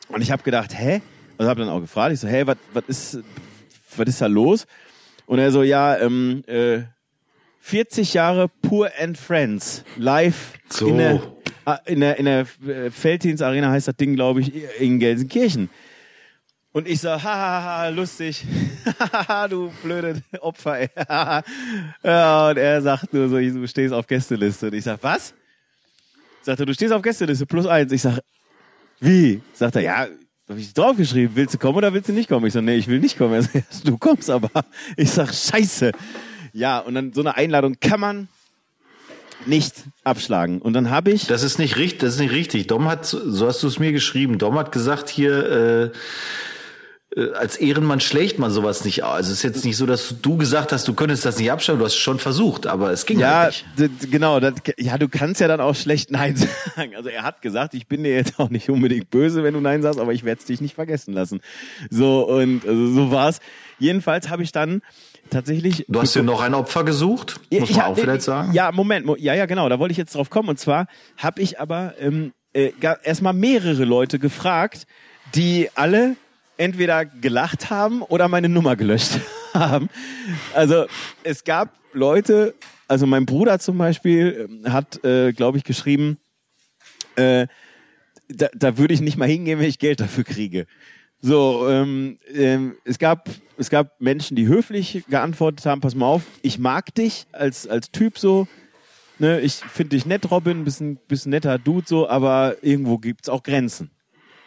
Und 0.09 0.23
ich 0.23 0.31
habe 0.31 0.43
gedacht, 0.43 0.73
hä? 0.77 1.01
Also 1.39 1.51
habe 1.51 1.61
dann 1.61 1.71
auch 1.71 1.81
gefragt. 1.81 2.13
Ich 2.13 2.21
so, 2.21 2.29
hey, 2.29 2.47
was 2.47 2.57
ist, 2.87 3.19
was 3.97 4.09
ist 4.09 4.21
da 4.21 4.27
los? 4.27 4.67
Und 5.27 5.39
er 5.39 5.51
so, 5.51 5.63
ja, 5.63 5.99
ähm, 5.99 6.43
äh, 6.47 6.83
40 7.61 8.15
Jahre 8.15 8.49
Pure 8.49 8.93
and 9.01 9.17
Friends 9.17 9.85
live 9.97 10.55
so. 10.69 10.89
in 10.89 10.99
der 10.99 11.23
ah, 11.65 11.79
in 11.87 12.01
der 12.01 12.19
in 12.19 12.25
der 12.25 12.41
äh, 12.67 12.91
Felddienst 12.91 13.43
Arena 13.43 13.71
heißt 13.71 13.87
das 13.87 13.97
Ding, 13.97 14.15
glaube 14.17 14.41
ich, 14.41 14.53
in 14.81 14.99
Gelsenkirchen. 14.99 15.71
Und 16.75 16.89
ich 16.89 17.01
so, 17.01 17.11
hahaha, 17.11 17.89
lustig. 17.89 18.45
du 19.51 19.71
blöde 19.83 20.23
Opfer. 20.41 20.89
Ja, 22.03 22.49
und 22.49 22.57
er 22.57 22.81
sagt 22.81 23.13
nur 23.13 23.29
so, 23.29 23.37
du 23.37 23.69
stehst 23.69 23.93
auf 23.93 24.07
Gästeliste. 24.07 24.67
Und 24.67 24.75
ich 24.75 24.85
sag, 24.85 25.03
was? 25.03 25.35
Sagt 26.43 26.61
er, 26.61 26.67
du 26.67 26.73
stehst 26.73 26.93
auf 26.93 27.03
Gästeliste, 27.03 27.45
plus 27.47 27.67
eins. 27.67 27.93
Ich 27.93 28.03
sag, 28.03 28.21
wie? 29.01 29.43
Sagt 29.53 29.77
er, 29.77 29.83
ja, 29.83 30.07
hab 30.49 30.57
ich 30.57 30.73
draufgeschrieben, 30.73 31.37
willst 31.37 31.55
du 31.55 31.59
kommen 31.59 31.77
oder 31.77 31.93
willst 31.93 32.09
du 32.09 32.13
nicht 32.13 32.29
kommen? 32.29 32.47
Ich 32.47 32.55
sag, 32.55 32.63
nee, 32.63 32.77
ich 32.77 32.89
will 32.89 33.01
nicht 33.01 33.19
kommen. 33.19 33.35
Er 33.35 33.43
sagt, 33.43 33.87
du 33.87 33.99
kommst 33.99 34.31
aber. 34.31 34.51
Ich 34.97 35.11
sag, 35.11 35.33
scheiße. 35.33 35.93
Ja, 36.53 36.79
und 36.79 36.95
dann 36.95 37.13
so 37.13 37.21
eine 37.21 37.37
Einladung 37.37 37.77
kann 37.81 38.01
man 38.01 38.29
nicht 39.47 39.75
abschlagen. 40.05 40.61
Und 40.63 40.73
dann 40.73 40.91
habe 40.91 41.11
ich. 41.11 41.27
Das 41.27 41.43
ist 41.43 41.59
nicht 41.59 41.77
richtig, 41.77 42.01
das 42.01 42.15
ist 42.15 42.21
nicht 42.21 42.33
richtig. 42.33 42.67
Dom 42.67 42.89
hat, 42.89 43.05
so 43.07 43.47
hast 43.47 43.63
du 43.63 43.67
es 43.67 43.79
mir 43.79 43.93
geschrieben. 43.93 44.39
Dom 44.39 44.59
hat 44.59 44.73
gesagt 44.73 45.09
hier, 45.11 45.91
äh, 45.93 45.99
als 47.35 47.57
Ehrenmann 47.57 48.01
schlägt 48.01 48.39
man 48.39 48.51
sowas 48.51 48.85
nicht 48.85 49.03
aus. 49.03 49.13
Also 49.13 49.33
es 49.33 49.39
ist 49.39 49.43
jetzt 49.43 49.65
nicht 49.65 49.77
so, 49.77 49.85
dass 49.85 50.17
du 50.23 50.37
gesagt 50.37 50.73
hast, 50.73 50.89
du 50.89 50.95
könntest 50.95 51.25
das 51.25 51.39
nicht 51.39 51.51
abstellen, 51.51 51.79
du 51.79 51.85
hast 51.85 51.93
es 51.93 51.99
schon 51.99 52.19
versucht, 52.19 52.67
aber 52.67 52.91
es 52.91 53.05
ging 53.05 53.19
ja 53.19 53.41
halt 53.41 53.65
nicht. 53.77 54.11
Genau, 54.11 54.41
das, 54.41 54.55
ja, 54.79 54.97
du 54.97 55.09
kannst 55.09 55.41
ja 55.41 55.49
dann 55.49 55.61
auch 55.61 55.75
schlecht 55.75 56.11
Nein 56.11 56.37
sagen. 56.77 56.97
Also 56.97 57.11
er 57.11 57.23
hat 57.23 57.43
gesagt, 57.43 57.75
ich 57.75 57.87
bin 57.87 58.03
dir 58.03 58.15
jetzt 58.15 58.39
auch 58.39 58.49
nicht 58.49 58.71
unbedingt 58.71 59.11
böse, 59.11 59.43
wenn 59.43 59.55
du 59.55 59.61
Nein 59.61 59.83
sagst, 59.83 60.01
aber 60.01 60.13
ich 60.13 60.25
werde 60.25 60.41
es 60.41 60.47
dich 60.47 60.61
nicht 60.61 60.75
vergessen 60.75 61.13
lassen. 61.13 61.41
So 61.91 62.27
und 62.27 62.67
also 62.67 62.87
so 62.93 63.11
war's. 63.11 63.41
Jedenfalls 63.79 64.31
habe 64.31 64.43
ich 64.43 64.53
dann 64.53 64.81
tatsächlich. 65.29 65.85
Du 65.89 66.01
hast 66.01 66.15
dir 66.15 66.23
noch 66.23 66.41
ein 66.41 66.55
Opfer 66.55 66.85
gesucht, 66.85 67.41
muss 67.51 67.71
man 67.71 67.81
auch 67.83 67.99
vielleicht 67.99 68.23
sagen. 68.23 68.53
Ja, 68.53 68.73
Moment, 68.73 69.07
ja, 69.19 69.35
ja, 69.35 69.47
genau, 69.47 69.69
da 69.69 69.79
wollte 69.79 69.93
ich 69.93 69.99
jetzt 69.99 70.15
drauf 70.15 70.31
kommen. 70.31 70.49
Und 70.49 70.59
zwar 70.59 70.87
habe 71.19 71.43
ich 71.43 71.61
aber 71.61 71.95
ähm, 72.01 72.33
äh, 72.55 72.73
erstmal 73.03 73.35
mehrere 73.35 73.85
Leute 73.85 74.19
gefragt, 74.19 74.87
die 75.35 75.69
alle 75.75 76.17
entweder 76.63 77.05
gelacht 77.05 77.71
haben 77.71 78.03
oder 78.03 78.29
meine 78.29 78.49
Nummer 78.49 78.77
gelöscht 78.77 79.19
haben. 79.55 79.89
Also 80.55 80.87
es 81.25 81.43
gab 81.43 81.75
Leute, 81.93 82.55
also 82.87 83.07
mein 83.07 83.27
Bruder 83.27 83.59
zum 83.59 83.79
Beispiel 83.79 84.49
ähm, 84.49 84.73
hat, 84.73 85.05
äh, 85.05 85.33
glaube 85.33 85.59
ich, 85.59 85.65
geschrieben, 85.65 86.19
äh, 87.17 87.49
da, 88.29 88.49
da 88.55 88.79
würde 88.79 88.95
ich 88.95 89.01
nicht 89.01 89.17
mal 89.17 89.29
hingehen, 89.29 89.59
wenn 89.59 89.69
ich 89.69 89.81
Geld 89.81 89.99
dafür 90.01 90.25
kriege. 90.25 90.67
So, 91.21 91.69
ähm, 91.69 92.19
ähm, 92.33 92.77
es 92.85 92.99
gab 92.99 93.29
es 93.57 93.69
gab 93.69 94.01
Menschen, 94.01 94.37
die 94.37 94.47
höflich 94.47 95.05
geantwortet 95.09 95.67
haben: 95.67 95.81
Pass 95.81 95.95
mal 95.95 96.07
auf, 96.07 96.23
ich 96.43 96.59
mag 96.59 96.95
dich 96.95 97.27
als 97.33 97.67
als 97.67 97.91
Typ 97.91 98.19
so. 98.19 98.47
Ne, 99.19 99.41
ich 99.41 99.55
finde 99.55 99.97
dich 99.97 100.07
nett, 100.07 100.31
Robin, 100.31 100.65
bisschen 100.65 100.97
bisschen 101.09 101.31
netter 101.31 101.59
Dude 101.59 101.87
so, 101.87 102.09
aber 102.09 102.57
irgendwo 102.63 102.99
gibt's 102.99 103.29
auch 103.29 103.43
Grenzen. 103.43 103.91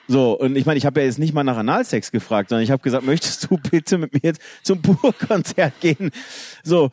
So, 0.07 0.37
und 0.39 0.55
ich 0.55 0.65
meine, 0.65 0.77
ich 0.77 0.85
habe 0.85 0.99
ja 0.99 1.07
jetzt 1.07 1.19
nicht 1.19 1.33
mal 1.33 1.43
nach 1.43 1.57
Analsex 1.57 2.11
gefragt, 2.11 2.49
sondern 2.49 2.63
ich 2.63 2.71
habe 2.71 2.83
gesagt, 2.83 3.05
möchtest 3.05 3.49
du 3.49 3.57
bitte 3.57 3.97
mit 3.97 4.13
mir 4.13 4.21
jetzt 4.23 4.41
zum 4.63 4.81
Pur-Konzert 4.81 5.79
gehen? 5.79 6.11
So, 6.63 6.91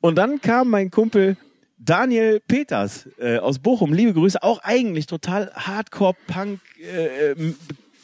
und 0.00 0.16
dann 0.16 0.40
kam 0.40 0.68
mein 0.68 0.90
Kumpel 0.90 1.36
Daniel 1.78 2.40
Peters 2.40 3.08
äh, 3.18 3.38
aus 3.38 3.58
Bochum, 3.58 3.92
liebe 3.92 4.12
Grüße, 4.12 4.42
auch 4.42 4.60
eigentlich 4.62 5.06
total 5.06 5.50
Hardcore-Punk 5.54 6.60
äh, 6.80 7.34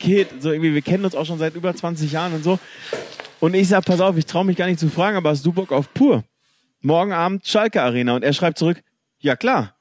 Kid, 0.01 0.29
so 0.41 0.51
irgendwie, 0.51 0.75
wir 0.75 0.83
kennen 0.83 1.05
uns 1.05 1.15
auch 1.15 1.27
schon 1.27 1.39
seit 1.39 1.55
über 1.55 1.75
20 1.75 2.11
Jahren 2.11 2.35
und 2.35 2.43
so. 2.43 2.59
Und 3.41 3.55
ich 3.55 3.69
sag, 3.69 3.85
pass 3.85 4.01
auf, 4.01 4.17
ich 4.17 4.27
traue 4.27 4.45
mich 4.45 4.57
gar 4.57 4.67
nicht 4.67 4.81
zu 4.81 4.89
fragen, 4.89 5.17
aber 5.17 5.31
hast 5.31 5.45
du 5.45 5.53
Bock 5.53 5.73
auf 5.73 5.93
Pur? 5.93 6.25
Morgen 6.81 7.13
Abend 7.13 7.47
Schalke 7.47 7.83
Arena 7.83 8.17
und 8.17 8.23
er 8.23 8.33
schreibt 8.33 8.59
zurück, 8.59 8.83
ja 9.19 9.37
klar. 9.37 9.75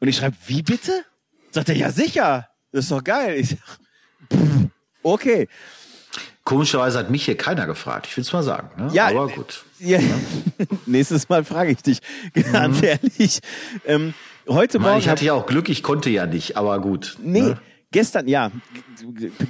Und 0.00 0.08
ich 0.08 0.16
schreibe, 0.16 0.36
wie 0.46 0.62
bitte? 0.62 1.04
Sagt 1.50 1.68
er, 1.68 1.76
ja 1.76 1.90
sicher. 1.90 2.48
Das 2.72 2.84
ist 2.84 2.90
doch 2.90 3.02
geil. 3.02 3.38
Ich 3.38 3.50
sag, 3.50 3.58
okay. 5.02 5.48
Komischerweise 6.44 6.98
hat 6.98 7.10
mich 7.10 7.24
hier 7.24 7.36
keiner 7.36 7.66
gefragt. 7.66 8.06
Ich 8.06 8.16
will 8.16 8.22
es 8.22 8.32
mal 8.32 8.42
sagen. 8.42 8.70
Ne? 8.80 8.90
Ja, 8.92 9.08
aber 9.08 9.28
gut. 9.28 9.64
Ja. 9.80 9.98
Nächstes 10.86 11.28
Mal 11.28 11.44
frage 11.44 11.72
ich 11.72 11.82
dich, 11.82 11.98
ganz 12.52 12.78
mhm. 12.78 12.84
ehrlich. 12.84 13.40
Ähm, 13.84 14.14
heute 14.48 14.78
Morgen. 14.78 14.98
Ich 14.98 15.08
hatte 15.08 15.24
ja 15.24 15.32
auch 15.32 15.46
Glück, 15.46 15.68
ich 15.68 15.82
konnte 15.82 16.08
ja 16.08 16.26
nicht, 16.26 16.56
aber 16.56 16.80
gut. 16.80 17.16
Nee, 17.20 17.40
ne? 17.40 17.60
gestern, 17.90 18.28
ja, 18.28 18.52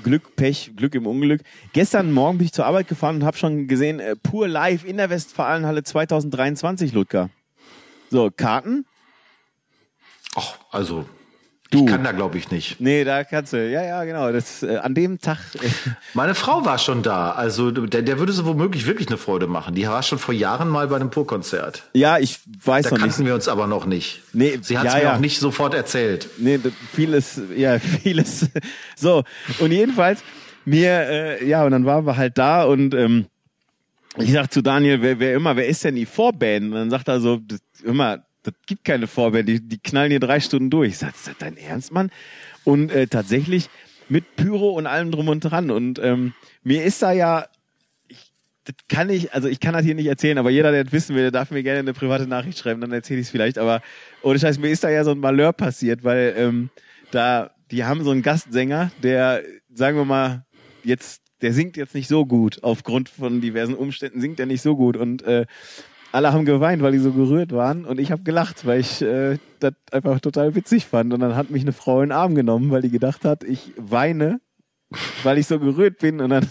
Glück, 0.03 0.37
Pech, 0.37 0.73
Glück 0.75 0.95
im 0.95 1.07
Unglück. 1.07 1.43
Gestern 1.75 2.13
Morgen 2.13 2.39
bin 2.39 2.47
ich 2.47 2.53
zur 2.53 2.65
Arbeit 2.65 2.89
gefahren 2.89 3.17
und 3.17 3.25
habe 3.25 3.37
schon 3.37 3.69
gesehen, 3.69 4.01
äh, 4.01 4.17
pur 4.17 4.49
live 4.49 4.85
in 4.85 4.97
der 4.97 5.11
Westfalenhalle 5.11 5.83
2023, 5.83 6.93
Ludger. 6.93 7.29
So, 8.11 8.31
Karten? 8.35 8.87
Ach, 10.35 10.59
also 10.71 11.07
Du. 11.77 11.85
Ich 11.85 11.91
kann 11.91 12.05
da, 12.05 12.13
glaube 12.13 12.39
ich, 12.39 12.51
nicht. 12.51 12.81
Nee, 12.81 13.05
da 13.05 13.25
kannst 13.25 13.53
du. 13.53 13.71
Ja, 13.71 13.83
ja, 13.83 14.05
genau. 14.05 14.33
Das, 14.33 14.63
äh, 14.63 14.77
an 14.77 14.95
dem 14.95 15.21
Tag. 15.21 15.39
Äh 15.55 15.69
Meine 16.15 16.35
Frau 16.35 16.65
war 16.65 16.79
schon 16.79 17.03
da. 17.03 17.33
Also 17.33 17.71
der, 17.71 18.03
der 18.03 18.19
würde 18.19 18.33
so 18.33 18.47
womöglich 18.47 18.87
wirklich 18.87 19.09
eine 19.09 19.19
Freude 19.19 19.47
machen. 19.47 19.75
Die 19.75 19.87
war 19.87 20.03
schon 20.03 20.19
vor 20.19 20.35
Jahren 20.35 20.69
mal 20.69 20.89
bei 20.89 20.97
einem 20.97 21.11
Purkonzert. 21.11 21.85
Ja, 21.93 22.19
ich 22.19 22.41
weiß 22.65 22.85
da 22.85 22.91
noch 22.91 22.97
nicht. 22.97 23.03
Da 23.03 23.07
kannten 23.09 23.27
wir 23.27 23.35
uns 23.35 23.49
aber 23.49 23.67
noch 23.67 23.87
nicht. 23.87 24.23
Nee, 24.33 24.59
Sie 24.63 24.79
hat 24.79 24.87
es 24.87 24.93
ja, 24.95 24.99
mir 24.99 25.05
ja. 25.05 25.15
auch 25.15 25.21
nicht 25.21 25.39
sofort 25.39 25.75
erzählt. 25.75 26.29
Nee, 26.39 26.59
vieles, 26.93 27.41
ja, 27.57 27.79
vieles. 28.03 28.49
So, 28.97 29.25
und 29.59 29.73
jedenfalls, 29.73 30.23
mir, 30.65 30.91
äh, 30.91 31.47
ja, 31.47 31.65
und 31.65 31.73
dann 31.73 31.85
waren 31.85 32.07
wir 32.07 32.17
halt 32.17 32.39
da 32.39 32.65
und 32.65 32.95
ähm, 32.95 33.27
ich 34.19 34.33
sag 34.33 34.53
zu 34.53 34.63
Daniel, 34.63 35.03
wer, 35.03 35.19
wer 35.19 35.35
immer, 35.35 35.57
wer 35.57 35.67
ist 35.67 35.85
denn 35.85 35.95
die 35.95 36.07
Vorband? 36.07 36.67
Und 36.67 36.73
dann 36.73 36.91
sagt 36.91 37.09
er 37.09 37.21
so, 37.21 37.41
immer, 37.85 38.26
das 38.47 38.55
gibt 38.67 38.85
keine 38.85 39.07
Vorband, 39.07 39.49
die, 39.49 39.61
die 39.61 39.79
knallen 39.79 40.11
hier 40.11 40.21
drei 40.21 40.41
Stunden 40.41 40.71
durch. 40.71 40.91
Ich 40.91 40.99
sag, 40.99 41.15
ist 41.15 41.27
das 41.27 41.37
dein 41.39 41.57
Ernst, 41.57 41.93
Mann? 41.93 42.11
Und 42.65 42.91
äh, 42.91 43.07
tatsächlich 43.07 43.69
mit 44.09 44.37
Pyro 44.37 44.71
und 44.71 44.87
allem 44.87 45.11
drum 45.11 45.29
und 45.29 45.41
dran. 45.41 45.71
Und 45.71 45.99
ähm, 45.99 46.33
mir 46.63 46.85
ist 46.85 47.03
da 47.03 47.13
ja, 47.13 47.47
ich, 48.09 48.31
das 48.65 48.77
kann 48.89 49.11
ich, 49.11 49.33
also 49.35 49.49
ich 49.49 49.61
kann 49.61 49.75
das 49.75 49.85
hier 49.85 49.95
nicht 49.95 50.07
erzählen, 50.07 50.39
aber 50.39 50.51
jeder, 50.51 50.71
der 50.71 50.85
das 50.85 50.93
wissen 50.93 51.15
will, 51.17 51.23
der 51.23 51.31
darf 51.33 51.51
mir 51.51 51.63
gerne 51.63 51.81
eine 51.81 51.93
private 51.93 52.27
Nachricht 52.27 52.59
schreiben, 52.59 52.81
dann 52.81 52.93
erzähle 52.93 53.21
ich 53.21 53.27
es 53.27 53.31
vielleicht. 53.31 53.59
Aber 53.59 53.83
ohne 54.23 54.39
Scheiß, 54.39 54.59
mir 54.59 54.71
ist 54.71 54.85
da 54.85 54.91
ja 54.91 55.03
so 55.05 55.11
ein 55.11 55.19
Malheur 55.19 55.53
passiert, 55.53 56.05
weil 56.05 56.35
ähm, 56.37 56.71
da, 57.11 57.51
die 57.71 57.85
haben 57.85 58.05
so 58.05 58.11
einen 58.11 58.23
Gastsänger, 58.23 58.93
der, 59.03 59.43
sagen 59.75 59.97
wir 59.97 60.05
mal, 60.05 60.45
jetzt, 60.85 61.23
der 61.43 61.53
singt 61.53 61.77
jetzt 61.77 61.95
nicht 61.95 62.09
so 62.09 62.25
gut. 62.25 62.63
Aufgrund 62.63 63.09
von 63.09 63.41
diversen 63.41 63.75
Umständen 63.75 64.21
singt 64.21 64.39
er 64.39 64.47
nicht 64.47 64.63
so 64.63 64.77
gut. 64.77 64.97
Und 64.97 65.23
äh, 65.23 65.47
alle 66.17 66.33
haben 66.33 66.47
geweint, 66.47 66.83
weil 66.83 66.93
die 66.93 66.99
so 66.99 67.13
gerührt 67.13 67.53
waren 67.53 67.85
und 67.85 68.01
ich 68.01 68.11
habe 68.11 68.23
gelacht, 68.23 68.65
weil 68.65 68.81
ich 68.81 69.03
äh, 69.03 69.37
das 69.61 69.75
einfach 69.93 70.19
total 70.21 70.55
witzig 70.55 70.87
fand. 70.87 71.13
Und 71.13 71.21
dann 71.21 71.37
hat 71.37 71.51
mich 71.51 71.61
eine 71.61 71.73
Frau 71.73 72.01
in 72.01 72.09
den 72.09 72.17
Arm 72.17 72.35
genommen, 72.35 72.71
weil 72.71 72.81
die 72.81 72.91
gedacht 72.91 73.27
hat, 73.27 73.45
ich 73.45 73.75
weine, 73.77 74.41
weil 75.23 75.39
ich 75.39 75.47
so 75.47 75.59
gerührt 75.59 75.99
bin. 75.99 76.21
Und 76.21 76.31
dann 76.31 76.49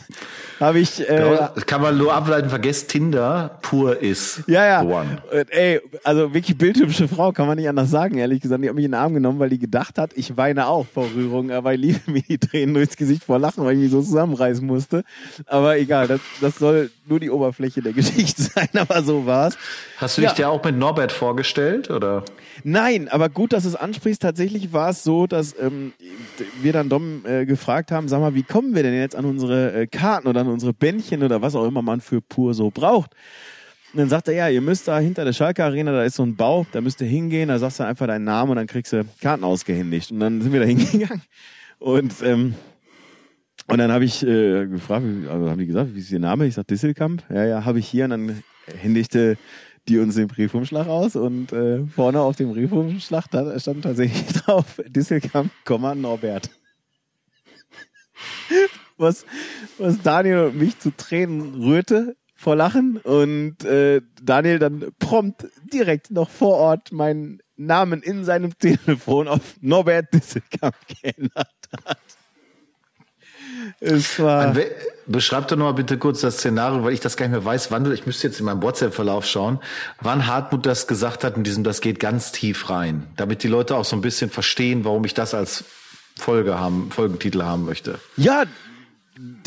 habe 0.60 0.80
ich. 0.80 1.08
Äh, 1.10 1.48
kann 1.66 1.82
man 1.82 1.98
nur 1.98 2.14
ableiten, 2.14 2.50
vergesst 2.50 2.90
Tinder 2.90 3.60
pur 3.62 4.02
ist. 4.02 4.44
Ja, 4.48 4.66
ja. 4.66 4.82
One. 4.84 5.22
Ey, 5.50 5.82
also 6.04 6.34
wirklich 6.34 6.58
bildhübsche 6.58 7.08
Frau, 7.08 7.32
kann 7.32 7.48
man 7.48 7.58
nicht 7.58 7.70
anders 7.70 7.90
sagen, 7.90 8.18
ehrlich 8.18 8.42
gesagt. 8.42 8.64
Die 8.64 8.70
hat 8.70 8.76
mich 8.76 8.86
in 8.86 8.92
den 8.92 9.00
Arm 9.00 9.14
genommen, 9.14 9.40
weil 9.40 9.50
die 9.50 9.60
gedacht 9.60 9.98
hat, 9.98 10.12
ich 10.16 10.38
weine 10.38 10.68
auch 10.68 10.86
vor 10.86 11.08
Rührung, 11.16 11.52
aber 11.52 11.74
ich 11.74 11.80
liebe 11.80 12.00
mir 12.12 12.22
die 12.22 12.38
Tränen 12.38 12.76
durchs 12.76 12.98
Gesicht 12.98 13.24
vor 13.24 13.40
Lachen, 13.40 13.64
weil 13.64 13.74
ich 13.74 13.80
mich 13.80 13.92
so 13.92 14.02
zusammenreißen 14.02 14.66
musste. 14.66 15.04
Aber 15.46 15.78
egal, 15.78 16.08
das, 16.08 16.22
das 16.42 16.56
soll 16.56 16.92
nur 17.06 17.20
die 17.20 17.30
Oberfläche 17.30 17.82
der 17.82 17.94
Geschichte 17.94 18.42
sein, 18.42 18.70
aber 18.76 19.02
so 19.04 19.26
war's. 19.26 19.58
Hast 19.98 20.18
du 20.18 20.22
dich 20.22 20.32
ja. 20.32 20.36
dir 20.36 20.50
auch 20.50 20.64
mit 20.64 20.78
Norbert 20.78 21.12
vorgestellt, 21.12 21.90
oder? 21.90 22.24
Nein, 22.64 23.08
aber 23.10 23.30
gut, 23.30 23.54
dass 23.54 23.64
du 23.64 23.70
es 23.70 23.76
ansprichst. 23.76 24.22
Tatsächlich 24.22 24.74
war 24.74 24.90
es 24.90 25.04
so, 25.04 25.28
dass 25.28 25.56
ähm, 25.60 25.94
wir 26.62 26.74
dann 26.74 26.90
Dom 26.90 27.26
äh, 27.26 27.46
gefragt 27.46 27.92
haben, 27.92 28.08
sag 28.08 28.20
mal, 28.20 28.25
wie 28.34 28.44
kommen 28.44 28.74
wir 28.76 28.84
denn 28.84 28.94
jetzt 28.94 29.16
an 29.16 29.26
unsere 29.26 29.74
äh, 29.74 29.88
Karten 29.88 30.28
oder 30.28 30.42
an 30.42 30.48
unsere 30.48 30.74
Bändchen 30.74 31.24
oder 31.24 31.42
was 31.42 31.56
auch 31.56 31.68
immer 31.68 31.82
man 31.82 32.02
für 32.02 32.22
pur 32.22 32.54
so 32.54 32.72
braucht? 32.72 33.12
Und 33.94 34.00
dann 34.00 34.10
sagt 34.10 34.28
er, 34.28 34.34
ja, 34.34 34.50
ihr 34.50 34.62
müsst 34.62 34.88
da 34.88 35.00
hinter 35.00 35.24
der 35.24 35.34
Schalke 35.34 35.64
Arena, 35.64 35.92
da 35.92 36.04
ist 36.04 36.16
so 36.16 36.24
ein 36.24 36.36
Bau, 36.36 36.66
da 36.72 36.82
müsst 36.82 37.00
ihr 37.02 37.08
hingehen, 37.08 37.50
da 37.50 37.60
sagst 37.60 37.80
du 37.80 37.84
einfach 37.84 38.08
deinen 38.08 38.26
Namen 38.26 38.52
und 38.52 38.58
dann 38.58 38.68
kriegst 38.68 38.92
du 38.92 39.06
Karten 39.22 39.44
ausgehändigt. 39.44 40.12
Und 40.12 40.20
dann 40.20 40.42
sind 40.42 40.52
wir 40.52 40.60
da 40.60 40.66
hingegangen 40.68 41.22
und 41.80 42.14
ähm, 42.24 42.56
und 43.68 43.80
dann 43.80 43.92
habe 43.92 44.06
ich 44.06 44.22
äh, 44.22 44.68
gefragt, 44.68 45.06
also 45.28 45.50
haben 45.50 45.58
die 45.58 45.66
gesagt, 45.66 45.96
wie 45.96 46.00
ist 46.00 46.12
Ihr 46.12 46.20
Name? 46.20 46.46
Ich 46.46 46.54
sag 46.54 46.68
Disselkamp. 46.68 47.24
Ja, 47.30 47.46
ja, 47.46 47.66
habe 47.66 47.80
ich 47.80 47.88
hier. 47.88 48.04
Und 48.04 48.12
dann 48.12 48.44
händigte 48.78 49.38
die 49.88 50.00
uns 50.00 50.16
den 50.16 50.28
Briefumschlag 50.28 50.88
aus 50.88 51.16
und 51.16 51.52
äh, 51.52 51.86
vorne 51.86 52.20
auf 52.20 52.36
dem 52.36 52.52
Briefumschlag 52.52 53.26
stand 53.58 53.84
tatsächlich 53.84 54.26
drauf 54.34 54.82
Disselkamp, 54.88 55.52
Norbert. 55.96 56.50
was, 58.98 59.26
was 59.78 60.02
Daniel 60.02 60.52
mich 60.52 60.80
zu 60.80 60.92
Tränen 60.96 61.62
rührte 61.62 62.16
vor 62.36 62.56
Lachen 62.56 62.98
und 62.98 63.64
äh, 63.64 64.02
Daniel 64.22 64.60
dann 64.60 64.92
prompt 65.00 65.48
direkt 65.74 66.12
noch 66.12 66.30
vor 66.30 66.58
Ort 66.58 66.92
meinen 66.92 67.40
Namen 67.56 68.02
in 68.02 68.26
seinem 68.26 68.58
Telefon 68.60 69.28
auf 69.28 69.56
Norbert 69.62 70.14
Disselkamp 70.14 70.76
geändert 71.02 71.48
hat. 71.86 71.98
Es 73.80 74.20
war. 74.20 74.56
Beschreib 75.08 75.48
doch 75.48 75.56
noch 75.56 75.66
mal 75.66 75.74
bitte 75.74 75.98
kurz 75.98 76.22
das 76.22 76.38
Szenario, 76.38 76.84
weil 76.84 76.94
ich 76.94 77.00
das 77.00 77.16
gar 77.16 77.28
nicht 77.28 77.34
mehr 77.34 77.46
weiß, 77.46 77.70
wann 77.70 77.92
ich 77.92 78.06
müsste 78.06 78.28
jetzt 78.28 78.40
in 78.40 78.46
meinem 78.46 78.64
WhatsApp-Verlauf 78.64 79.26
schauen, 79.26 79.60
wann 80.02 80.26
Hartmut 80.26 80.66
das 80.66 80.88
gesagt 80.88 81.24
hat 81.24 81.38
in 81.38 81.44
diesem, 81.44 81.64
das 81.64 81.80
geht 81.80 82.00
ganz 82.00 82.32
tief 82.32 82.70
rein, 82.70 83.08
damit 83.16 83.44
die 83.44 83.48
Leute 83.48 83.76
auch 83.76 83.86
so 83.86 83.96
ein 83.96 84.02
bisschen 84.02 84.32
verstehen, 84.32 84.84
warum 84.84 85.06
ich 85.06 85.14
das 85.14 85.36
als 85.36 85.64
Folge 86.18 86.58
haben, 86.58 86.92
Folgentitel 86.92 87.44
haben 87.44 87.66
möchte. 87.66 88.00
Ja, 88.18 88.46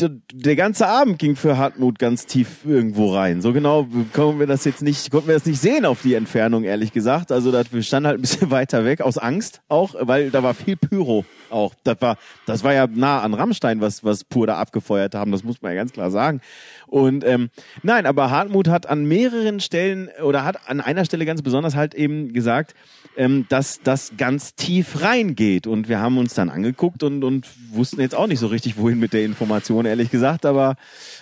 der 0.01 0.55
ganze 0.55 0.87
Abend 0.87 1.19
ging 1.19 1.35
für 1.35 1.57
Hartmut 1.57 1.99
ganz 1.99 2.25
tief 2.25 2.65
irgendwo 2.65 3.13
rein. 3.13 3.41
So 3.41 3.51
genau 3.53 3.87
konnten 4.13 4.39
wir 4.39 4.47
das 4.47 4.63
jetzt 4.65 4.81
nicht, 4.81 5.11
konnten 5.11 5.27
wir 5.27 5.35
das 5.35 5.45
nicht 5.45 5.59
sehen 5.59 5.85
auf 5.85 6.01
die 6.01 6.13
Entfernung, 6.13 6.63
ehrlich 6.63 6.93
gesagt. 6.93 7.31
Also 7.31 7.51
das, 7.51 7.73
wir 7.73 7.83
standen 7.83 8.07
halt 8.07 8.19
ein 8.19 8.21
bisschen 8.21 8.51
weiter 8.51 8.85
weg, 8.85 9.01
aus 9.01 9.17
Angst 9.17 9.61
auch, 9.67 9.95
weil 9.99 10.31
da 10.31 10.43
war 10.43 10.53
viel 10.53 10.77
Pyro 10.77 11.25
auch. 11.49 11.73
Das 11.83 11.97
war, 12.01 12.17
das 12.45 12.63
war 12.63 12.73
ja 12.73 12.87
nah 12.87 13.21
an 13.21 13.33
Rammstein, 13.33 13.81
was, 13.81 14.03
was 14.03 14.23
Pur 14.23 14.47
da 14.47 14.57
abgefeuert 14.57 15.15
haben. 15.15 15.31
Das 15.31 15.43
muss 15.43 15.61
man 15.61 15.71
ja 15.71 15.75
ganz 15.75 15.91
klar 15.91 16.11
sagen. 16.11 16.41
Und 16.87 17.23
ähm, 17.23 17.49
nein, 17.83 18.05
aber 18.05 18.31
Hartmut 18.31 18.67
hat 18.67 18.87
an 18.87 19.05
mehreren 19.05 19.59
Stellen 19.59 20.09
oder 20.23 20.43
hat 20.45 20.69
an 20.69 20.81
einer 20.81 21.05
Stelle 21.05 21.25
ganz 21.25 21.41
besonders 21.41 21.75
halt 21.75 21.93
eben 21.93 22.33
gesagt, 22.33 22.73
ähm, 23.17 23.45
dass 23.49 23.81
das 23.83 24.13
ganz 24.17 24.55
tief 24.55 25.01
reingeht. 25.01 25.67
Und 25.67 25.89
wir 25.89 25.99
haben 25.99 26.17
uns 26.17 26.33
dann 26.33 26.49
angeguckt 26.49 27.03
und, 27.03 27.23
und 27.23 27.47
wussten 27.71 28.01
jetzt 28.01 28.15
auch 28.15 28.27
nicht 28.27 28.39
so 28.39 28.47
richtig, 28.47 28.77
wohin 28.77 28.99
mit 28.99 29.13
der 29.13 29.23
Information, 29.25 29.85
ehrlich 29.89 30.09
gesagt. 30.09 30.45
Aber 30.45 30.75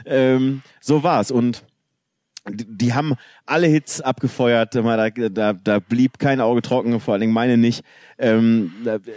ähm, 0.06 0.62
so 0.80 1.04
war's. 1.04 1.32
Und 1.32 1.64
die 2.50 2.94
haben 2.94 3.16
alle 3.46 3.68
Hits 3.68 4.02
abgefeuert, 4.02 4.76
da, 4.76 5.10
da, 5.10 5.54
da 5.54 5.80
blieb 5.80 6.20
kein 6.20 6.42
Auge 6.42 6.62
trocken, 6.62 7.00
vor 7.00 7.14
allen 7.14 7.22
Dingen 7.22 7.34
meine 7.34 7.58
nicht. 7.58 7.84
Ähm, 8.18 8.72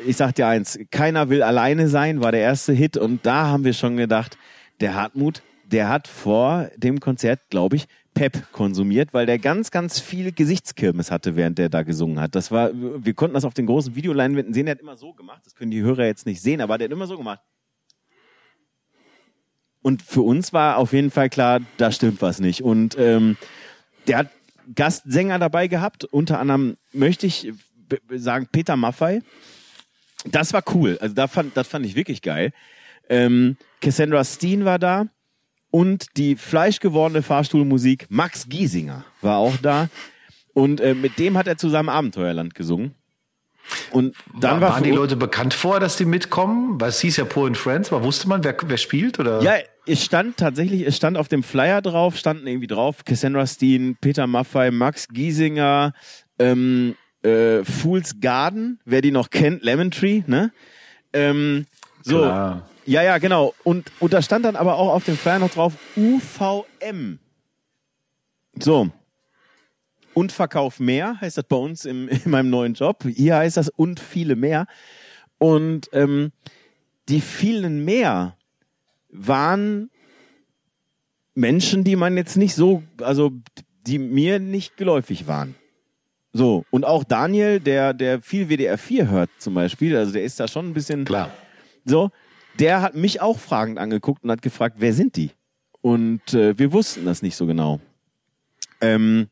ich 0.06 0.16
sag 0.16 0.34
dir 0.34 0.46
eins, 0.46 0.78
keiner 0.90 1.28
will 1.28 1.42
alleine 1.42 1.88
sein, 1.88 2.20
war 2.20 2.32
der 2.32 2.40
erste 2.40 2.72
Hit 2.72 2.96
und 2.96 3.24
da 3.26 3.46
haben 3.46 3.64
wir 3.64 3.72
schon 3.72 3.96
gedacht, 3.96 4.36
der 4.80 4.94
Hartmut, 4.94 5.42
der 5.64 5.88
hat 5.88 6.08
vor 6.08 6.68
dem 6.76 7.00
Konzert, 7.00 7.40
glaube 7.50 7.76
ich, 7.76 7.86
Pep 8.14 8.50
konsumiert, 8.52 9.14
weil 9.14 9.26
der 9.26 9.38
ganz, 9.38 9.70
ganz 9.70 10.00
viel 10.00 10.32
Gesichtskirmes 10.32 11.12
hatte, 11.12 11.36
während 11.36 11.58
der 11.58 11.68
da 11.68 11.82
gesungen 11.82 12.18
hat. 12.18 12.34
Das 12.34 12.50
war, 12.50 12.70
wir 12.74 13.14
konnten 13.14 13.34
das 13.34 13.44
auf 13.44 13.54
den 13.54 13.66
großen 13.66 13.94
Videoleinwänden 13.94 14.52
sehen, 14.52 14.66
der 14.66 14.74
hat 14.74 14.80
immer 14.80 14.96
so 14.96 15.12
gemacht, 15.12 15.42
das 15.44 15.54
können 15.54 15.70
die 15.70 15.82
Hörer 15.82 16.06
jetzt 16.06 16.26
nicht 16.26 16.42
sehen, 16.42 16.60
aber 16.60 16.76
der 16.76 16.86
hat 16.86 16.92
immer 16.92 17.06
so 17.06 17.16
gemacht. 17.16 17.40
Und 19.82 20.02
für 20.02 20.22
uns 20.22 20.52
war 20.52 20.76
auf 20.76 20.92
jeden 20.92 21.10
Fall 21.10 21.30
klar, 21.30 21.60
da 21.76 21.90
stimmt 21.90 22.20
was 22.22 22.40
nicht. 22.40 22.62
Und 22.62 22.96
ähm, 22.98 23.36
der 24.06 24.18
hat 24.18 24.30
Gastsänger 24.74 25.38
dabei 25.38 25.68
gehabt, 25.68 26.04
unter 26.04 26.38
anderem 26.38 26.76
möchte 26.92 27.26
ich 27.26 27.52
sagen 28.10 28.48
Peter 28.52 28.76
Maffei. 28.76 29.22
Das 30.26 30.52
war 30.52 30.62
cool, 30.74 30.98
also 31.00 31.14
da 31.14 31.28
fand, 31.28 31.56
das 31.56 31.66
fand 31.66 31.86
ich 31.86 31.96
wirklich 31.96 32.22
geil. 32.22 32.52
Ähm, 33.08 33.56
Cassandra 33.80 34.24
Steen 34.24 34.64
war 34.64 34.78
da. 34.78 35.06
Und 35.72 36.16
die 36.16 36.34
fleischgewordene 36.34 37.22
Fahrstuhlmusik 37.22 38.06
Max 38.10 38.48
Giesinger 38.48 39.04
war 39.20 39.38
auch 39.38 39.56
da. 39.58 39.88
Und 40.52 40.80
äh, 40.80 40.94
mit 40.94 41.18
dem 41.18 41.38
hat 41.38 41.46
er 41.46 41.56
zusammen 41.56 41.88
Abenteuerland 41.88 42.54
gesungen. 42.56 42.94
Und 43.90 44.14
dann 44.38 44.60
war, 44.60 44.70
waren 44.70 44.82
die 44.82 44.90
Leute 44.90 45.16
bekannt 45.16 45.54
vor, 45.54 45.80
dass 45.80 45.96
die 45.96 46.04
mitkommen? 46.04 46.80
Weil 46.80 46.90
es 46.90 47.00
hieß 47.00 47.16
ja 47.16 47.24
Poor 47.24 47.48
in 47.48 47.54
Friends, 47.54 47.92
aber 47.92 48.04
wusste 48.04 48.28
man, 48.28 48.44
wer, 48.44 48.56
wer 48.64 48.76
spielt? 48.76 49.18
Oder? 49.18 49.42
Ja, 49.42 49.54
es 49.86 50.04
stand 50.04 50.36
tatsächlich, 50.36 50.86
es 50.86 50.96
stand 50.96 51.16
auf 51.16 51.28
dem 51.28 51.42
Flyer 51.42 51.82
drauf, 51.82 52.16
standen 52.16 52.46
irgendwie 52.46 52.66
drauf 52.66 53.04
Cassandra 53.04 53.46
Steen, 53.46 53.96
Peter 54.00 54.26
Maffei, 54.26 54.70
Max 54.70 55.08
Giesinger, 55.08 55.92
ähm, 56.38 56.96
äh, 57.22 57.64
Fool's 57.64 58.20
Garden, 58.20 58.80
wer 58.84 59.00
die 59.00 59.10
noch 59.10 59.30
kennt, 59.30 59.62
Lemon 59.62 59.90
Tree, 59.90 60.22
ne? 60.26 60.52
Ähm, 61.12 61.66
so. 62.02 62.18
Klar. 62.18 62.66
Ja, 62.86 63.02
ja, 63.02 63.18
genau. 63.18 63.54
Und, 63.62 63.92
und 64.00 64.12
da 64.12 64.22
stand 64.22 64.44
dann 64.44 64.56
aber 64.56 64.76
auch 64.76 64.92
auf 64.92 65.04
dem 65.04 65.16
Flyer 65.16 65.38
noch 65.38 65.50
drauf 65.50 65.74
UVM. 65.96 67.18
So. 68.58 68.90
Und 70.20 70.32
Verkauf 70.32 70.80
mehr 70.80 71.18
heißt 71.22 71.38
das 71.38 71.44
bei 71.44 71.56
uns 71.56 71.86
im, 71.86 72.06
in 72.24 72.30
meinem 72.30 72.50
neuen 72.50 72.74
Job. 72.74 73.04
Hier 73.04 73.36
heißt 73.36 73.56
das 73.56 73.70
und 73.70 73.98
viele 74.00 74.36
mehr. 74.36 74.66
Und 75.38 75.88
ähm, 75.94 76.32
die 77.08 77.22
vielen 77.22 77.86
mehr 77.86 78.36
waren 79.08 79.88
Menschen, 81.34 81.84
die 81.84 81.96
man 81.96 82.18
jetzt 82.18 82.36
nicht 82.36 82.54
so, 82.54 82.82
also 83.00 83.32
die 83.86 83.98
mir 83.98 84.40
nicht 84.40 84.76
geläufig 84.76 85.26
waren. 85.26 85.54
So, 86.34 86.66
und 86.68 86.84
auch 86.84 87.02
Daniel, 87.02 87.58
der, 87.58 87.94
der 87.94 88.20
viel 88.20 88.50
WDR 88.50 88.76
4 88.76 89.08
hört 89.08 89.30
zum 89.38 89.54
Beispiel, 89.54 89.96
also 89.96 90.12
der 90.12 90.22
ist 90.22 90.38
da 90.38 90.48
schon 90.48 90.68
ein 90.68 90.74
bisschen. 90.74 91.06
Klar. 91.06 91.30
So, 91.86 92.10
der 92.58 92.82
hat 92.82 92.94
mich 92.94 93.22
auch 93.22 93.38
fragend 93.38 93.78
angeguckt 93.78 94.22
und 94.22 94.30
hat 94.30 94.42
gefragt, 94.42 94.76
wer 94.80 94.92
sind 94.92 95.16
die? 95.16 95.30
Und 95.80 96.34
äh, 96.34 96.58
wir 96.58 96.74
wussten 96.74 97.06
das 97.06 97.22
nicht 97.22 97.36
so 97.36 97.46
genau. 97.46 97.80
Ähm, 98.82 99.28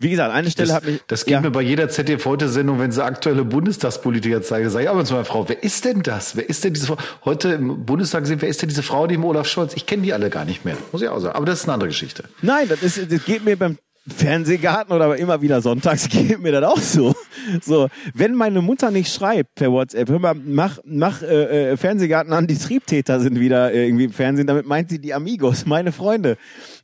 wie 0.00 0.08
gesagt, 0.08 0.32
eine 0.32 0.50
Stelle 0.50 0.68
Das, 0.68 0.76
hat 0.76 0.86
mich. 0.86 1.00
das 1.06 1.26
geht 1.26 1.32
ja, 1.32 1.40
mir 1.42 1.50
bei 1.50 1.60
jeder 1.60 1.90
ZDF-Heute-Sendung, 1.90 2.80
wenn 2.80 2.90
sie 2.90 3.04
aktuelle 3.04 3.44
Bundestagspolitiker 3.44 4.40
zeigen, 4.40 4.70
sage 4.70 4.84
ich 4.84 4.90
aber 4.90 5.04
zu 5.04 5.12
meiner 5.12 5.26
Frau, 5.26 5.46
wer 5.48 5.62
ist 5.62 5.84
denn 5.84 6.02
das? 6.02 6.36
Wer 6.36 6.48
ist 6.48 6.64
denn 6.64 6.72
diese 6.72 6.86
Frau? 6.86 6.96
Heute 7.26 7.50
im 7.52 7.84
Bundestag 7.84 8.26
sehen, 8.26 8.40
wer 8.40 8.48
ist 8.48 8.62
denn 8.62 8.70
diese 8.70 8.82
Frau 8.82 9.06
neben 9.06 9.22
Olaf 9.24 9.46
Scholz? 9.46 9.74
Ich 9.76 9.84
kenne 9.84 10.02
die 10.02 10.14
alle 10.14 10.30
gar 10.30 10.46
nicht 10.46 10.64
mehr, 10.64 10.76
muss 10.90 11.02
ich 11.02 11.08
auch 11.08 11.20
sagen. 11.20 11.36
Aber 11.36 11.44
das 11.44 11.60
ist 11.60 11.64
eine 11.64 11.74
andere 11.74 11.90
Geschichte. 11.90 12.24
Nein, 12.40 12.66
das, 12.68 12.82
ist, 12.82 13.12
das 13.12 13.24
geht 13.26 13.44
mir 13.44 13.56
beim 13.58 13.76
Fernsehgarten 14.08 14.94
oder 14.94 15.14
immer 15.16 15.42
wieder 15.42 15.60
sonntags 15.60 16.08
geht 16.08 16.40
mir 16.40 16.52
das 16.52 16.64
auch 16.64 16.78
so. 16.78 17.14
So, 17.60 17.88
wenn 18.14 18.34
meine 18.34 18.62
Mutter 18.62 18.90
nicht 18.90 19.12
schreibt 19.12 19.54
per 19.54 19.70
WhatsApp, 19.70 20.08
hör 20.08 20.18
mal, 20.18 20.34
mach, 20.34 20.78
mach 20.84 21.22
äh, 21.22 21.72
äh, 21.72 21.76
Fernsehgarten 21.76 22.32
an, 22.32 22.46
die 22.46 22.56
Triebtäter 22.56 23.20
sind 23.20 23.38
wieder 23.38 23.72
äh, 23.72 23.86
irgendwie 23.86 24.04
im 24.04 24.12
Fernsehen, 24.12 24.46
damit 24.46 24.66
meint 24.66 24.88
sie 24.88 24.98
die 24.98 25.12
Amigos, 25.12 25.66
meine 25.66 25.92
Freunde. 25.92 26.38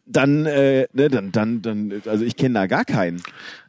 Dann, 0.07 0.47
äh, 0.47 0.87
ne, 0.93 1.09
dann, 1.09 1.33
dann, 1.33 1.63
dann, 1.63 2.03
also 2.07 2.25
ich 2.25 2.37
kenne 2.37 2.55
da 2.55 2.67
gar 2.67 2.85
keinen. 2.85 3.21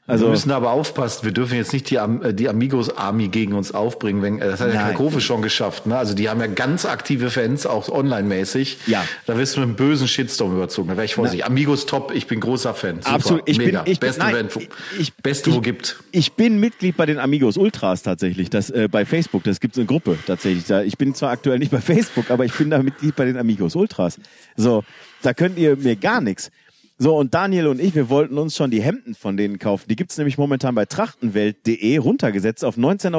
Also, 0.09 0.23
wir 0.27 0.29
müssen 0.31 0.51
aber 0.51 0.71
aufpassen. 0.71 1.25
Wir 1.25 1.33
dürfen 1.33 1.57
jetzt 1.57 1.73
nicht 1.73 1.89
die, 1.89 1.99
Am- 1.99 2.23
äh, 2.23 2.33
die 2.33 2.47
Amigos 2.47 2.95
Army 2.95 3.27
gegen 3.27 3.51
uns 3.53 3.73
aufbringen. 3.73 4.21
Wenn, 4.21 4.39
das 4.39 4.61
hat 4.61 4.69
ja 4.69 4.75
Nein. 4.75 4.85
Kalkofe 4.85 5.19
schon 5.19 5.41
geschafft. 5.41 5.85
Ne? 5.85 5.97
Also 5.97 6.13
die 6.13 6.29
haben 6.29 6.39
ja 6.39 6.47
ganz 6.47 6.85
aktive 6.85 7.29
Fans, 7.29 7.65
auch 7.65 7.89
online-mäßig. 7.89 8.77
Ja. 8.87 9.03
Da 9.25 9.37
wirst 9.37 9.57
du 9.57 9.59
mit 9.59 9.67
einem 9.67 9.75
bösen 9.75 10.07
Shitstorm 10.07 10.55
überzogen. 10.55 10.87
Da 10.87 10.95
wäre 10.95 11.03
ich 11.03 11.15
vorsichtig. 11.15 11.43
Amigos 11.45 11.87
top. 11.87 12.13
Ich 12.15 12.25
bin 12.27 12.39
großer 12.39 12.73
Fan. 12.73 12.97
Super, 13.01 13.15
Absolut. 13.15 13.41
Ich 13.49 13.57
bin- 13.57 13.65
Mega. 13.67 13.81
ich 13.85 13.99
bin- 13.99 14.07
Beste 14.07 14.21
nein, 14.21 14.33
Event, 14.35 14.55
wo- 14.55 14.61
ich- 14.97 15.13
Beste, 15.15 15.49
ich- 15.49 15.55
wo 15.57 15.59
gibt. 15.59 15.97
Ich 16.13 16.31
bin 16.33 16.57
Mitglied 16.61 16.95
bei 16.95 17.05
den 17.05 17.19
Amigos 17.19 17.57
Ultras 17.57 18.01
tatsächlich, 18.01 18.49
das 18.49 18.69
äh, 18.69 18.87
bei 18.89 19.03
Facebook. 19.05 19.43
Das 19.43 19.59
gibt 19.59 19.73
es 19.73 19.79
eine 19.79 19.87
Gruppe 19.87 20.17
tatsächlich. 20.25 20.63
Da, 20.67 20.83
ich 20.83 20.97
bin 20.97 21.15
zwar 21.15 21.31
aktuell 21.31 21.59
nicht 21.59 21.71
bei 21.71 21.81
Facebook, 21.81 22.31
aber 22.31 22.45
ich 22.45 22.53
bin 22.53 22.69
da 22.69 22.81
Mitglied 22.81 23.13
bei 23.17 23.25
den 23.25 23.35
Amigos 23.35 23.75
Ultras. 23.75 24.19
So, 24.55 24.85
da 25.21 25.33
könnt 25.33 25.57
ihr 25.57 25.75
mir 25.77 25.95
gar 25.95 26.21
nichts. 26.21 26.51
So, 26.99 27.15
und 27.15 27.35
Daniel 27.35 27.67
und 27.67 27.79
ich, 27.79 27.93
wir 27.93 28.09
wollten 28.09 28.37
uns 28.39 28.55
schon 28.55 28.71
die 28.71 28.81
Hemden 28.81 29.13
von 29.13 29.37
denen 29.37 29.59
kaufen. 29.59 29.85
Die 29.87 29.95
gibt's 29.95 30.17
nämlich 30.17 30.37
momentan 30.39 30.73
bei 30.73 30.85
trachtenwelt.de 30.85 31.97
runtergesetzt 31.97 32.65
auf 32.65 32.75
19,90 32.77 33.13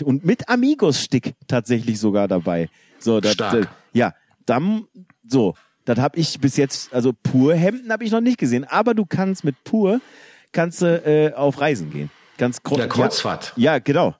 Euro 0.00 0.08
und 0.08 0.24
mit 0.24 0.48
Amigos-Stick 0.48 1.34
tatsächlich 1.46 2.00
sogar 2.00 2.26
dabei. 2.26 2.68
So, 2.98 3.20
das, 3.20 3.34
Stark. 3.34 3.68
ja, 3.92 4.12
dann, 4.44 4.86
so, 5.26 5.54
das 5.84 5.98
habe 6.00 6.18
ich 6.18 6.40
bis 6.40 6.56
jetzt, 6.56 6.92
also 6.92 7.12
pur 7.12 7.54
Hemden 7.54 7.92
habe 7.92 8.02
ich 8.04 8.10
noch 8.10 8.20
nicht 8.20 8.38
gesehen, 8.38 8.64
aber 8.64 8.92
du 8.94 9.06
kannst 9.06 9.44
mit 9.44 9.54
pur, 9.62 10.00
kannst 10.50 10.82
du 10.82 10.86
äh, 11.06 11.32
auf 11.34 11.60
Reisen 11.60 11.90
gehen. 11.92 12.10
Ganz 12.38 12.58
kro- 12.58 12.76
Ja, 12.78 12.88
Kreuzfahrt. 12.88 13.52
Ja, 13.56 13.74
ja, 13.74 13.78
genau. 13.78 14.16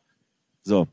So. 0.62 0.86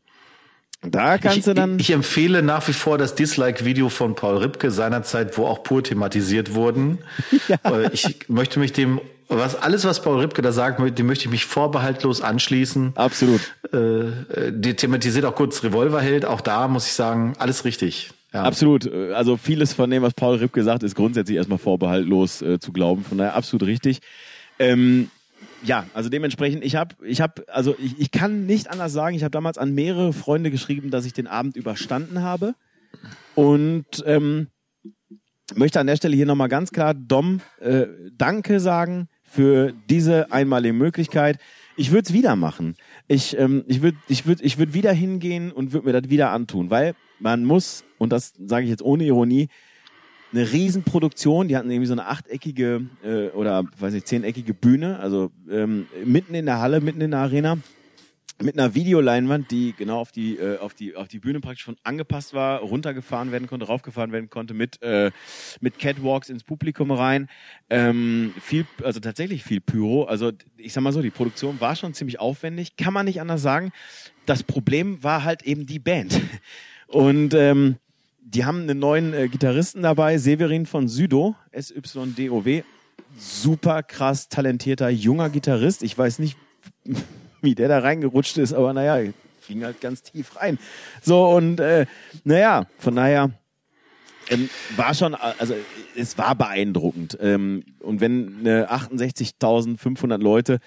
Da 0.81 1.17
kannst 1.17 1.39
ich, 1.39 1.43
du 1.43 1.53
dann. 1.53 1.77
ich 1.77 1.91
empfehle 1.91 2.41
nach 2.41 2.65
wie 2.69 2.73
vor 2.73 2.97
das 2.97 3.13
Dislike-Video 3.15 3.89
von 3.89 4.15
Paul 4.15 4.37
Ripke 4.37 4.71
seinerzeit, 4.71 5.37
wo 5.37 5.45
auch 5.45 5.63
pur 5.63 5.83
thematisiert 5.83 6.53
wurden. 6.55 6.99
Äh, 7.63 7.89
Ich 7.91 8.29
möchte 8.29 8.59
mich 8.59 8.71
dem, 8.71 9.01
was 9.27 9.55
alles, 9.55 9.83
was 9.83 10.01
Paul 10.01 10.19
Ripke 10.21 10.41
da 10.41 10.51
sagt, 10.51 10.79
dem 10.97 11.05
möchte 11.05 11.25
ich 11.25 11.31
mich 11.31 11.45
vorbehaltlos 11.45 12.21
anschließen. 12.21 12.93
absolut. 12.95 13.41
Äh, 13.73 14.51
die 14.51 14.75
thematisiert 14.75 15.25
auch 15.25 15.35
kurz 15.35 15.63
Revolverheld. 15.63 16.25
Auch 16.25 16.41
da 16.41 16.67
muss 16.67 16.85
ich 16.87 16.93
sagen, 16.93 17.33
alles 17.39 17.65
richtig. 17.65 18.11
Ja. 18.33 18.43
Absolut. 18.43 18.91
Also 18.91 19.37
vieles 19.37 19.73
von 19.73 19.89
dem, 19.89 20.03
was 20.03 20.13
Paul 20.13 20.37
Ripke 20.37 20.63
sagt, 20.63 20.83
ist 20.83 20.95
grundsätzlich 20.95 21.37
erstmal 21.37 21.57
vorbehaltlos 21.57 22.41
äh, 22.41 22.59
zu 22.59 22.71
glauben. 22.71 23.03
Von 23.03 23.17
daher 23.17 23.35
absolut 23.35 23.67
richtig. 23.67 23.99
Ähm, 24.59 25.09
ja, 25.63 25.85
also 25.93 26.09
dementsprechend, 26.09 26.63
ich 26.63 26.75
habe, 26.75 26.95
ich 27.03 27.21
habe, 27.21 27.43
also 27.49 27.75
ich, 27.79 27.99
ich 27.99 28.11
kann 28.11 28.45
nicht 28.45 28.69
anders 28.69 28.93
sagen, 28.93 29.15
ich 29.15 29.23
habe 29.23 29.31
damals 29.31 29.57
an 29.57 29.73
mehrere 29.73 30.13
Freunde 30.13 30.51
geschrieben, 30.51 30.91
dass 30.91 31.05
ich 31.05 31.13
den 31.13 31.27
Abend 31.27 31.55
überstanden 31.55 32.21
habe. 32.21 32.55
Und 33.35 34.03
ähm, 34.05 34.47
möchte 35.55 35.79
an 35.79 35.87
der 35.87 35.95
Stelle 35.95 36.15
hier 36.15 36.25
nochmal 36.25 36.49
ganz 36.49 36.71
klar 36.71 36.93
Dom 36.93 37.41
äh, 37.59 37.87
Danke 38.17 38.59
sagen 38.59 39.07
für 39.23 39.73
diese 39.89 40.31
einmalige 40.31 40.73
Möglichkeit. 40.73 41.39
Ich 41.77 41.91
würde 41.91 42.07
es 42.07 42.13
wieder 42.13 42.35
machen. 42.35 42.75
Ich, 43.07 43.37
ähm, 43.37 43.63
ich 43.67 43.81
würde 43.81 43.97
ich 44.07 44.25
würd, 44.25 44.41
ich 44.41 44.57
würd 44.57 44.73
wieder 44.73 44.91
hingehen 44.91 45.51
und 45.51 45.71
würde 45.71 45.87
mir 45.87 46.01
das 46.01 46.09
wieder 46.09 46.31
antun, 46.31 46.69
weil 46.69 46.95
man 47.19 47.45
muss, 47.45 47.83
und 47.97 48.11
das 48.11 48.33
sage 48.37 48.63
ich 48.63 48.69
jetzt 48.69 48.81
ohne 48.81 49.03
Ironie, 49.03 49.49
eine 50.31 50.51
Riesenproduktion, 50.51 51.47
die 51.47 51.57
hatten 51.57 51.71
irgendwie 51.71 51.87
so 51.87 51.93
eine 51.93 52.05
achteckige 52.05 52.87
äh, 53.03 53.29
oder 53.29 53.63
weiß 53.79 53.93
nicht, 53.93 54.07
zehneckige 54.07 54.53
Bühne, 54.53 54.99
also 54.99 55.31
ähm, 55.49 55.87
mitten 56.05 56.35
in 56.35 56.45
der 56.45 56.59
Halle, 56.59 56.81
mitten 56.81 57.01
in 57.01 57.11
der 57.11 57.21
Arena, 57.21 57.57
mit 58.41 58.57
einer 58.57 58.73
Videoleinwand, 58.73 59.51
die 59.51 59.73
genau 59.77 59.99
auf 59.99 60.11
die, 60.11 60.37
äh, 60.37 60.57
auf 60.59 60.73
die, 60.73 60.95
auf 60.95 61.07
die 61.07 61.19
Bühne 61.19 61.39
praktisch 61.41 61.63
schon 61.63 61.77
angepasst 61.83 62.33
war, 62.33 62.59
runtergefahren 62.61 63.31
werden 63.31 63.47
konnte, 63.47 63.67
raufgefahren 63.67 64.11
werden 64.11 64.29
konnte, 64.29 64.53
mit, 64.53 64.81
äh, 64.81 65.11
mit 65.59 65.77
Catwalks 65.77 66.29
ins 66.29 66.43
Publikum 66.43 66.91
rein. 66.91 67.27
Ähm, 67.69 68.33
viel, 68.39 68.65
also 68.83 68.99
tatsächlich 68.99 69.43
viel 69.43 69.59
Pyro. 69.59 70.05
Also 70.05 70.31
ich 70.57 70.73
sag 70.73 70.81
mal 70.83 70.93
so, 70.93 71.01
die 71.01 71.09
Produktion 71.09 71.59
war 71.59 71.75
schon 71.75 71.93
ziemlich 71.93 72.19
aufwendig, 72.19 72.77
kann 72.77 72.93
man 72.93 73.05
nicht 73.05 73.19
anders 73.19 73.41
sagen. 73.41 73.71
Das 74.25 74.43
Problem 74.43 75.03
war 75.03 75.23
halt 75.23 75.43
eben 75.43 75.65
die 75.65 75.79
Band. 75.79 76.19
Und 76.87 77.33
ähm, 77.33 77.75
die 78.33 78.45
haben 78.45 78.61
einen 78.61 78.79
neuen 78.79 79.13
äh, 79.13 79.27
Gitarristen 79.27 79.81
dabei, 79.81 80.17
Severin 80.17 80.65
von 80.65 80.87
Südo, 80.87 81.35
S-Y-D-O-W. 81.51 82.63
Super 83.17 83.81
krass 83.81 84.29
talentierter 84.29 84.89
junger 84.89 85.29
Gitarrist. 85.29 85.81
Ich 85.81 85.97
weiß 85.97 86.19
nicht, 86.19 86.37
wie 87.41 87.55
der 87.55 87.67
da 87.67 87.79
reingerutscht 87.79 88.37
ist, 88.37 88.53
aber 88.53 88.73
naja, 88.73 89.11
ging 89.47 89.63
halt 89.63 89.81
ganz 89.81 90.03
tief 90.03 90.35
rein. 90.35 90.59
So 91.01 91.27
und 91.29 91.59
äh, 91.59 91.87
naja, 92.23 92.67
von 92.77 92.95
daher 92.95 93.31
ähm, 94.29 94.49
war 94.75 94.93
schon, 94.93 95.15
also 95.15 95.55
es 95.95 96.17
war 96.17 96.35
beeindruckend. 96.35 97.17
Ähm, 97.19 97.63
und 97.79 97.99
wenn 97.99 98.45
äh, 98.45 98.65
68.500 98.65 100.21
Leute 100.21 100.59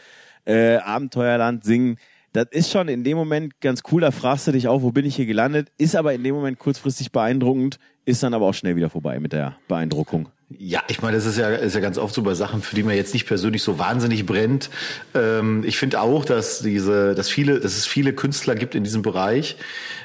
äh, 0.44 0.76
Abenteuerland 0.78 1.64
singen, 1.64 1.98
das 2.32 2.46
ist 2.50 2.70
schon 2.70 2.88
in 2.88 3.04
dem 3.04 3.16
Moment 3.16 3.60
ganz 3.60 3.82
cool. 3.90 4.00
Da 4.00 4.10
fragst 4.10 4.46
du 4.46 4.52
dich 4.52 4.68
auch, 4.68 4.82
wo 4.82 4.90
bin 4.90 5.04
ich 5.04 5.16
hier 5.16 5.26
gelandet? 5.26 5.70
Ist 5.78 5.96
aber 5.96 6.14
in 6.14 6.24
dem 6.24 6.34
Moment 6.34 6.58
kurzfristig 6.58 7.12
beeindruckend, 7.12 7.78
ist 8.04 8.22
dann 8.22 8.34
aber 8.34 8.46
auch 8.46 8.54
schnell 8.54 8.76
wieder 8.76 8.90
vorbei 8.90 9.20
mit 9.20 9.32
der 9.32 9.56
Beeindruckung. 9.68 10.28
Ja, 10.58 10.82
ich 10.88 11.02
meine, 11.02 11.16
das 11.16 11.26
ist 11.26 11.38
ja, 11.38 11.48
ist 11.50 11.74
ja 11.74 11.80
ganz 11.80 11.98
oft 11.98 12.14
so 12.14 12.22
bei 12.22 12.34
Sachen, 12.34 12.62
für 12.62 12.74
die 12.74 12.82
man 12.82 12.96
jetzt 12.96 13.14
nicht 13.14 13.26
persönlich 13.26 13.62
so 13.62 13.78
wahnsinnig 13.78 14.26
brennt. 14.26 14.70
Ähm, 15.14 15.62
ich 15.66 15.78
finde 15.78 16.00
auch, 16.00 16.24
dass 16.24 16.60
diese, 16.60 17.14
dass 17.14 17.28
viele, 17.28 17.60
dass 17.60 17.76
es 17.76 17.86
viele 17.86 18.12
Künstler 18.12 18.54
gibt 18.54 18.74
in 18.74 18.84
diesem 18.84 19.02
Bereich, 19.02 19.56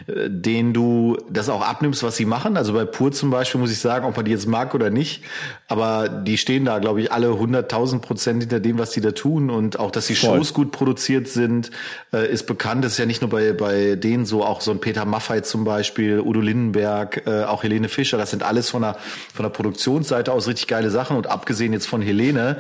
äh, 0.08 0.30
denen 0.30 0.74
du 0.74 1.18
das 1.30 1.50
auch 1.50 1.62
abnimmst, 1.62 2.04
was 2.04 2.16
sie 2.16 2.26
machen. 2.26 2.56
Also 2.56 2.74
bei 2.74 2.86
Pur 2.86 3.12
zum 3.12 3.32
Beispiel 3.32 3.60
muss 3.60 3.72
ich 3.72 3.80
sagen, 3.80 4.06
ob 4.06 4.16
man 4.16 4.26
die 4.26 4.32
jetzt 4.32 4.48
mag 4.48 4.76
oder 4.76 4.90
nicht, 4.90 5.24
aber 5.68 6.08
die 6.08 6.38
stehen 6.38 6.66
da, 6.66 6.80
glaube 6.80 7.02
ich, 7.02 7.12
alle 7.12 7.30
100.000 7.30 8.00
Prozent 8.00 8.42
hinter 8.44 8.60
dem, 8.60 8.78
was 8.78 8.92
sie 8.94 9.02
da 9.02 9.12
tun 9.12 9.50
und 9.50 9.80
auch, 9.80 9.92
dass 9.92 10.08
die 10.08 10.16
Voll. 10.16 10.38
Shows 10.38 10.54
gut 10.54 10.72
produziert 10.72 11.28
sind, 11.28 11.72
äh, 12.14 12.32
ist 12.32 12.46
bekannt. 12.46 12.86
Das 12.86 12.94
ist 12.94 12.98
ja 13.00 13.06
nicht 13.06 13.22
nur 13.22 13.30
bei, 13.30 13.54
bei 13.54 13.96
denen 13.96 14.26
so, 14.26 14.44
auch 14.44 14.62
so 14.62 14.72
ein 14.72 14.80
Peter 14.80 15.06
Maffay 15.06 15.42
zum 15.42 15.64
Beispiel, 15.64 16.20
Udo 16.20 16.42
Lindenberg, 16.42 17.24
äh, 17.26 17.44
auch 17.44 17.64
Helene 17.64 17.90
Fischer. 17.90 18.18
Das 18.18 18.30
sind 18.30 18.44
alles 18.44 18.70
von 18.70 18.84
der, 18.84 18.98
von 19.34 19.44
der 19.44 19.50
Produktionsseite 19.50 20.32
aus 20.38 20.48
richtig 20.48 20.68
geile 20.68 20.90
Sachen. 20.90 21.18
Und 21.18 21.28
abgesehen 21.28 21.74
jetzt 21.74 21.88
von 21.88 22.02
Helene, 22.02 22.58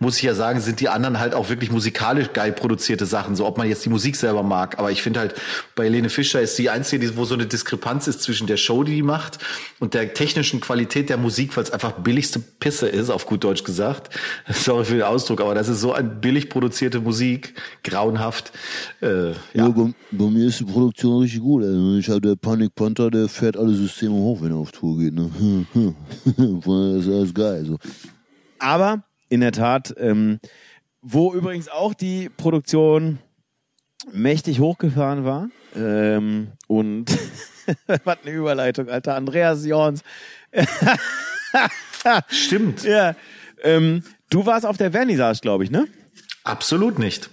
muss 0.00 0.16
ich 0.16 0.22
ja 0.22 0.34
sagen, 0.34 0.60
sind 0.60 0.80
die 0.80 0.88
anderen 0.88 1.20
halt 1.20 1.34
auch 1.34 1.50
wirklich 1.50 1.70
musikalisch 1.70 2.32
geil 2.32 2.52
produzierte 2.52 3.04
Sachen. 3.06 3.36
So, 3.36 3.46
ob 3.46 3.58
man 3.58 3.68
jetzt 3.68 3.84
die 3.84 3.90
Musik 3.90 4.16
selber 4.16 4.42
mag. 4.42 4.78
Aber 4.78 4.90
ich 4.90 5.02
finde 5.02 5.20
halt, 5.20 5.34
bei 5.76 5.84
Helene 5.84 6.08
Fischer 6.08 6.40
ist 6.40 6.58
die 6.58 6.70
einzige, 6.70 7.06
die- 7.06 7.16
wo 7.16 7.24
so 7.26 7.34
eine 7.34 7.46
Diskrepanz 7.46 8.08
ist 8.08 8.22
zwischen 8.22 8.46
der 8.46 8.56
Show, 8.56 8.82
die 8.82 8.94
die 8.96 9.02
macht 9.02 9.38
und 9.78 9.92
der 9.94 10.12
technischen 10.14 10.60
Qualität 10.60 11.10
der 11.10 11.18
Musik, 11.18 11.54
weil 11.56 11.64
es 11.64 11.70
einfach 11.70 11.92
billigste 11.92 12.38
Pisse 12.40 12.88
ist, 12.88 13.10
auf 13.10 13.26
gut 13.26 13.44
Deutsch 13.44 13.62
gesagt. 13.62 14.08
Sorry 14.50 14.84
für 14.86 14.94
den 14.94 15.02
Ausdruck, 15.02 15.40
aber 15.42 15.54
das 15.54 15.68
ist 15.68 15.80
so 15.80 15.92
ein 15.92 16.20
billig 16.20 16.48
produzierte 16.48 17.00
Musik, 17.00 17.54
grauenhaft. 17.84 18.52
Äh, 19.02 19.30
Ja, 19.30 19.34
ja. 19.52 19.68
bei, 19.68 19.92
bei 20.12 20.24
mir 20.24 20.46
ist 20.46 20.60
die 20.60 20.64
Produktion 20.64 21.20
richtig 21.20 21.40
gut. 21.40 21.62
Also 21.62 21.96
ich 21.96 22.08
habe 22.08 22.22
der 22.22 22.36
Panic 22.36 22.74
Panther, 22.74 23.10
der 23.10 23.28
fährt 23.28 23.56
alle 23.56 23.74
Systeme 23.74 24.14
hoch, 24.14 24.40
wenn 24.40 24.50
er 24.52 24.56
auf 24.56 24.72
Tour 24.72 24.98
geht. 24.98 25.12
Ne? 25.14 25.30
Daher 26.36 26.96
ist 26.96 27.08
alles 27.08 27.34
geil. 27.34 27.64
So. 27.66 27.76
Aber 28.58 29.02
in 29.30 29.40
der 29.40 29.52
Tat, 29.52 29.94
ähm, 29.96 30.40
wo 31.00 31.32
übrigens 31.32 31.68
auch 31.68 31.94
die 31.94 32.28
Produktion 32.28 33.18
mächtig 34.12 34.60
hochgefahren 34.60 35.24
war. 35.24 35.48
Ähm, 35.74 36.48
und 36.66 37.06
was 38.04 38.18
eine 38.22 38.32
Überleitung, 38.32 38.90
Alter. 38.90 39.14
Andreas 39.14 39.64
Jorns. 39.64 40.02
Stimmt. 42.28 42.82
Ja. 42.84 43.14
Ähm, 43.62 44.02
du 44.28 44.44
warst 44.46 44.66
auf 44.66 44.76
der 44.76 44.90
Vernissage, 44.90 45.40
glaube 45.40 45.64
ich, 45.64 45.70
ne? 45.70 45.86
Absolut 46.44 46.98
nicht. 46.98 47.30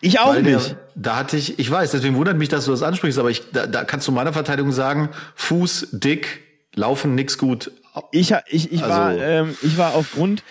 Ich 0.00 0.18
auch 0.18 0.34
Weil 0.34 0.42
nicht. 0.42 0.70
Der, 0.70 0.78
da 0.96 1.16
hatte 1.16 1.36
ich, 1.36 1.58
ich 1.58 1.70
weiß, 1.70 1.92
deswegen 1.92 2.16
wundert 2.16 2.36
mich, 2.36 2.48
dass 2.48 2.64
du 2.64 2.72
das 2.72 2.82
ansprichst, 2.82 3.18
aber 3.18 3.30
ich, 3.30 3.50
da, 3.52 3.66
da 3.66 3.84
kannst 3.84 4.06
du 4.08 4.12
meiner 4.12 4.32
Verteidigung 4.32 4.72
sagen, 4.72 5.10
Fuß, 5.36 5.88
dick, 5.92 6.40
laufen, 6.74 7.14
nix 7.14 7.38
gut. 7.38 7.70
Ich, 8.10 8.32
ich, 8.48 8.72
ich, 8.72 8.80
war, 8.80 9.06
Also- 9.08 9.20
ähm, 9.22 9.56
ich 9.62 9.76
war 9.76 9.94
aufgrund 9.94 10.42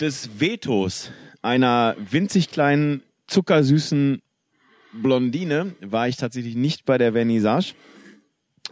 des 0.00 0.40
Vetos 0.40 1.10
einer 1.42 1.96
winzig 2.10 2.50
kleinen, 2.50 3.02
zuckersüßen 3.26 4.20
Blondine 4.92 5.74
war 5.80 6.06
ich 6.06 6.16
tatsächlich 6.16 6.54
nicht 6.54 6.84
bei 6.84 6.98
der 6.98 7.12
Vernissage. 7.12 7.72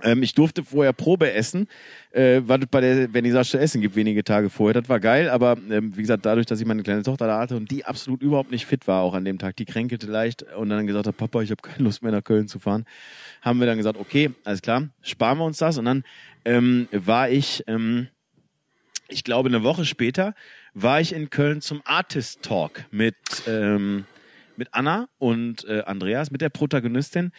Ähm, 0.03 0.23
ich 0.23 0.35
durfte 0.35 0.63
vorher 0.63 0.93
Probe 0.93 1.33
essen, 1.33 1.67
äh, 2.13 2.41
was 2.45 2.61
es 2.61 2.67
bei 2.71 2.81
der 2.81 3.09
Vernissage 3.11 3.49
zu 3.51 3.59
essen 3.59 3.81
gibt, 3.81 3.97
wenige 3.97 4.23
Tage 4.23 4.51
vorher. 4.51 4.81
Das 4.81 4.89
war 4.89 5.01
geil, 5.01 5.29
aber 5.31 5.57
ähm, 5.71 5.97
wie 5.97 6.03
gesagt, 6.03 6.25
dadurch, 6.27 6.47
dass 6.47 6.61
ich 6.61 6.67
meine 6.67 6.83
kleine 6.83 7.03
Tochter 7.03 7.27
da 7.27 7.39
hatte 7.39 7.57
und 7.57 7.71
die 7.71 7.85
absolut 7.85 8.23
überhaupt 8.23 8.51
nicht 8.51 8.67
fit 8.67 8.87
war, 8.87 9.03
auch 9.03 9.15
an 9.15 9.25
dem 9.25 9.39
Tag, 9.39 9.57
die 9.57 9.65
kränkelte 9.65 10.07
leicht 10.07 10.43
und 10.43 10.69
dann 10.71 10.87
gesagt 10.87 11.07
hat, 11.07 11.17
Papa, 11.17 11.43
ich 11.43 11.51
habe 11.51 11.61
keine 11.63 11.85
Lust 11.85 12.03
mehr 12.03 12.13
nach 12.13 12.25
Köln 12.25 12.49
zu 12.49 12.59
fahren, 12.59 12.85
haben 13.43 13.61
wir 13.61 13.67
dann 13.67 13.79
gesagt, 13.79 13.99
okay, 13.99 14.31
alles 14.45 14.63
klar, 14.63 14.89
sparen 15.03 15.39
wir 15.39 15.45
uns 15.45 15.59
das. 15.59 15.77
Und 15.79 15.87
dann 15.87 16.05
ähm, 16.45 16.89
war 16.93 17.31
ich, 17.31 17.65
ähm, 17.67 18.09
ich 19.09 19.25
glaube, 19.25 19.49
eine 19.49 19.63
Woche 19.63 19.85
später 19.85 20.35
war 20.75 21.01
ich 21.01 21.13
in 21.13 21.31
Köln 21.31 21.61
zum 21.61 21.83
Artist 21.85 22.43
Talk 22.43 22.85
mit, 22.91 23.17
ähm, 23.47 24.05
mit 24.57 24.69
Anna 24.73 25.09
und 25.19 25.65
äh, 25.65 25.83
Andreas, 25.83 26.31
mit 26.31 26.41
der 26.41 26.49
Protagonistin 26.49 27.33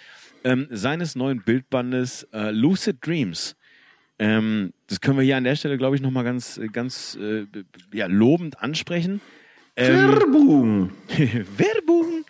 ähm, 0.44 0.68
seines 0.70 1.16
neuen 1.16 1.42
Bildbandes 1.44 2.24
äh, 2.34 2.52
Lucid 2.52 3.06
Dreams. 3.06 3.56
Ähm, 4.20 4.74
das 4.88 5.02
können 5.02 5.18
wir 5.18 5.24
hier 5.24 5.38
an 5.38 5.44
der 5.44 5.56
Stelle, 5.56 5.78
glaube 5.78 5.96
ich, 5.96 6.02
nochmal 6.02 6.24
ganz, 6.24 6.60
ganz 6.72 7.18
äh, 7.20 7.46
ja, 7.94 8.08
lobend 8.08 8.60
ansprechen. 8.60 9.22
Ähm, 9.76 10.12
Werbung. 10.12 10.92
Werbung. 11.58 12.26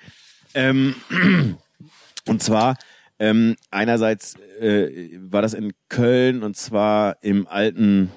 Ähm, 0.53 0.95
und 2.27 2.43
zwar 2.43 2.77
ähm, 3.21 3.55
einerseits 3.69 4.33
äh, 4.59 5.11
war 5.29 5.43
das 5.43 5.53
in 5.53 5.73
Köln 5.89 6.41
und 6.41 6.57
zwar 6.57 7.17
im 7.21 7.45
alten 7.47 8.09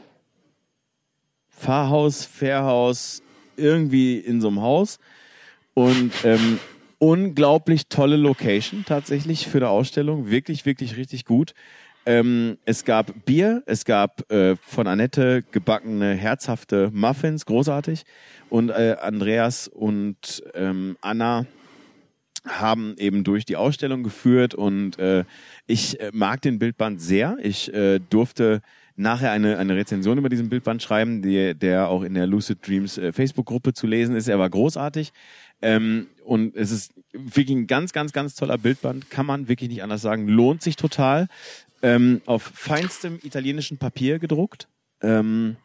Pfarrhaus, 1.50 2.24
Fährhaus, 2.24 3.22
irgendwie 3.58 4.16
in 4.16 4.40
so 4.40 4.48
einem 4.48 4.62
Haus. 4.62 4.98
Und 5.74 6.10
ähm, 6.24 6.58
unglaublich 6.98 7.88
tolle 7.88 8.16
Location 8.16 8.86
tatsächlich 8.86 9.46
für 9.46 9.58
eine 9.58 9.68
Ausstellung. 9.68 10.30
Wirklich, 10.30 10.64
wirklich 10.64 10.96
richtig 10.96 11.26
gut. 11.26 11.52
Ähm, 12.06 12.56
es 12.64 12.86
gab 12.86 13.26
Bier, 13.26 13.62
es 13.66 13.84
gab 13.84 14.30
äh, 14.32 14.56
von 14.56 14.86
Annette 14.86 15.42
gebackene, 15.50 16.14
herzhafte 16.14 16.90
Muffins, 16.94 17.44
großartig. 17.44 18.04
Und 18.48 18.70
äh, 18.70 18.96
Andreas 18.98 19.68
und 19.68 20.42
ähm, 20.54 20.96
Anna 21.02 21.44
haben 22.46 22.94
eben 22.98 23.24
durch 23.24 23.44
die 23.44 23.56
Ausstellung 23.56 24.02
geführt 24.02 24.54
und 24.54 24.98
äh, 24.98 25.24
ich 25.66 26.00
äh, 26.00 26.10
mag 26.12 26.42
den 26.42 26.58
Bildband 26.58 27.00
sehr. 27.00 27.36
Ich 27.42 27.72
äh, 27.72 27.98
durfte 27.98 28.60
nachher 28.96 29.32
eine, 29.32 29.58
eine 29.58 29.76
Rezension 29.76 30.18
über 30.18 30.28
diesen 30.28 30.48
Bildband 30.48 30.82
schreiben, 30.82 31.22
die, 31.22 31.54
der 31.54 31.88
auch 31.88 32.02
in 32.02 32.14
der 32.14 32.26
Lucid 32.26 32.66
Dreams 32.66 32.98
äh, 32.98 33.12
Facebook-Gruppe 33.12 33.72
zu 33.72 33.86
lesen 33.86 34.14
ist. 34.14 34.28
Er 34.28 34.38
war 34.38 34.50
großartig. 34.50 35.12
Ähm, 35.62 36.06
und 36.24 36.54
es 36.54 36.70
ist 36.70 36.92
wirklich 37.12 37.56
ein 37.56 37.66
ganz, 37.66 37.92
ganz, 37.92 38.12
ganz 38.12 38.34
toller 38.34 38.58
Bildband. 38.58 39.10
Kann 39.10 39.26
man 39.26 39.48
wirklich 39.48 39.70
nicht 39.70 39.82
anders 39.82 40.02
sagen. 40.02 40.28
Lohnt 40.28 40.62
sich 40.62 40.76
total. 40.76 41.28
Ähm, 41.82 42.22
auf 42.26 42.42
feinstem 42.42 43.18
italienischen 43.22 43.78
Papier 43.78 44.18
gedruckt. 44.18 44.68
Ähm, 45.00 45.56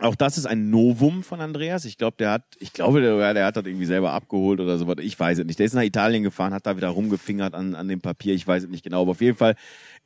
auch 0.00 0.14
das 0.14 0.38
ist 0.38 0.46
ein 0.46 0.70
Novum 0.70 1.22
von 1.22 1.40
Andreas. 1.40 1.84
Ich 1.84 1.98
glaube, 1.98 2.16
der 2.18 2.30
hat, 2.30 2.44
ich 2.58 2.72
glaube, 2.72 3.00
der, 3.00 3.34
der 3.34 3.46
hat 3.46 3.56
das 3.56 3.66
irgendwie 3.66 3.86
selber 3.86 4.12
abgeholt 4.12 4.60
oder 4.60 4.78
sowas. 4.78 4.96
Ich 5.00 5.18
weiß 5.18 5.38
es 5.38 5.44
nicht. 5.44 5.58
Der 5.58 5.66
ist 5.66 5.74
nach 5.74 5.82
Italien 5.82 6.22
gefahren, 6.22 6.54
hat 6.54 6.66
da 6.66 6.76
wieder 6.76 6.88
rumgefingert 6.88 7.54
an, 7.54 7.74
an 7.74 7.88
dem 7.88 8.00
Papier. 8.00 8.34
Ich 8.34 8.46
weiß 8.46 8.64
es 8.64 8.68
nicht 8.68 8.84
genau. 8.84 9.02
Aber 9.02 9.12
auf 9.12 9.20
jeden 9.20 9.36
Fall 9.36 9.56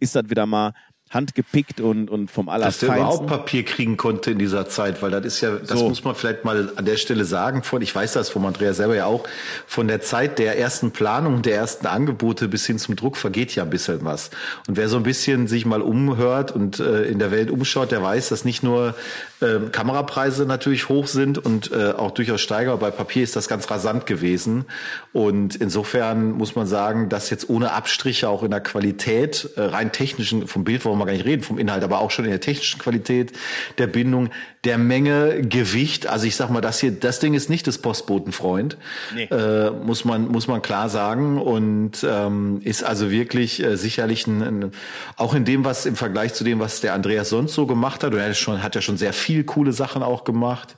ist 0.01 0.14
das 0.14 0.28
wieder 0.30 0.47
mal 0.47 0.72
handgepickt 1.12 1.80
und, 1.80 2.09
und 2.09 2.30
vom 2.30 2.49
allerfeinsten. 2.49 2.88
Dass 2.88 2.97
der 2.97 3.05
überhaupt 3.05 3.26
Papier 3.26 3.64
kriegen 3.64 3.97
konnte 3.97 4.30
in 4.30 4.38
dieser 4.38 4.66
Zeit, 4.68 5.03
weil 5.03 5.11
das 5.11 5.26
ist 5.26 5.40
ja, 5.43 5.57
das 5.57 5.78
So. 5.78 5.88
muss 5.88 6.03
man 6.05 6.14
vielleicht 6.14 6.45
mal 6.45 6.72
an 6.76 6.84
der 6.84 6.97
Stelle 6.97 7.24
sagen 7.24 7.62
von, 7.62 7.82
ich 7.82 7.95
weiß 7.95 8.14
das 8.14 8.30
vom 8.30 8.47
Andrea 8.47 8.72
selber 8.72 8.97
ja 8.97 9.07
auch, 9.07 9.28
von 9.66 9.88
der 9.88 10.01
Zeit 10.01 10.38
der 10.38 10.59
ersten 10.59 10.90
Planung, 10.90 11.43
der 11.43 11.57
ersten 11.57 11.86
Angebote 11.86 12.49
bis 12.49 12.66
hin 12.66 12.78
zum 12.78 12.97
Druck 12.97 13.16
vergeht 13.16 13.55
ja 13.55 13.62
ein 13.62 13.70
bisschen 13.70 14.05
was. 14.05 14.30
Und 14.66 14.76
wer 14.76 14.88
so 14.88 14.97
ein 14.97 15.03
bisschen 15.03 15.49
sich 15.49 15.66
mal 15.66 15.82
umhört 15.82 16.51
und 16.53 16.80
äh, 16.80 17.03
in 17.05 17.18
der 17.18 17.30
Welt 17.30 17.51
umschaut, 17.51 17.90
der 17.93 18.03
weiß, 18.03 18.30
dass 18.30 18.47
nicht 18.47 18.62
nur 18.62 18.95
ähm, 19.43 19.72
Kamerapreise 19.72 20.47
natürlich 20.47 20.88
hoch 20.88 21.07
sind 21.07 21.38
und 21.38 21.72
äh, 21.72 21.93
auch 21.93 22.12
durchaus 22.12 22.40
steiger. 22.40 22.76
Bei 22.76 22.90
Papier 22.90 23.22
ist 23.22 23.36
das 23.36 23.49
ganz 23.49 23.70
rasant 23.70 24.07
gewesen. 24.07 24.64
Und 25.12 25.57
insofern 25.57 26.32
muss 26.32 26.55
man 26.57 26.66
sagen, 26.66 27.09
dass 27.09 27.30
jetzt 27.30 27.51
ohne 27.51 27.72
Abstriche 27.72 28.28
auch 28.28 28.43
in 28.43 28.51
der 28.51 28.61
Qualität, 28.61 29.51
äh, 29.57 29.62
rein 29.62 29.93
technischen, 29.93 30.47
vom 30.47 30.64
Bild 30.64 30.84
wollen 30.84 30.99
wir 30.99 31.07
gar 31.07 31.12
nicht 31.12 31.24
reden, 31.24 31.43
vom 31.43 31.59
Inhalt, 31.59 31.82
aber 31.84 32.01
auch 32.01 32.11
schon 32.11 32.24
in 32.24 32.30
der 32.30 32.40
technischen 32.40 32.80
Qualität, 32.80 33.32
der 33.78 33.86
Bindung, 33.86 34.30
der 34.64 34.78
Menge, 34.78 35.43
Gewicht. 35.43 36.07
Also 36.07 36.26
ich 36.26 36.36
sag 36.36 36.49
mal, 36.51 36.61
das 36.61 36.78
hier, 36.80 36.93
das 36.93 37.18
Ding 37.18 37.34
ist 37.34 37.51
nicht 37.51 37.66
das 37.66 37.78
Postbotenfreund, 37.78 38.76
Nee. 39.14 39.24
äh, 39.24 39.70
muss 39.70 40.05
man 40.05 40.28
muss 40.28 40.47
man 40.47 40.62
klar 40.62 40.88
sagen 40.88 41.40
und 41.40 42.07
ähm, 42.09 42.61
ist 42.62 42.84
also 42.84 43.11
wirklich 43.11 43.62
äh, 43.62 43.76
sicherlich 43.76 44.26
ein, 44.26 44.43
ein, 44.43 44.72
auch 45.16 45.34
in 45.34 45.45
dem 45.45 45.64
was 45.64 45.84
im 45.86 45.97
Vergleich 45.97 46.34
zu 46.34 46.45
dem 46.45 46.61
was 46.61 46.80
der 46.80 46.95
Andreas 46.95 47.28
sonst 47.28 47.55
so 47.55 47.66
gemacht 47.66 48.05
hat 48.05 48.12
und 48.12 48.18
er 48.20 48.28
hat 48.28 48.36
schon 48.36 48.62
hat 48.62 48.74
ja 48.74 48.80
schon 48.80 48.97
sehr 48.97 49.12
viel 49.12 49.32
coole 49.43 49.72
Sachen 49.72 50.03
auch 50.03 50.24
gemacht 50.24 50.76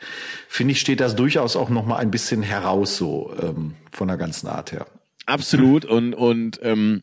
finde 0.49 0.73
ich 0.73 0.81
steht 0.81 1.01
das 1.01 1.17
durchaus 1.17 1.57
auch 1.57 1.69
noch 1.69 1.85
mal 1.85 1.97
ein 1.97 2.11
bisschen 2.11 2.43
heraus 2.43 2.97
so 2.97 3.35
ähm, 3.43 3.75
von 3.93 4.09
der 4.09 4.17
ganzen 4.17 4.47
Art 4.49 4.73
her 4.73 4.87
Absolut. 5.27 5.85
Und, 5.85 6.15
und 6.15 6.61
ähm, 6.63 7.03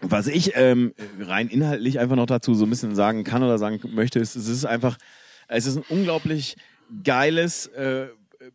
was 0.00 0.26
ich 0.26 0.52
ähm, 0.54 0.94
rein 1.18 1.48
inhaltlich 1.48 1.98
einfach 1.98 2.16
noch 2.16 2.26
dazu 2.26 2.54
so 2.54 2.64
ein 2.64 2.70
bisschen 2.70 2.94
sagen 2.94 3.24
kann 3.24 3.42
oder 3.42 3.58
sagen 3.58 3.80
möchte, 3.92 4.18
ist, 4.18 4.36
es 4.36 4.48
ist 4.48 4.64
einfach, 4.64 4.98
es 5.48 5.66
ist 5.66 5.76
ein 5.76 5.84
unglaublich 5.88 6.56
geiles, 7.04 7.66
äh, 7.68 8.08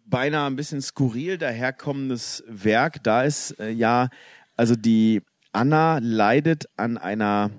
beinahe 0.06 0.48
ein 0.48 0.56
bisschen 0.56 0.82
skurril 0.82 1.38
daherkommendes 1.38 2.44
Werk. 2.48 3.04
Da 3.04 3.24
ist 3.24 3.60
äh, 3.60 3.72
ja, 3.72 4.10
also 4.56 4.76
die 4.76 5.22
Anna 5.52 6.00
leidet 6.02 6.66
an 6.78 6.98
einer, 6.98 7.52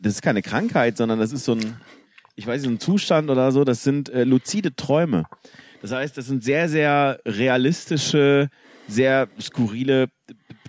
das 0.00 0.14
ist 0.14 0.22
keine 0.22 0.42
Krankheit, 0.42 0.96
sondern 0.96 1.18
das 1.18 1.32
ist 1.32 1.44
so 1.44 1.52
ein, 1.52 1.76
ich 2.36 2.46
weiß 2.46 2.62
nicht, 2.62 2.68
so 2.68 2.74
ein 2.74 2.80
Zustand 2.80 3.30
oder 3.30 3.52
so, 3.52 3.64
das 3.64 3.84
sind 3.84 4.08
äh, 4.08 4.24
luzide 4.24 4.74
Träume. 4.74 5.24
Das 5.82 5.92
heißt, 5.92 6.16
das 6.16 6.26
sind 6.26 6.42
sehr, 6.42 6.68
sehr 6.68 7.20
realistische, 7.26 8.48
sehr 8.88 9.28
skurrile 9.40 10.08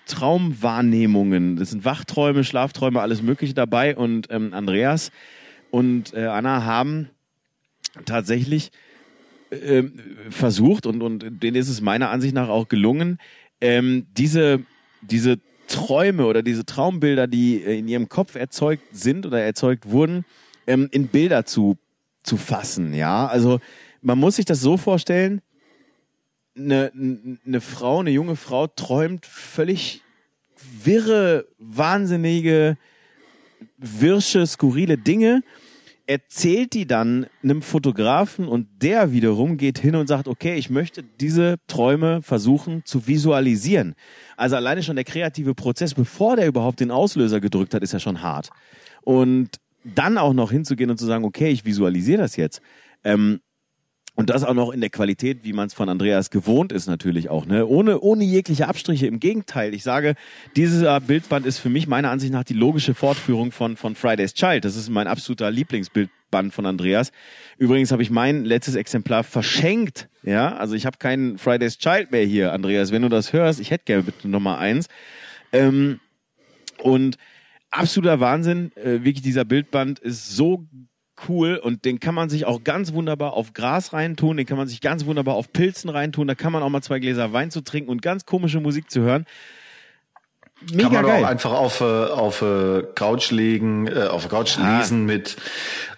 Traumwahrnehmungen. 0.05 1.55
Das 1.55 1.72
sind 1.72 1.86
Wachträume, 1.86 2.43
Schlafträume, 2.43 3.01
alles 3.01 3.22
Mögliche 3.22 3.53
dabei. 3.53 3.95
Und 3.95 4.28
ähm, 4.30 4.53
Andreas 4.53 5.11
und 5.72 6.13
äh, 6.13 6.26
Anna 6.26 6.63
haben 6.63 7.09
tatsächlich 8.05 8.72
ähm, 9.51 9.93
versucht 10.30 10.86
und, 10.86 11.01
und 11.01 11.26
denen 11.43 11.55
ist 11.55 11.70
es 11.70 11.82
meiner 11.82 12.09
Ansicht 12.09 12.34
nach 12.34 12.49
auch 12.49 12.68
gelungen, 12.68 13.20
ähm, 13.61 14.05
diese, 14.18 14.61
diese 15.01 15.39
Träume 15.68 16.26
oder 16.26 16.43
diese 16.43 16.66
Traumbilder, 16.66 17.28
die 17.28 17.63
äh, 17.63 17.80
in 17.80 17.88
ihrem 17.88 18.09
Kopf 18.09 18.36
erzeugt 18.36 18.84
sind 18.91 19.26
oder 19.26 19.41
erzeugt 19.41 19.89
wurden, 19.89 20.26
ähm, 20.68 20.89
in 20.91 21.07
Bilder 21.07 21.45
zu, 21.45 21.78
zu 22.24 22.38
fassen. 22.38 22.93
Ja, 22.93 23.28
also 23.28 23.59
man 24.01 24.18
muss 24.18 24.36
sich 24.38 24.45
das 24.45 24.61
so 24.61 24.78
vorstellen, 24.78 25.41
eine, 26.57 26.91
eine 27.45 27.61
Frau, 27.61 27.99
eine 27.99 28.11
junge 28.11 28.36
Frau 28.36 28.68
träumt 28.68 29.26
völlig 29.26 30.01
wirre, 30.84 31.45
wahnsinnige, 31.57 32.78
wirsche, 33.78 34.45
skurrile 34.47 34.97
Dinge, 34.97 35.43
erzählt 36.07 36.74
die 36.74 36.86
dann 36.86 37.26
einem 37.43 37.61
Fotografen 37.61 38.47
und 38.47 38.68
der 38.82 39.11
wiederum 39.11 39.57
geht 39.57 39.80
hin 39.80 39.95
und 39.95 40.07
sagt, 40.07 40.28
okay, 40.28 40.55
ich 40.55 40.70
möchte 40.70 41.03
diese 41.03 41.57
Träume 41.68 42.22
versuchen 42.22 42.84
zu 42.86 43.07
visualisieren. 43.07 43.95
Also 44.38 44.55
alleine 44.55 44.84
schon 44.84 44.95
der 44.95 45.05
kreative 45.05 45.55
Prozess, 45.55 45.95
bevor 45.95 46.36
der 46.36 46.47
überhaupt 46.47 46.80
den 46.80 46.91
Auslöser 46.91 47.39
gedrückt 47.39 47.74
hat, 47.74 47.82
ist 47.82 47.93
ja 47.93 47.99
schon 47.99 48.22
hart. 48.22 48.49
Und 49.01 49.59
dann 49.86 50.17
auch 50.17 50.33
noch 50.33 50.51
hinzugehen 50.51 50.89
und 50.89 50.97
zu 50.97 51.05
sagen, 51.05 51.23
okay, 51.23 51.49
ich 51.49 51.65
visualisiere 51.65 52.21
das 52.21 52.36
jetzt. 52.36 52.61
Ähm, 53.03 53.39
und 54.15 54.29
das 54.29 54.45
auch 54.45 54.53
noch 54.53 54.71
in 54.71 54.79
der 54.79 54.89
Qualität, 54.89 55.43
wie 55.43 55.51
man 55.51 55.67
es 55.67 55.73
von 55.73 55.89
Andreas 55.89 56.29
gewohnt 56.29 56.71
ist, 56.71 56.88
natürlich 56.88 57.29
auch, 57.29 57.45
ne? 57.45 57.67
Ohne, 57.67 57.99
ohne 57.99 58.23
jegliche 58.23 58.69
Abstriche. 58.69 59.07
Im 59.07 59.19
Gegenteil, 59.19 59.73
ich 59.73 59.83
sage, 59.83 60.15
dieser 60.55 61.01
Bildband 61.01 61.45
ist 61.45 61.59
für 61.59 61.67
mich 61.69 61.86
meiner 61.86 62.11
Ansicht 62.11 62.31
nach 62.31 62.45
die 62.45 62.53
logische 62.53 62.93
Fortführung 62.93 63.51
von, 63.51 63.75
von 63.75 63.93
Friday's 63.93 64.33
Child. 64.33 64.63
Das 64.63 64.77
ist 64.77 64.89
mein 64.89 65.07
absoluter 65.07 65.51
Lieblingsbildband 65.51 66.53
von 66.53 66.65
Andreas. 66.65 67.11
Übrigens 67.57 67.91
habe 67.91 68.03
ich 68.03 68.09
mein 68.09 68.45
letztes 68.45 68.75
Exemplar 68.75 69.25
verschenkt. 69.25 70.07
Ja, 70.23 70.55
also 70.55 70.75
ich 70.75 70.86
habe 70.86 70.97
keinen 70.97 71.38
Friday's 71.38 71.77
Child 71.77 72.11
mehr 72.11 72.25
hier, 72.25 72.53
Andreas. 72.53 72.93
Wenn 72.93 73.01
du 73.01 73.09
das 73.09 73.33
hörst, 73.33 73.59
ich 73.59 73.69
hätte 73.69 73.83
gerne 73.83 74.03
bitte 74.03 74.29
Nummer 74.29 74.59
eins. 74.59 74.88
Ähm, 75.51 75.99
und 76.81 77.17
absoluter 77.72 78.20
Wahnsinn. 78.20 78.72
Äh, 78.76 79.03
wirklich, 79.03 79.22
dieser 79.22 79.45
Bildband 79.45 79.99
ist 79.99 80.36
so 80.36 80.66
cool 81.30 81.55
und 81.57 81.86
den 81.86 81.99
kann 81.99 82.13
man 82.13 82.30
sich 82.30 82.45
auch 82.45 82.63
ganz 82.63 82.91
wunderbar 82.93 83.34
auf 83.34 83.53
Gras 83.53 83.93
reintun, 83.93 84.38
den 84.38 84.45
kann 84.45 84.57
man 84.57 84.68
sich 84.68 84.82
ganz 84.82 85.05
wunderbar 85.05 85.36
auf 85.36 85.53
Pilzen 85.53 85.89
reintun, 85.89 86.28
da 86.28 86.36
kann 86.36 86.51
man 86.51 86.61
auch 86.61 86.70
mal 86.70 86.82
zwei 86.82 86.99
Gläser 86.99 87.32
Wein 87.32 87.51
zu 87.51 87.61
trinken 87.61 87.89
und 87.89 88.01
ganz 88.01 88.26
komische 88.26 88.59
Musik 88.59 88.91
zu 88.91 89.01
hören. 89.01 89.26
Mega 90.72 90.84
kann 90.89 90.93
man 90.93 91.05
geil. 91.05 91.24
auch 91.24 91.28
einfach 91.30 91.51
auf 91.53 91.82
äh, 91.82 91.84
auf 91.84 92.41
äh, 92.41 92.84
Couch 92.95 93.32
legen, 93.32 93.88
äh, 93.88 94.07
auf 94.07 94.28
Couch 94.30 94.57
Ah. 94.57 94.80
lesen 94.80 95.05
mit 95.05 95.36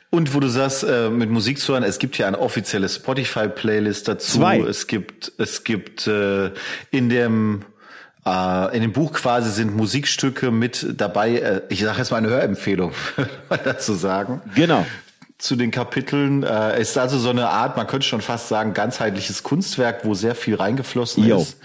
Und 0.10 0.34
wo 0.34 0.40
du 0.40 0.48
sagst, 0.48 0.84
äh, 0.84 1.10
mit 1.10 1.30
Musik 1.30 1.60
zu 1.60 1.74
hören, 1.74 1.84
es 1.84 2.00
gibt 2.00 2.18
ja 2.18 2.28
eine 2.28 2.40
offizielle 2.40 2.88
Spotify-Playlist 2.88 4.08
dazu. 4.08 4.40
Zwei. 4.40 4.60
Es 4.60 4.88
gibt, 4.88 5.32
es 5.38 5.64
gibt 5.64 6.08
äh, 6.08 6.52
in 6.92 7.10
dem 7.10 7.66
äh, 8.28 8.76
in 8.76 8.82
dem 8.82 8.92
Buch 8.92 9.14
quasi 9.14 9.52
sind 9.52 9.76
Musikstücke 9.76 10.52
mit 10.52 10.86
dabei. 10.98 11.38
Äh, 11.38 11.62
ich 11.70 11.82
sage 11.82 12.00
jetzt 12.00 12.12
mal 12.12 12.18
eine 12.18 12.30
Hörempfehlung 12.30 12.92
dazu 13.64 13.94
sagen. 13.94 14.42
Genau. 14.56 14.86
Zu 15.38 15.56
den 15.56 15.72
Kapiteln 15.72 16.44
äh, 16.44 16.74
Es 16.78 16.90
ist 16.92 16.98
also 16.98 17.20
so 17.20 17.30
eine 17.30 17.50
Art, 17.50 17.78
man 17.78 17.86
könnte 17.88 18.08
schon 18.08 18.22
fast 18.22 18.48
sagen, 18.48 18.74
ganzheitliches 18.74 19.44
Kunstwerk, 19.44 20.04
wo 20.04 20.14
sehr 20.16 20.36
viel 20.36 20.56
reingeflossen 20.56 21.26
Jo. 21.26 21.42
ist. 21.42 21.58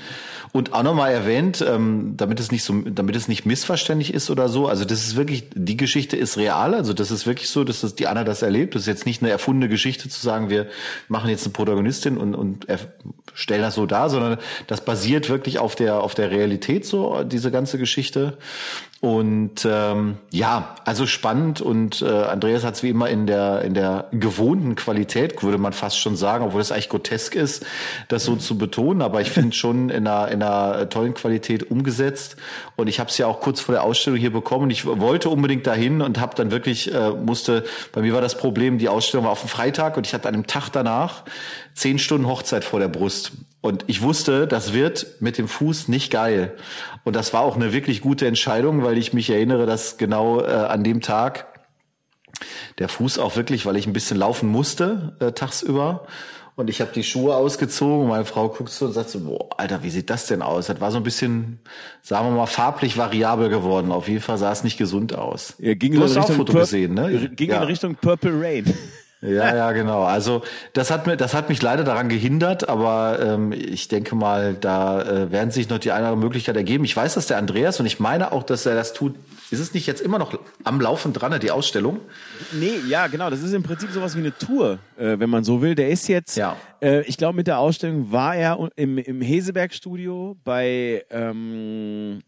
Und 0.53 0.75
auch 0.75 0.83
nochmal 0.83 1.13
erwähnt, 1.13 1.65
ähm, 1.67 2.13
damit 2.19 2.39
es 2.39 2.53
nicht 2.53 2.63
so, 2.63 2.75
damit 2.83 3.17
es 3.17 3.27
nicht 3.27 3.47
missverständlich 3.47 4.13
ist 4.13 4.31
oder 4.31 4.51
so. 4.51 4.69
Also 4.69 4.85
das 4.85 5.07
ist 5.07 5.17
wirklich, 5.17 5.47
die 5.55 5.79
Geschichte 5.79 6.15
ist 6.19 6.37
real. 6.37 6.75
Also 6.75 6.93
das 6.93 7.11
ist 7.11 7.27
wirklich 7.27 7.49
so, 7.49 7.65
dass 7.65 7.81
das 7.81 7.95
die 7.95 8.07
Anna 8.07 8.23
das 8.23 8.43
erlebt. 8.43 8.75
Das 8.75 8.83
ist 8.83 8.87
jetzt 8.87 9.07
nicht 9.07 9.23
eine 9.23 9.31
erfundene 9.31 9.71
Geschichte 9.71 10.11
zu 10.11 10.21
sagen, 10.21 10.51
wir 10.51 10.67
machen 11.09 11.31
jetzt 11.31 11.47
eine 11.47 11.55
Protagonistin 11.55 12.19
und, 12.19 12.35
und 12.35 12.67
stellen 13.33 13.63
das 13.63 13.77
so 13.77 13.87
dar, 13.87 14.11
sondern 14.11 14.37
das 14.67 14.85
basiert 14.85 15.31
wirklich 15.31 15.59
auf 15.59 15.75
der 15.75 16.01
auf 16.01 16.15
der 16.15 16.31
Realität 16.31 16.85
so 16.85 17.25
diese 17.25 17.51
ganze 17.51 17.79
Geschichte. 17.79 18.37
Und 19.01 19.67
ähm, 19.69 20.19
ja, 20.31 20.77
also 20.85 21.07
spannend 21.07 21.61
und 21.61 22.03
äh, 22.03 22.07
Andreas 22.07 22.63
hat 22.63 22.75
es 22.75 22.85
wie 22.85 22.91
immer 22.91 23.09
in 23.09 23.27
der 23.27 23.63
in 23.63 23.75
der 23.75 24.07
gewohnten 24.13 24.77
Qualität, 24.77 25.43
würde 25.43 25.59
man 25.59 25.73
fast 25.73 25.99
schon 25.99 26.15
sagen, 26.15 26.45
obwohl 26.45 26.61
es 26.61 26.71
eigentlich 26.71 26.89
grotesk 26.89 27.35
ist, 27.35 27.67
das 28.07 28.25
so 28.25 28.37
zu 28.37 28.57
betonen. 28.57 29.03
Aber 29.03 29.21
ich 29.21 29.31
finde 29.31 29.57
schon 29.57 29.91
in 29.91 30.07
einer, 30.07 30.31
in 30.31 30.42
einer 30.43 30.89
tollen 30.89 31.15
Qualität 31.15 31.71
umgesetzt. 31.71 32.37
Und 32.77 32.89
ich 32.89 33.01
habe 33.01 33.11
es 33.11 33.19
ja 33.19 33.27
auch 33.27 33.41
kurz 33.41 33.61
vor 33.61 33.75
der 33.75 33.85
Ausstellung 33.85 34.19
hier 34.19 34.33
bekommen. 34.33 34.71
Ich 34.71 34.85
wollte 34.87 35.29
unbedingt 35.29 35.67
dahin 35.67 36.03
und 36.03 36.21
habe 36.21 36.35
dann 36.35 36.51
wirklich 36.51 36.93
äh, 36.93 37.11
musste. 37.11 37.65
Bei 37.93 38.03
mir 38.03 38.13
war 38.13 38.21
das 38.21 38.37
Problem, 38.37 38.79
die 38.79 38.89
Ausstellung 38.89 39.25
war 39.25 39.33
auf 39.33 39.41
dem 39.41 39.49
Freitag 39.49 39.97
und 39.97 40.07
ich 40.07 40.15
hatte 40.15 40.29
an 40.29 40.35
dem 40.35 40.47
Tag 40.47 40.71
danach 40.71 41.23
zehn 41.75 41.99
Stunden 41.99 42.27
Hochzeit 42.27 42.65
vor 42.65 42.81
der 42.81 42.89
Brust. 42.89 43.33
Und 43.61 43.85
ich 43.87 44.03
wusste, 44.03 44.49
das 44.49 44.73
wird 44.73 45.07
mit 45.21 45.39
dem 45.39 45.47
Fuß 45.47 45.87
nicht 45.89 46.11
geil. 46.11 46.57
Und 47.05 47.15
das 47.15 47.33
war 47.33 47.43
auch 47.43 47.55
eine 47.55 47.73
wirklich 47.73 48.01
gute 48.01 48.27
Entscheidung, 48.27 48.83
weil 48.83 48.99
ich 48.99 49.13
mich 49.13 49.31
erinnere, 49.31 49.67
dass 49.67 49.99
genau 49.99 50.41
äh, 50.41 50.47
an 50.47 50.83
dem 50.83 51.01
Tag 51.01 51.47
der 52.79 52.89
Fuß 52.89 53.19
auch 53.19 53.37
wirklich, 53.37 53.65
weil 53.67 53.77
ich 53.77 53.87
ein 53.87 53.93
bisschen 53.93 54.19
laufen 54.19 54.49
musste 54.49 55.17
äh, 55.21 55.33
tagsüber. 55.33 56.07
Und 56.55 56.69
ich 56.69 56.83
habe 56.83 56.91
die 56.95 57.03
Schuhe 57.03 57.35
ausgezogen 57.35 58.03
und 58.03 58.09
meine 58.09 58.27
Frau 58.27 58.49
guckt 58.49 58.69
so 58.69 58.85
und 58.87 58.93
sagt 58.93 59.09
so, 59.09 59.21
boah, 59.21 59.49
Alter, 59.57 59.83
wie 59.83 59.89
sieht 59.91 60.11
das 60.11 60.27
denn 60.27 60.43
aus? 60.43 60.67
Das 60.67 60.81
war 60.81 60.91
so 60.91 60.99
ein 60.99 61.03
bisschen, 61.03 61.61
sagen 62.03 62.29
wir 62.29 62.37
mal, 62.37 62.47
farblich 62.47 62.99
variabel 62.99 63.49
geworden. 63.49 63.91
Auf 63.91 64.07
jeden 64.07 64.21
Fall 64.21 64.37
sah 64.37 64.53
es 64.53 64.63
nicht 64.63 64.77
gesund 64.77 65.17
aus. 65.17 65.55
Er 65.59 65.77
ging 65.77 65.95
du 65.95 66.03
hast 66.03 66.17
auch 66.19 66.31
Foto 66.31 66.53
Pur- 66.53 66.61
gesehen, 66.61 66.93
ne? 66.93 67.31
Ging 67.31 67.51
ja. 67.51 67.57
in 67.57 67.63
Richtung 67.63 67.95
Purple 67.95 68.33
Rain. 68.39 68.73
Ja, 69.23 69.55
ja, 69.55 69.71
genau. 69.73 70.03
Also 70.03 70.43
das 70.73 70.91
hat 70.91 71.07
mir, 71.07 71.17
das 71.17 71.33
hat 71.33 71.49
mich 71.49 71.63
leider 71.63 71.85
daran 71.85 72.09
gehindert, 72.09 72.69
aber 72.69 73.19
ähm, 73.23 73.53
ich 73.53 73.87
denke 73.87 74.17
mal, 74.17 74.55
da 74.61 75.01
äh, 75.03 75.31
werden 75.31 75.53
sich 75.53 75.69
noch 75.69 75.79
die 75.79 75.93
eine 75.93 76.01
oder 76.07 76.09
andere 76.15 76.27
Möglichkeit 76.27 76.57
ergeben. 76.57 76.85
Ich 76.85 76.97
weiß, 76.97 77.15
dass 77.15 77.29
der 77.29 77.39
Andreas 77.39 77.79
und 77.79 77.87
ich 77.87 78.01
meine 78.01 78.33
auch, 78.33 78.43
dass 78.43 78.67
er 78.67 78.75
das 78.75 78.93
tut. 78.93 79.15
Ist 79.53 79.61
es 79.61 79.75
nicht 79.75 79.87
jetzt 79.87 80.01
immer 80.01 80.19
noch 80.19 80.37
am 80.65 80.81
Laufen 80.81 81.13
dran, 81.13 81.39
die 81.39 81.51
Ausstellung? 81.53 82.01
Nee, 82.53 82.73
ja, 82.89 83.07
genau. 83.07 83.31
Das 83.31 83.43
ist 83.43 83.53
im 83.53 83.63
Prinzip 83.63 83.91
sowas 83.93 84.17
wie 84.17 84.21
eine 84.21 84.37
Tour, 84.37 84.79
äh, 84.99 85.19
wenn 85.21 85.31
man 85.31 85.45
so 85.45 85.63
will. 85.63 85.75
Der 85.77 85.91
ist 85.91 86.09
jetzt, 86.09 86.37
Ja. 86.37 86.57
äh, 86.81 87.03
ich 87.03 87.17
glaube, 87.17 87.37
mit 87.37 87.47
der 87.47 87.59
Ausstellung 87.59 88.11
war 88.11 88.35
er 88.35 88.59
im, 88.77 88.99
im 88.99 89.21
Heseberg-Studio 89.21 90.37
bei, 90.43 91.05
ähm, 91.11 92.23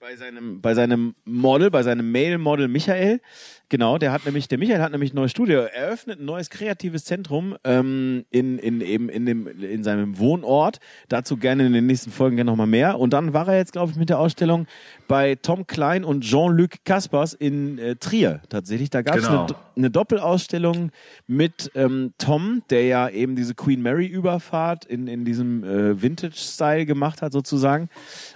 bei 0.00 0.14
seinem, 0.14 0.60
bei 0.60 0.74
seinem 0.74 1.14
Model, 1.24 1.70
bei 1.70 1.82
seinem 1.82 2.12
Male-Model 2.12 2.68
Michael. 2.68 3.20
Genau, 3.68 3.98
der 3.98 4.12
hat 4.12 4.24
nämlich, 4.24 4.46
der 4.46 4.56
Michael 4.56 4.80
hat 4.80 4.92
nämlich 4.92 5.12
ein 5.12 5.16
neues 5.16 5.32
Studio 5.32 5.60
eröffnet, 5.60 6.20
ein 6.20 6.24
neues 6.24 6.50
kreatives 6.50 7.04
Zentrum 7.04 7.56
ähm, 7.64 8.24
in, 8.30 8.58
in, 8.58 8.80
eben 8.80 9.08
in, 9.08 9.26
dem, 9.26 9.46
in 9.46 9.82
seinem 9.82 10.18
Wohnort. 10.18 10.78
Dazu 11.08 11.36
gerne 11.36 11.66
in 11.66 11.72
den 11.72 11.86
nächsten 11.86 12.12
Folgen 12.12 12.36
gerne 12.36 12.50
nochmal 12.50 12.68
mehr. 12.68 12.98
Und 12.98 13.12
dann 13.12 13.32
war 13.32 13.48
er 13.48 13.56
jetzt, 13.56 13.72
glaube 13.72 13.90
ich, 13.90 13.98
mit 13.98 14.08
der 14.08 14.20
Ausstellung 14.20 14.66
bei 15.08 15.34
Tom 15.34 15.66
Klein 15.66 16.04
und 16.04 16.22
Jean-Luc 16.22 16.84
Kaspers 16.84 17.34
in 17.34 17.78
äh, 17.78 17.96
Trier 17.96 18.40
tatsächlich. 18.48 18.90
Da 18.90 19.02
gab 19.02 19.16
es 19.16 19.26
Genau. 19.26 19.46
eine, 19.46 19.56
eine 19.76 19.90
Doppelausstellung 19.90 20.90
mit 21.26 21.72
ähm, 21.74 22.14
Tom, 22.18 22.62
der 22.70 22.84
ja 22.86 23.08
eben 23.08 23.34
diese 23.34 23.54
Queen 23.54 23.82
Mary 23.82 24.06
Überfahrt 24.06 24.84
in, 24.84 25.08
in 25.08 25.24
diesem 25.24 25.64
äh, 25.64 26.00
Vintage-Style 26.00 26.86
gemacht 26.86 27.20
hat 27.20 27.32
sozusagen. 27.32 27.90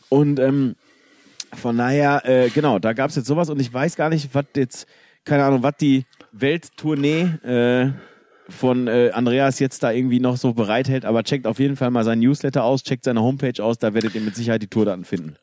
Und 0.08 0.40
ähm, 0.40 0.74
von 1.54 1.76
daher, 1.76 2.22
äh, 2.24 2.48
genau, 2.50 2.78
da 2.78 2.92
gab 2.92 3.10
es 3.10 3.16
jetzt 3.16 3.26
sowas 3.26 3.50
und 3.50 3.60
ich 3.60 3.72
weiß 3.72 3.96
gar 3.96 4.08
nicht, 4.08 4.34
was 4.34 4.46
jetzt, 4.56 4.86
keine 5.24 5.44
Ahnung, 5.44 5.62
was 5.62 5.76
die 5.76 6.04
Welttournee 6.32 7.22
äh, 7.44 7.90
von 8.48 8.88
äh, 8.88 9.10
Andreas 9.12 9.58
jetzt 9.58 9.82
da 9.82 9.92
irgendwie 9.92 10.20
noch 10.20 10.36
so 10.36 10.52
bereithält, 10.54 11.04
aber 11.04 11.22
checkt 11.24 11.46
auf 11.46 11.58
jeden 11.58 11.76
Fall 11.76 11.90
mal 11.90 12.04
sein 12.04 12.20
Newsletter 12.20 12.64
aus, 12.64 12.82
checkt 12.82 13.04
seine 13.04 13.22
Homepage 13.22 13.62
aus, 13.62 13.78
da 13.78 13.94
werdet 13.94 14.14
ihr 14.14 14.20
mit 14.20 14.34
Sicherheit 14.34 14.62
die 14.62 14.68
Tourdaten 14.68 15.04
finden. 15.04 15.36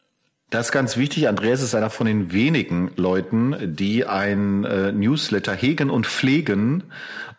Das 0.49 0.67
ist 0.67 0.71
ganz 0.71 0.97
wichtig. 0.97 1.27
Andreas 1.27 1.61
ist 1.61 1.75
einer 1.75 1.91
von 1.91 2.07
den 2.07 2.31
wenigen 2.33 2.91
Leuten, 2.95 3.55
die 3.75 4.05
ein 4.05 4.63
äh, 4.63 4.91
Newsletter 4.91 5.53
hegen 5.53 5.91
und 5.91 6.07
pflegen. 6.07 6.85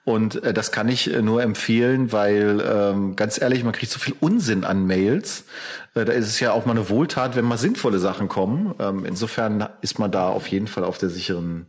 Und 0.04 0.42
äh, 0.42 0.54
das 0.54 0.72
kann 0.72 0.88
ich 0.88 1.12
äh, 1.12 1.22
nur 1.22 1.42
empfehlen, 1.42 2.10
weil 2.10 2.62
ähm, 2.66 3.16
ganz 3.16 3.40
ehrlich, 3.40 3.64
man 3.64 3.72
kriegt 3.72 3.92
so 3.92 3.98
viel 3.98 4.14
Unsinn 4.20 4.64
an 4.64 4.86
Mails. 4.86 5.44
Äh, 5.94 6.04
da 6.04 6.12
ist 6.12 6.26
es 6.26 6.40
ja 6.40 6.52
auch 6.52 6.64
mal 6.64 6.72
eine 6.72 6.88
Wohltat, 6.88 7.36
wenn 7.36 7.44
mal 7.44 7.58
sinnvolle 7.58 7.98
Sachen 7.98 8.28
kommen. 8.28 8.74
Ähm, 8.78 9.04
insofern 9.04 9.68
ist 9.82 9.98
man 9.98 10.10
da 10.10 10.28
auf 10.28 10.46
jeden 10.48 10.68
Fall 10.68 10.84
auf 10.84 10.98
der 10.98 11.10
sicheren, 11.10 11.66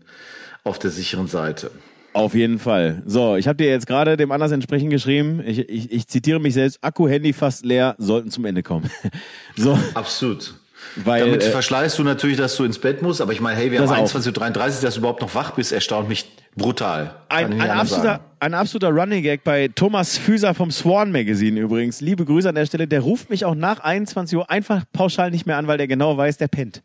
auf 0.63 0.79
der 0.79 0.91
sicheren 0.91 1.27
Seite. 1.27 1.71
Auf 2.13 2.33
jeden 2.33 2.59
Fall. 2.59 3.03
So, 3.05 3.35
ich 3.35 3.47
habe 3.47 3.57
dir 3.57 3.69
jetzt 3.69 3.87
gerade 3.87 4.17
dem 4.17 4.31
Anlass 4.31 4.51
entsprechend 4.51 4.89
geschrieben, 4.89 5.41
ich, 5.45 5.59
ich, 5.69 5.91
ich 5.91 6.07
zitiere 6.07 6.39
mich 6.39 6.53
selbst, 6.53 6.79
Akku, 6.81 7.07
Handy 7.07 7.31
fast 7.31 7.65
leer, 7.65 7.95
sollten 7.99 8.31
zum 8.31 8.43
Ende 8.45 8.63
kommen. 8.63 8.89
so, 9.55 9.79
Absolut. 9.93 10.55
weil... 10.97 11.25
Damit 11.25 11.43
äh, 11.43 11.51
verschleißt 11.51 11.97
du 11.99 12.03
natürlich, 12.03 12.35
dass 12.35 12.57
du 12.57 12.65
ins 12.65 12.79
Bett 12.79 13.01
musst, 13.01 13.21
aber 13.21 13.31
ich 13.31 13.39
meine, 13.39 13.57
hey, 13.57 13.71
wir 13.71 13.79
haben 13.79 13.89
auch. 13.89 14.13
21.33 14.13 14.27
Uhr, 14.27 14.81
dass 14.81 14.93
du 14.95 14.99
überhaupt 14.99 15.21
noch 15.21 15.35
wach 15.35 15.51
bist, 15.51 15.71
erstaunt 15.71 16.09
mich 16.09 16.25
brutal. 16.55 17.15
Ein, 17.29 17.59
ein, 17.59 17.69
absoluter, 17.69 18.19
ein 18.39 18.53
absoluter 18.53 18.89
Running 18.89 19.23
Gag 19.23 19.43
bei 19.43 19.69
Thomas 19.69 20.17
Füser 20.17 20.53
vom 20.53 20.71
Swan 20.71 21.11
Magazine 21.11 21.59
übrigens. 21.59 22.01
Liebe 22.01 22.25
Grüße 22.25 22.49
an 22.49 22.55
der 22.55 22.65
Stelle. 22.65 22.87
Der 22.87 23.01
ruft 23.01 23.29
mich 23.29 23.45
auch 23.45 23.55
nach 23.55 23.79
21 23.79 24.37
Uhr 24.37 24.49
einfach 24.49 24.83
pauschal 24.93 25.31
nicht 25.31 25.45
mehr 25.45 25.57
an, 25.57 25.67
weil 25.67 25.77
der 25.77 25.87
genau 25.87 26.17
weiß, 26.17 26.37
der 26.37 26.47
pennt. 26.47 26.83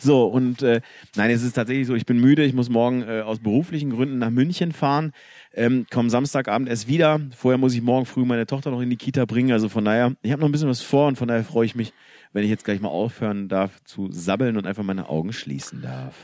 So, 0.00 0.26
und 0.26 0.62
äh, 0.62 0.80
nein, 1.16 1.30
es 1.30 1.42
ist 1.42 1.54
tatsächlich 1.54 1.88
so, 1.88 1.96
ich 1.96 2.06
bin 2.06 2.20
müde, 2.20 2.44
ich 2.44 2.54
muss 2.54 2.68
morgen 2.68 3.02
äh, 3.02 3.22
aus 3.22 3.40
beruflichen 3.40 3.90
Gründen 3.90 4.18
nach 4.18 4.30
München 4.30 4.70
fahren, 4.70 5.12
ähm, 5.54 5.86
komme 5.90 6.08
Samstagabend 6.08 6.68
erst 6.68 6.86
wieder. 6.86 7.20
Vorher 7.36 7.58
muss 7.58 7.74
ich 7.74 7.82
morgen 7.82 8.06
früh 8.06 8.24
meine 8.24 8.46
Tochter 8.46 8.70
noch 8.70 8.80
in 8.80 8.90
die 8.90 8.96
Kita 8.96 9.24
bringen. 9.24 9.50
Also 9.50 9.68
von 9.68 9.84
daher, 9.84 10.14
ich 10.22 10.30
habe 10.30 10.40
noch 10.40 10.48
ein 10.48 10.52
bisschen 10.52 10.68
was 10.68 10.82
vor 10.82 11.08
und 11.08 11.16
von 11.16 11.26
daher 11.26 11.42
freue 11.42 11.66
ich 11.66 11.74
mich, 11.74 11.92
wenn 12.32 12.44
ich 12.44 12.50
jetzt 12.50 12.64
gleich 12.64 12.80
mal 12.80 12.90
aufhören 12.90 13.48
darf 13.48 13.82
zu 13.82 14.08
sabbeln 14.12 14.56
und 14.56 14.68
einfach 14.68 14.84
meine 14.84 15.08
Augen 15.08 15.32
schließen 15.32 15.82
darf. 15.82 16.14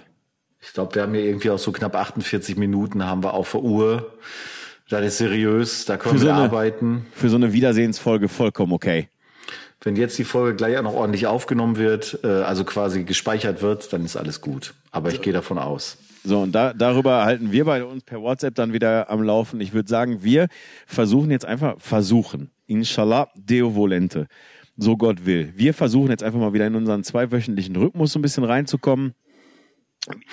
Ich 0.66 0.72
glaube, 0.72 0.94
wir 0.94 1.02
haben 1.02 1.14
hier 1.14 1.24
irgendwie 1.24 1.50
auch 1.50 1.58
so 1.58 1.72
knapp 1.72 1.94
48 1.94 2.56
Minuten 2.56 3.04
haben 3.04 3.22
wir 3.22 3.34
auf 3.34 3.52
der 3.52 3.62
Uhr. 3.62 4.12
Das 4.88 5.04
ist 5.04 5.18
seriös, 5.18 5.84
da 5.84 5.96
können 5.96 6.14
Für 6.14 6.20
so 6.20 6.26
wir 6.26 6.34
eine- 6.34 6.44
arbeiten. 6.44 7.06
Für 7.12 7.28
so 7.28 7.36
eine 7.36 7.52
Wiedersehensfolge 7.52 8.28
vollkommen 8.28 8.72
okay. 8.72 9.08
Wenn 9.82 9.96
jetzt 9.96 10.16
die 10.18 10.24
Folge 10.24 10.56
gleich 10.56 10.78
auch 10.78 10.82
noch 10.82 10.94
ordentlich 10.94 11.26
aufgenommen 11.26 11.76
wird, 11.76 12.18
äh, 12.24 12.26
also 12.28 12.64
quasi 12.64 13.04
gespeichert 13.04 13.60
wird, 13.60 13.92
dann 13.92 14.04
ist 14.04 14.16
alles 14.16 14.40
gut. 14.40 14.72
Aber 14.90 15.10
ich 15.10 15.20
gehe 15.20 15.32
davon 15.32 15.58
aus. 15.58 15.98
So, 16.26 16.40
und 16.40 16.52
da, 16.52 16.72
darüber 16.72 17.24
halten 17.26 17.52
wir 17.52 17.66
beide 17.66 17.86
uns 17.86 18.02
per 18.02 18.22
WhatsApp 18.22 18.54
dann 18.54 18.72
wieder 18.72 19.10
am 19.10 19.22
Laufen. 19.22 19.60
Ich 19.60 19.74
würde 19.74 19.88
sagen, 19.90 20.22
wir 20.24 20.48
versuchen 20.86 21.30
jetzt 21.30 21.44
einfach, 21.44 21.74
versuchen, 21.78 22.50
inshallah, 22.66 23.28
Deo 23.36 23.74
volente, 23.74 24.26
so 24.78 24.96
Gott 24.96 25.26
will. 25.26 25.52
Wir 25.54 25.74
versuchen 25.74 26.08
jetzt 26.10 26.22
einfach 26.22 26.38
mal 26.40 26.54
wieder 26.54 26.66
in 26.66 26.76
unseren 26.76 27.04
zweiwöchentlichen 27.04 27.76
Rhythmus 27.76 28.12
so 28.12 28.18
ein 28.18 28.22
bisschen 28.22 28.44
reinzukommen. 28.44 29.12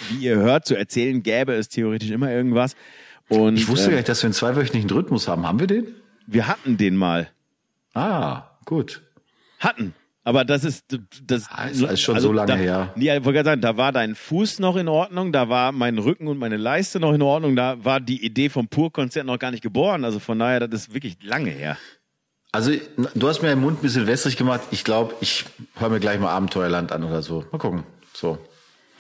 Wie 0.09 0.26
ihr 0.26 0.36
hört, 0.38 0.65
zu 0.65 0.76
erzählen 0.76 1.22
gäbe 1.24 1.53
es 1.53 1.69
theoretisch 1.69 2.09
immer 2.11 2.32
irgendwas. 2.32 2.76
Und 3.30 3.55
Ich 3.57 3.67
wusste 3.67 3.88
gar 3.88 3.93
äh, 3.93 3.95
nicht, 3.97 4.09
dass 4.09 4.22
wir 4.24 4.28
einen 4.28 4.34
zweiwöchentlichen 4.34 4.89
Rhythmus 4.89 5.28
haben. 5.28 5.47
Haben 5.47 5.59
wir 5.59 5.67
den? 5.67 5.88
wir 6.28 6.47
hatten 6.47 6.78
den 6.78 6.95
mal. 6.95 7.30
Ah, 7.93 8.43
gut. 8.65 9.01
Hatten. 9.59 9.93
Aber 10.24 10.45
das 10.45 10.63
ist 10.63 10.86
das 11.26 11.47
Ah, 11.49 11.65
ist 11.65 11.84
alles 11.84 11.99
schon 11.99 12.19
so 12.19 12.32
lange 12.32 12.47
da, 12.51 12.55
her. 12.55 12.93
Nee, 12.95 13.05
ich 13.17 13.24
wollte 13.26 13.38
gerade 13.38 13.49
sagen, 13.49 13.61
da 13.61 13.76
war 13.76 13.91
dein 13.91 14.13
Fuß 14.15 14.59
noch 14.59 14.76
in 14.76 14.88
Ordnung, 14.88 15.32
da 15.32 15.49
war 15.49 15.72
mein 15.72 15.97
Rücken 15.97 16.28
und 16.28 16.38
meine 16.38 16.57
Leiste 16.57 16.99
noch 16.99 17.13
in 17.13 17.22
Ordnung, 17.24 17.55
da 17.55 17.84
war 17.84 17.99
die 17.99 18.24
Idee 18.24 18.49
vom 18.49 18.67
Pur-Konzert 18.67 19.26
noch 19.26 19.39
gar 19.39 19.49
nicht 19.51 19.63
geboren. 19.63 20.05
Also 20.05 20.19
von 20.19 20.38
daher, 20.38 20.67
das 20.67 20.82
ist 20.88 20.93
wirklich 20.93 21.17
lange 21.24 21.49
her. 21.49 21.76
Also, 22.53 22.72
du 23.15 23.28
hast 23.30 23.41
mir 23.41 23.47
den 23.49 23.61
Mund 23.61 23.80
ein 23.80 23.82
bisschen 23.82 24.07
wässrig 24.07 24.36
gemacht. 24.38 24.61
Ich 24.72 24.84
glaube, 24.84 25.15
ich 25.22 25.45
höre 25.78 25.89
mir 25.89 25.99
gleich 25.99 26.19
mal 26.19 26.30
Abenteuerland 26.32 26.91
an 26.91 27.03
oder 27.03 27.22
so. 27.22 27.45
Mal 27.51 27.57
gucken. 27.57 27.84
So. 28.13 28.38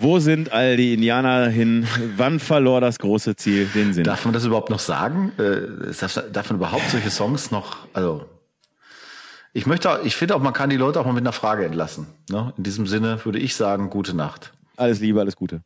Wo 0.01 0.17
sind 0.17 0.51
all 0.51 0.77
die 0.77 0.95
Indianer 0.95 1.47
hin? 1.47 1.87
Wann 2.17 2.39
verlor 2.39 2.81
das 2.81 2.97
große 2.97 3.35
Ziel 3.35 3.67
den 3.67 3.93
Sinn? 3.93 4.03
Darf 4.03 4.25
man 4.25 4.33
das 4.33 4.45
überhaupt 4.45 4.71
noch 4.71 4.79
sagen? 4.79 5.31
Äh, 5.37 5.93
darf, 5.99 6.23
darf 6.31 6.49
man 6.49 6.57
überhaupt 6.57 6.89
solche 6.89 7.11
Songs 7.11 7.51
noch, 7.51 7.77
also, 7.93 8.25
ich 9.53 9.67
möchte, 9.67 9.99
ich 10.03 10.15
finde 10.15 10.35
auch, 10.35 10.41
man 10.41 10.53
kann 10.53 10.71
die 10.71 10.77
Leute 10.77 10.99
auch 10.99 11.05
mal 11.05 11.13
mit 11.13 11.21
einer 11.21 11.33
Frage 11.33 11.65
entlassen. 11.65 12.07
Ne? 12.29 12.51
In 12.57 12.63
diesem 12.63 12.87
Sinne 12.87 13.23
würde 13.25 13.37
ich 13.37 13.55
sagen, 13.55 13.91
gute 13.91 14.15
Nacht. 14.15 14.53
Alles 14.75 15.01
Liebe, 15.01 15.19
alles 15.19 15.35
Gute. 15.35 15.61